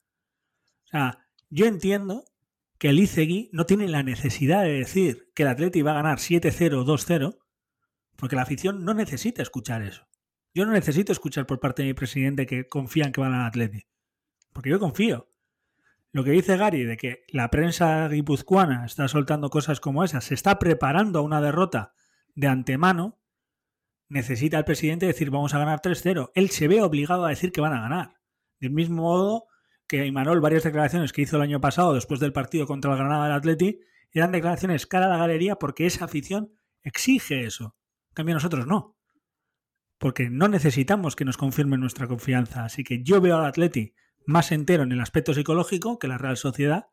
O 0.85 0.89
sea, 0.89 1.27
yo 1.51 1.67
entiendo 1.67 2.25
que 2.79 2.91
el 2.91 3.01
Izegui 3.01 3.51
no 3.53 3.67
tiene 3.67 3.89
la 3.89 4.03
necesidad 4.03 4.63
de 4.63 4.73
decir 4.73 5.33
que 5.35 5.43
el 5.43 5.49
Atleti 5.49 5.83
va 5.83 5.91
a 5.93 6.03
ganar 6.03 6.19
7-0 6.19 6.75
o 6.75 6.85
2-0, 6.85 7.39
porque 8.17 8.37
la 8.37 8.43
afición 8.43 8.85
no 8.85 8.95
necesita 8.95 9.43
escuchar 9.43 9.83
eso. 9.83 10.07
Yo 10.55 10.65
no 10.65 10.73
necesito 10.73 11.13
escuchar 11.13 11.47
por 11.47 11.61
parte 11.61 11.83
de 11.83 11.89
mi 11.89 11.95
presidente 11.95 12.47
que 12.47 12.69
confían 12.69 13.13
que 13.13 13.21
van 13.21 13.35
al 13.35 13.47
Atleti, 13.47 13.87
porque 14.53 14.71
yo 14.71 14.79
confío. 14.79 15.28
Lo 16.13 16.25
que 16.25 16.31
dice 16.31 16.57
Gary 16.57 16.85
de 16.85 16.97
que 16.97 17.25
la 17.29 17.51
prensa 17.51 18.09
guipuzcoana 18.09 18.87
está 18.87 19.09
soltando 19.09 19.51
cosas 19.51 19.81
como 19.81 20.05
esas, 20.05 20.25
se 20.25 20.35
está 20.35 20.59
preparando 20.59 21.19
a 21.19 21.23
una 21.23 21.41
derrota 21.41 21.93
de 22.35 22.47
antemano, 22.47 23.21
necesita 24.09 24.59
el 24.59 24.65
presidente 24.65 25.07
decir 25.07 25.31
vamos 25.31 25.55
a 25.55 25.59
ganar 25.59 25.81
3-0. 25.81 26.31
Él 26.35 26.51
se 26.51 26.69
ve 26.69 26.83
obligado 26.83 27.27
a 27.27 27.31
decir 27.31 27.53
que 27.53 27.61
van 27.61 27.75
a 27.75 27.83
ganar. 27.83 28.15
Del 28.59 28.71
mismo 28.71 29.03
modo 29.03 29.47
que 29.87 30.07
Imanol, 30.07 30.41
varias 30.41 30.65
declaraciones 30.65 31.13
que 31.13 31.23
hizo 31.23 31.37
el 31.37 31.43
año 31.43 31.61
pasado 31.61 31.95
después 31.95 32.21
del 32.21 32.33
partido 32.33 32.67
contra 32.67 32.93
el 32.93 32.99
Granada 32.99 33.25
del 33.25 33.37
Atleti, 33.37 33.81
eran 34.13 34.33
declaraciones 34.33 34.87
cara 34.87 35.07
a 35.07 35.11
la 35.11 35.19
galería 35.19 35.57
porque 35.57 35.87
esa 35.87 36.07
afición 36.07 36.53
exige 36.83 37.45
eso. 37.45 37.77
En 38.11 38.15
cambio 38.15 38.35
nosotros 38.35 38.67
no. 38.67 38.97
Porque 39.99 40.31
no 40.31 40.49
necesitamos 40.49 41.17
que 41.17 41.25
nos 41.25 41.37
confirmen 41.37 41.81
nuestra 41.81 42.07
confianza. 42.07 42.65
Así 42.65 42.85
que 42.85 43.03
yo 43.03 43.21
veo 43.21 43.39
al 43.39 43.47
Atleti 43.47 43.95
más 44.29 44.53
entero 44.53 44.83
en 44.83 44.93
el 44.93 45.01
aspecto 45.01 45.33
psicológico 45.33 45.99
que 45.99 46.07
la 46.07 46.19
Real 46.19 46.37
Sociedad. 46.37 46.89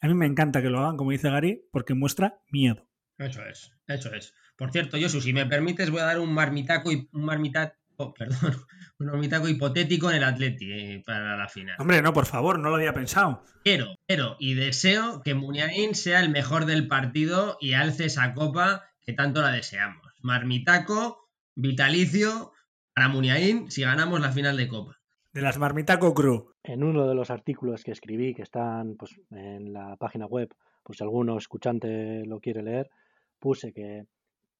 A 0.00 0.08
mí 0.08 0.14
me 0.14 0.24
encanta 0.24 0.62
que 0.62 0.70
lo 0.70 0.80
hagan, 0.80 0.96
como 0.96 1.10
dice 1.10 1.28
Gary, 1.28 1.68
porque 1.70 1.92
muestra 1.92 2.40
miedo. 2.50 2.88
Eso 3.18 3.44
es, 3.44 3.72
eso 3.86 4.12
es. 4.14 4.32
Por 4.56 4.72
cierto, 4.72 4.96
Josu, 4.98 5.20
si 5.20 5.34
me 5.34 5.44
permites, 5.44 5.90
voy 5.90 6.00
a 6.00 6.06
dar 6.06 6.18
un 6.18 6.32
marmitaco 6.32 6.90
y 6.90 7.06
un 7.12 7.24
marmitaco, 7.26 7.76
perdón, 8.18 8.56
un 8.98 9.06
marmitaco 9.06 9.48
hipotético 9.48 10.08
en 10.08 10.16
el 10.16 10.24
Atleti 10.24 10.72
eh, 10.72 11.02
para 11.04 11.36
la 11.36 11.46
final. 11.48 11.76
Hombre, 11.78 12.00
no, 12.00 12.14
por 12.14 12.24
favor, 12.24 12.58
no 12.58 12.70
lo 12.70 12.76
había 12.76 12.94
pensado. 12.94 13.44
Quiero, 13.64 13.94
quiero 14.06 14.36
y 14.40 14.54
deseo 14.54 15.20
que 15.22 15.34
Muniain 15.34 15.94
sea 15.94 16.20
el 16.20 16.30
mejor 16.30 16.64
del 16.64 16.88
partido 16.88 17.58
y 17.60 17.74
alce 17.74 18.06
esa 18.06 18.32
copa 18.32 18.88
que 19.02 19.12
tanto 19.12 19.42
la 19.42 19.50
deseamos. 19.50 20.14
Marmitaco, 20.22 21.28
vitalicio 21.54 22.52
para 22.94 23.08
Muniain 23.08 23.70
si 23.70 23.82
ganamos 23.82 24.20
la 24.20 24.32
final 24.32 24.56
de 24.56 24.68
copa. 24.68 24.97
De 25.38 25.44
las 25.44 25.56
Marmitaco 25.56 26.14
Crew. 26.14 26.50
En 26.64 26.82
uno 26.82 27.06
de 27.06 27.14
los 27.14 27.30
artículos 27.30 27.84
que 27.84 27.92
escribí, 27.92 28.34
que 28.34 28.42
están 28.42 28.96
pues, 28.96 29.20
en 29.30 29.72
la 29.72 29.94
página 29.94 30.26
web, 30.26 30.52
pues 30.82 30.98
si 30.98 31.04
alguno 31.04 31.38
escuchante 31.38 32.26
lo 32.26 32.40
quiere 32.40 32.60
leer, 32.60 32.90
puse 33.38 33.72
que 33.72 34.04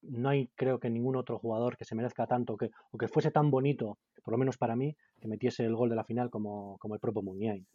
no 0.03 0.29
hay, 0.29 0.49
creo 0.55 0.79
que 0.79 0.89
ningún 0.89 1.17
otro 1.17 1.37
jugador 1.41 1.77
que 1.77 1.85
se 1.85 1.97
merezca 1.97 2.29
tanto 2.29 2.57
que, 2.57 2.71
o 2.93 2.97
que 2.97 3.09
fuese 3.09 3.33
tan 3.33 3.51
bonito, 3.51 3.99
por 4.23 4.31
lo 4.31 4.39
menos 4.39 4.57
para 4.57 4.77
mí, 4.77 4.95
que 5.21 5.27
metiese 5.27 5.65
el 5.65 5.75
gol 5.75 5.89
de 5.89 5.97
la 5.97 6.05
final 6.05 6.31
como, 6.31 6.79
como 6.79 6.95
el 6.95 7.01
propio 7.01 7.23
Muniain. 7.23 7.67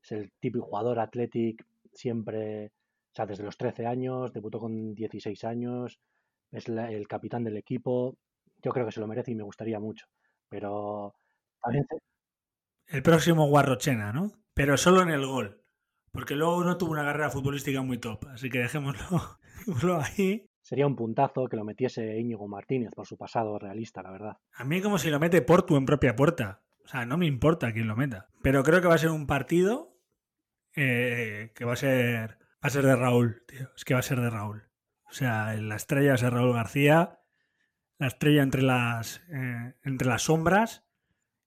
Es 0.00 0.12
el 0.12 0.30
típico 0.38 0.64
jugador 0.64 1.00
Athletic, 1.00 1.66
siempre, 1.92 2.66
o 2.66 3.14
sea, 3.16 3.26
desde 3.26 3.42
los 3.42 3.56
13 3.56 3.84
años, 3.84 4.32
debutó 4.32 4.60
con 4.60 4.94
16 4.94 5.42
años, 5.42 5.98
es 6.52 6.68
la- 6.68 6.88
el 6.92 7.08
capitán 7.08 7.42
del 7.42 7.56
equipo. 7.56 8.14
Yo 8.62 8.70
creo 8.70 8.86
que 8.86 8.92
se 8.92 9.00
lo 9.00 9.08
merece 9.08 9.32
y 9.32 9.34
me 9.34 9.42
gustaría 9.42 9.80
mucho. 9.80 10.06
Pero 10.48 11.16
también 11.60 11.84
El 12.86 13.02
próximo 13.02 13.46
Guarrochena, 13.46 14.12
¿no? 14.12 14.32
Pero 14.54 14.76
solo 14.76 15.02
en 15.02 15.10
el 15.10 15.26
gol. 15.26 15.62
Porque 16.12 16.36
luego 16.36 16.62
no 16.62 16.78
tuvo 16.78 16.92
una 16.92 17.04
carrera 17.04 17.30
futbolística 17.30 17.82
muy 17.82 17.98
top. 17.98 18.26
Así 18.28 18.48
que 18.48 18.60
dejémoslo, 18.60 19.38
dejémoslo 19.58 20.00
ahí. 20.00 20.48
sería 20.62 20.86
un 20.86 20.94
puntazo 20.94 21.46
que 21.48 21.56
lo 21.56 21.64
metiese 21.64 22.18
Íñigo 22.18 22.46
Martínez 22.46 22.90
por 22.94 23.06
su 23.06 23.16
pasado 23.16 23.58
realista, 23.58 24.02
la 24.02 24.12
verdad. 24.12 24.38
A 24.52 24.64
mí 24.64 24.80
como 24.80 24.98
si 24.98 25.10
lo 25.10 25.18
mete 25.18 25.42
Portu 25.42 25.76
en 25.76 25.86
propia 25.86 26.14
puerta. 26.14 26.62
O 26.84 26.88
sea, 26.88 27.04
no 27.06 27.16
me 27.16 27.26
importa 27.26 27.72
quién 27.72 27.88
lo 27.88 27.96
meta. 27.96 28.28
Pero 28.42 28.62
creo 28.62 28.80
que 28.80 28.88
va 28.88 28.94
a 28.94 28.98
ser 28.98 29.10
un 29.10 29.26
partido 29.26 29.98
eh, 30.76 31.52
que 31.54 31.64
va 31.64 31.72
a 31.72 31.76
ser 31.76 32.38
va 32.64 32.68
a 32.68 32.70
ser 32.70 32.84
de 32.84 32.96
Raúl, 32.96 33.42
tío. 33.46 33.70
Es 33.76 33.84
que 33.84 33.94
va 33.94 34.00
a 34.00 34.04
ser 34.04 34.20
de 34.20 34.30
Raúl. 34.30 34.68
O 35.04 35.12
sea, 35.12 35.54
la 35.54 35.76
estrella 35.76 36.16
ser 36.16 36.32
Raúl 36.32 36.54
García. 36.54 37.20
La 37.98 38.06
estrella 38.06 38.42
entre 38.42 38.62
las, 38.62 39.22
eh, 39.30 39.74
entre 39.82 40.08
las 40.08 40.22
sombras. 40.22 40.83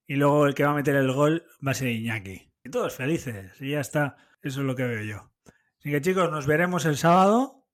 Y 0.07 0.15
luego 0.15 0.45
el 0.47 0.55
que 0.55 0.63
va 0.63 0.71
a 0.71 0.75
meter 0.75 0.95
el 0.95 1.11
gol 1.11 1.43
va 1.65 1.71
a 1.71 1.75
ser 1.75 1.89
Iñaki. 1.89 2.51
Y 2.63 2.69
todos 2.69 2.95
felices. 2.95 3.59
Y 3.61 3.71
ya 3.71 3.81
está. 3.81 4.15
Eso 4.41 4.61
es 4.61 4.65
lo 4.65 4.75
que 4.75 4.83
veo 4.83 5.03
yo. 5.03 5.31
Así 5.79 5.91
que 5.91 6.01
chicos, 6.01 6.31
nos 6.31 6.47
veremos 6.47 6.85
el 6.85 6.97
sábado. 6.97 7.65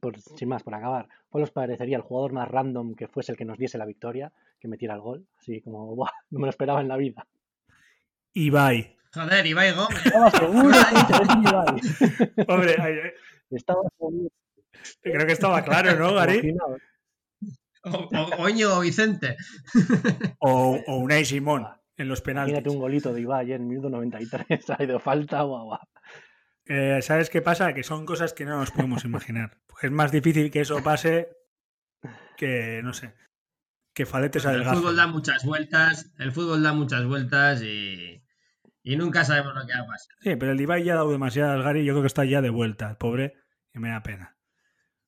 Por- 0.00 0.18
sin 0.20 0.48
más, 0.48 0.62
por 0.62 0.74
acabar, 0.74 1.08
¿cuál 1.28 1.42
os 1.44 1.50
parecería 1.50 1.96
el 1.96 2.02
jugador 2.02 2.32
más 2.32 2.48
random 2.48 2.94
que 2.94 3.08
fuese 3.08 3.32
el 3.32 3.38
que 3.38 3.44
nos 3.44 3.58
diese 3.58 3.78
la 3.78 3.84
victoria, 3.84 4.32
que 4.60 4.68
metiera 4.68 4.94
el 4.94 5.00
gol? 5.00 5.26
Así 5.38 5.60
como, 5.60 5.94
¡buah! 5.96 6.10
No 6.30 6.38
me 6.38 6.46
lo 6.46 6.50
esperaba 6.50 6.80
en 6.80 6.88
la 6.88 6.96
vida. 6.96 7.26
Ibai. 8.34 8.96
Joder, 9.12 9.44
Ibai 9.46 9.72
Gómez. 9.74 10.06
Estaba 10.06 10.30
seguro 10.30 10.68
que 10.70 11.48
Ibai. 11.48 12.46
Hombre, 12.48 12.76
ay, 12.78 12.94
ay, 13.04 13.10
Estaba 13.50 13.80
seguro. 13.98 14.28
creo 15.02 15.26
que 15.26 15.32
estaba 15.32 15.62
claro, 15.64 15.98
¿no, 15.98 16.14
Gary? 16.14 16.54
O, 17.86 18.08
o, 18.12 18.42
o 18.42 18.48
Íñigo 18.48 18.80
Vicente. 18.80 19.36
O, 20.40 20.78
o 20.86 20.96
Unai 20.98 21.24
Simón 21.24 21.66
en 21.96 22.08
los 22.08 22.20
Imagínate 22.20 22.52
penaltis. 22.52 22.72
un 22.74 22.78
golito 22.80 23.12
de 23.14 23.20
Ibai 23.22 23.52
en 23.52 23.62
el 23.62 23.68
minuto 23.68 23.88
93, 23.88 24.70
ha 24.78 24.82
ido 24.82 24.98
falta, 25.00 25.42
guau, 25.42 25.64
guau. 25.66 25.80
Eh, 26.66 27.00
¿Sabes 27.00 27.30
qué 27.30 27.40
pasa? 27.42 27.72
Que 27.74 27.82
son 27.84 28.04
cosas 28.06 28.32
que 28.34 28.44
no 28.44 28.58
nos 28.58 28.70
podemos 28.72 29.04
imaginar. 29.04 29.58
Es 29.82 29.90
más 29.90 30.10
difícil 30.12 30.50
que 30.50 30.60
eso 30.60 30.82
pase 30.82 31.28
que, 32.36 32.80
no 32.82 32.92
sé, 32.92 33.14
que 33.94 34.04
faletes 34.04 34.44
El 34.44 34.50
adelgacen. 34.50 34.78
fútbol 34.80 34.96
da 34.96 35.06
muchas 35.06 35.44
vueltas, 35.44 36.12
el 36.18 36.32
fútbol 36.32 36.62
da 36.62 36.72
muchas 36.72 37.04
vueltas 37.06 37.62
y, 37.62 38.22
y 38.82 38.96
nunca 38.96 39.24
sabemos 39.24 39.54
lo 39.54 39.66
que 39.66 39.72
va 39.74 39.84
a 39.84 39.86
pasar. 39.86 40.14
Sí, 40.20 40.36
pero 40.36 40.52
el 40.52 40.60
Ibai 40.60 40.84
ya 40.84 40.92
ha 40.94 40.96
dado 40.96 41.12
demasiado 41.12 41.52
al 41.52 41.62
Gary. 41.62 41.84
Yo 41.84 41.92
creo 41.94 42.02
que 42.02 42.08
está 42.08 42.24
ya 42.24 42.42
de 42.42 42.50
vuelta, 42.50 42.90
el 42.90 42.96
pobre, 42.96 43.34
y 43.72 43.78
me 43.78 43.88
da 43.90 44.02
pena. 44.02 44.35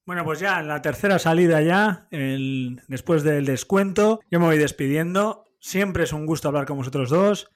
Bueno, 0.09 0.25
pues 0.25 0.41
ya 0.41 0.59
en 0.59 0.69
la 0.69 0.81
tercera 0.81 1.19
salida 1.19 1.61
ya, 1.61 2.09
después 2.11 3.23
del 3.25 3.45
descuento, 3.45 4.21
yo 4.31 4.41
me 4.41 4.47
voy 4.47 4.57
despidiendo. 4.57 5.45
Siempre 5.61 6.05
es 6.05 6.15
un 6.15 6.25
gusto 6.25 6.49
hablar 6.49 6.65
con 6.65 6.79
vosotros 6.79 7.11
dos. 7.11 7.51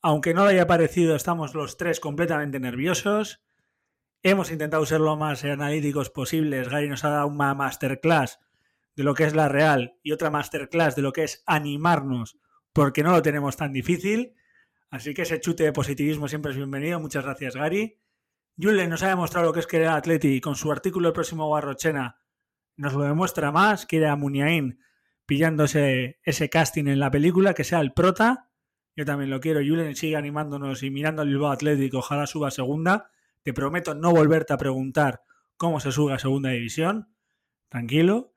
Aunque 0.00 0.32
no 0.32 0.46
le 0.46 0.52
haya 0.52 0.66
parecido, 0.66 1.14
estamos 1.14 1.54
los 1.54 1.76
tres 1.76 2.00
completamente 2.00 2.58
nerviosos. 2.60 3.44
Hemos 4.22 4.50
intentado 4.50 4.86
ser 4.86 5.02
lo 5.02 5.18
más 5.18 5.44
analíticos 5.44 6.08
posibles. 6.08 6.70
Gary 6.70 6.88
nos 6.88 7.04
ha 7.04 7.10
dado 7.10 7.26
una 7.26 7.54
masterclass 7.54 8.40
de 8.96 9.04
lo 9.04 9.12
que 9.12 9.24
es 9.24 9.34
la 9.34 9.50
real 9.50 9.98
y 10.02 10.12
otra 10.12 10.30
masterclass 10.30 10.96
de 10.96 11.02
lo 11.02 11.12
que 11.12 11.24
es 11.24 11.42
animarnos 11.44 12.38
porque 12.72 13.02
no 13.02 13.10
lo 13.10 13.20
tenemos 13.20 13.58
tan 13.58 13.74
difícil. 13.74 14.32
Así 14.88 15.12
que 15.12 15.22
ese 15.22 15.40
chute 15.40 15.64
de 15.64 15.74
positivismo 15.74 16.26
siempre 16.26 16.52
es 16.52 16.56
bienvenido. 16.56 17.00
Muchas 17.00 17.24
gracias, 17.24 17.54
Gary. 17.54 17.98
Julen 18.60 18.90
nos 18.90 19.02
ha 19.02 19.08
demostrado 19.08 19.46
lo 19.46 19.52
que 19.52 19.60
es 19.60 19.66
querer 19.66 19.88
a 19.88 19.96
Atleti 19.96 20.28
y 20.28 20.40
con 20.40 20.56
su 20.56 20.70
artículo 20.70 21.08
el 21.08 21.14
próximo 21.14 21.48
Barrochena 21.48 22.20
nos 22.76 22.94
lo 22.94 23.02
demuestra 23.02 23.52
más. 23.52 23.86
Quiere 23.86 24.08
a 24.08 24.16
Muniain 24.16 24.80
pillándose 25.26 26.20
ese 26.24 26.50
casting 26.50 26.86
en 26.86 26.98
la 26.98 27.10
película, 27.10 27.54
que 27.54 27.64
sea 27.64 27.80
el 27.80 27.92
prota. 27.92 28.50
Yo 28.96 29.04
también 29.04 29.30
lo 29.30 29.40
quiero. 29.40 29.60
Julen 29.60 29.96
sigue 29.96 30.16
animándonos 30.16 30.82
y 30.82 30.90
mirando 30.90 31.22
al 31.22 31.28
Bilbao 31.28 31.50
Atlético. 31.50 31.98
Ojalá 31.98 32.26
suba 32.26 32.50
segunda. 32.50 33.10
Te 33.42 33.52
prometo 33.52 33.94
no 33.94 34.10
volverte 34.12 34.52
a 34.52 34.58
preguntar 34.58 35.22
cómo 35.56 35.80
se 35.80 35.92
sube 35.92 36.12
a 36.12 36.18
segunda 36.18 36.50
división. 36.50 37.14
Tranquilo. 37.68 38.34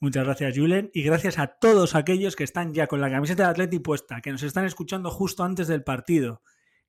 Muchas 0.00 0.24
gracias, 0.24 0.56
Julen. 0.56 0.90
Y 0.94 1.02
gracias 1.02 1.38
a 1.38 1.46
todos 1.46 1.94
aquellos 1.94 2.34
que 2.34 2.44
están 2.44 2.72
ya 2.72 2.86
con 2.86 3.00
la 3.00 3.10
camiseta 3.10 3.44
de 3.44 3.50
Atleti 3.50 3.78
puesta, 3.78 4.20
que 4.20 4.32
nos 4.32 4.42
están 4.42 4.64
escuchando 4.64 5.10
justo 5.10 5.44
antes 5.44 5.68
del 5.68 5.84
partido, 5.84 6.42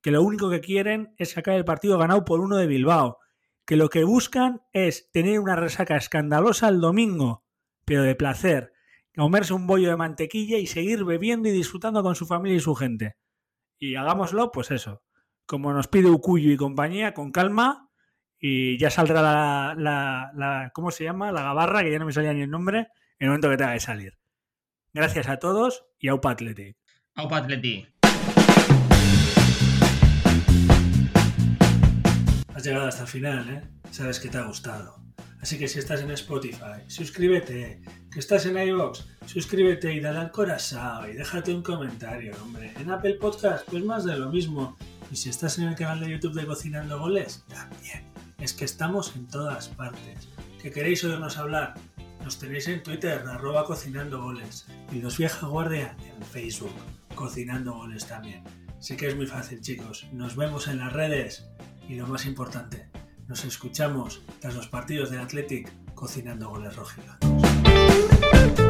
que 0.04 0.10
lo 0.10 0.22
único 0.22 0.50
que 0.50 0.60
quieren 0.60 1.14
es 1.16 1.30
sacar 1.30 1.54
el 1.54 1.64
partido 1.64 1.96
ganado 1.96 2.26
por 2.26 2.40
uno 2.40 2.58
de 2.58 2.66
Bilbao, 2.66 3.20
que 3.64 3.76
lo 3.76 3.88
que 3.88 4.04
buscan 4.04 4.60
es 4.74 5.10
tener 5.12 5.40
una 5.40 5.56
resaca 5.56 5.96
escandalosa 5.96 6.68
el 6.68 6.82
domingo, 6.82 7.42
pero 7.86 8.02
de 8.02 8.14
placer, 8.14 8.74
comerse 9.16 9.54
un 9.54 9.66
bollo 9.66 9.88
de 9.88 9.96
mantequilla 9.96 10.58
y 10.58 10.66
seguir 10.66 11.06
bebiendo 11.06 11.48
y 11.48 11.52
disfrutando 11.52 12.02
con 12.02 12.16
su 12.16 12.26
familia 12.26 12.58
y 12.58 12.60
su 12.60 12.74
gente. 12.74 13.16
Y 13.78 13.94
hagámoslo, 13.94 14.52
pues 14.52 14.70
eso, 14.72 15.02
como 15.46 15.72
nos 15.72 15.88
pide 15.88 16.10
Ucuyo 16.10 16.52
y 16.52 16.58
compañía, 16.58 17.14
con 17.14 17.32
calma, 17.32 17.88
y 18.38 18.76
ya 18.76 18.90
saldrá 18.90 19.22
la, 19.74 20.70
¿cómo 20.74 20.90
se 20.90 21.04
llama? 21.04 21.32
La 21.32 21.44
gabarra, 21.44 21.82
que 21.82 21.90
ya 21.90 21.98
no 21.98 22.04
me 22.04 22.12
salía 22.12 22.34
ni 22.34 22.42
el 22.42 22.50
nombre, 22.50 22.88
en 23.18 23.20
el 23.20 23.28
momento 23.28 23.48
que 23.48 23.56
tenga 23.56 23.72
que 23.72 23.80
salir. 23.80 24.18
Gracias 24.92 25.30
a 25.30 25.38
todos 25.38 25.86
y. 25.98 26.08
Aupa 26.08 26.32
Atleti. 26.32 26.76
Llegado 32.64 32.86
hasta 32.86 33.02
el 33.02 33.08
final, 33.08 33.50
¿eh? 33.50 33.62
Sabes 33.90 34.18
que 34.18 34.30
te 34.30 34.38
ha 34.38 34.46
gustado. 34.46 34.98
Así 35.42 35.58
que 35.58 35.68
si 35.68 35.80
estás 35.80 36.00
en 36.00 36.10
Spotify, 36.12 36.80
suscríbete. 36.86 37.82
Que 38.10 38.18
estás 38.18 38.46
en 38.46 38.56
iVoox, 38.56 39.04
suscríbete 39.26 39.92
y 39.92 40.00
dale 40.00 40.20
al 40.20 40.30
corazón 40.30 41.10
y 41.10 41.12
déjate 41.12 41.52
un 41.52 41.62
comentario, 41.62 42.32
hombre. 42.42 42.72
En 42.80 42.90
Apple 42.90 43.16
Podcast, 43.20 43.68
pues 43.68 43.84
más 43.84 44.06
de 44.06 44.16
lo 44.16 44.30
mismo. 44.30 44.78
Y 45.12 45.16
si 45.16 45.28
estás 45.28 45.58
en 45.58 45.68
el 45.68 45.74
canal 45.74 46.00
de 46.00 46.12
YouTube 46.12 46.40
de 46.40 46.46
Cocinando 46.46 46.98
Goles, 46.98 47.44
también. 47.48 48.02
Es 48.38 48.54
que 48.54 48.64
estamos 48.64 49.14
en 49.14 49.28
todas 49.28 49.68
partes. 49.68 50.30
¿Que 50.62 50.70
queréis 50.70 51.04
oírnos 51.04 51.36
hablar? 51.36 51.74
Nos 52.24 52.38
tenéis 52.38 52.66
en 52.68 52.82
Twitter, 52.82 53.22
arroba 53.28 53.66
Cocinando 53.66 54.22
Goles. 54.22 54.64
Y 54.90 55.02
los 55.02 55.18
Vieja 55.18 55.46
Guardia 55.48 55.94
en 56.02 56.22
Facebook, 56.22 56.72
Cocinando 57.14 57.74
Goles 57.74 58.06
también. 58.06 58.42
Sí 58.84 58.96
que 58.96 59.08
es 59.08 59.16
muy 59.16 59.26
fácil, 59.26 59.60
chicos. 59.60 60.06
Nos 60.12 60.36
vemos 60.36 60.68
en 60.68 60.78
las 60.78 60.92
redes. 60.92 61.46
Y 61.88 61.94
lo 61.96 62.06
más 62.06 62.24
importante, 62.26 62.88
nos 63.28 63.44
escuchamos 63.44 64.22
tras 64.40 64.54
los 64.54 64.68
partidos 64.68 65.10
del 65.10 65.20
Athletic 65.20 65.70
cocinando 65.94 66.48
goles 66.48 66.74
rojiblancos. 66.76 68.63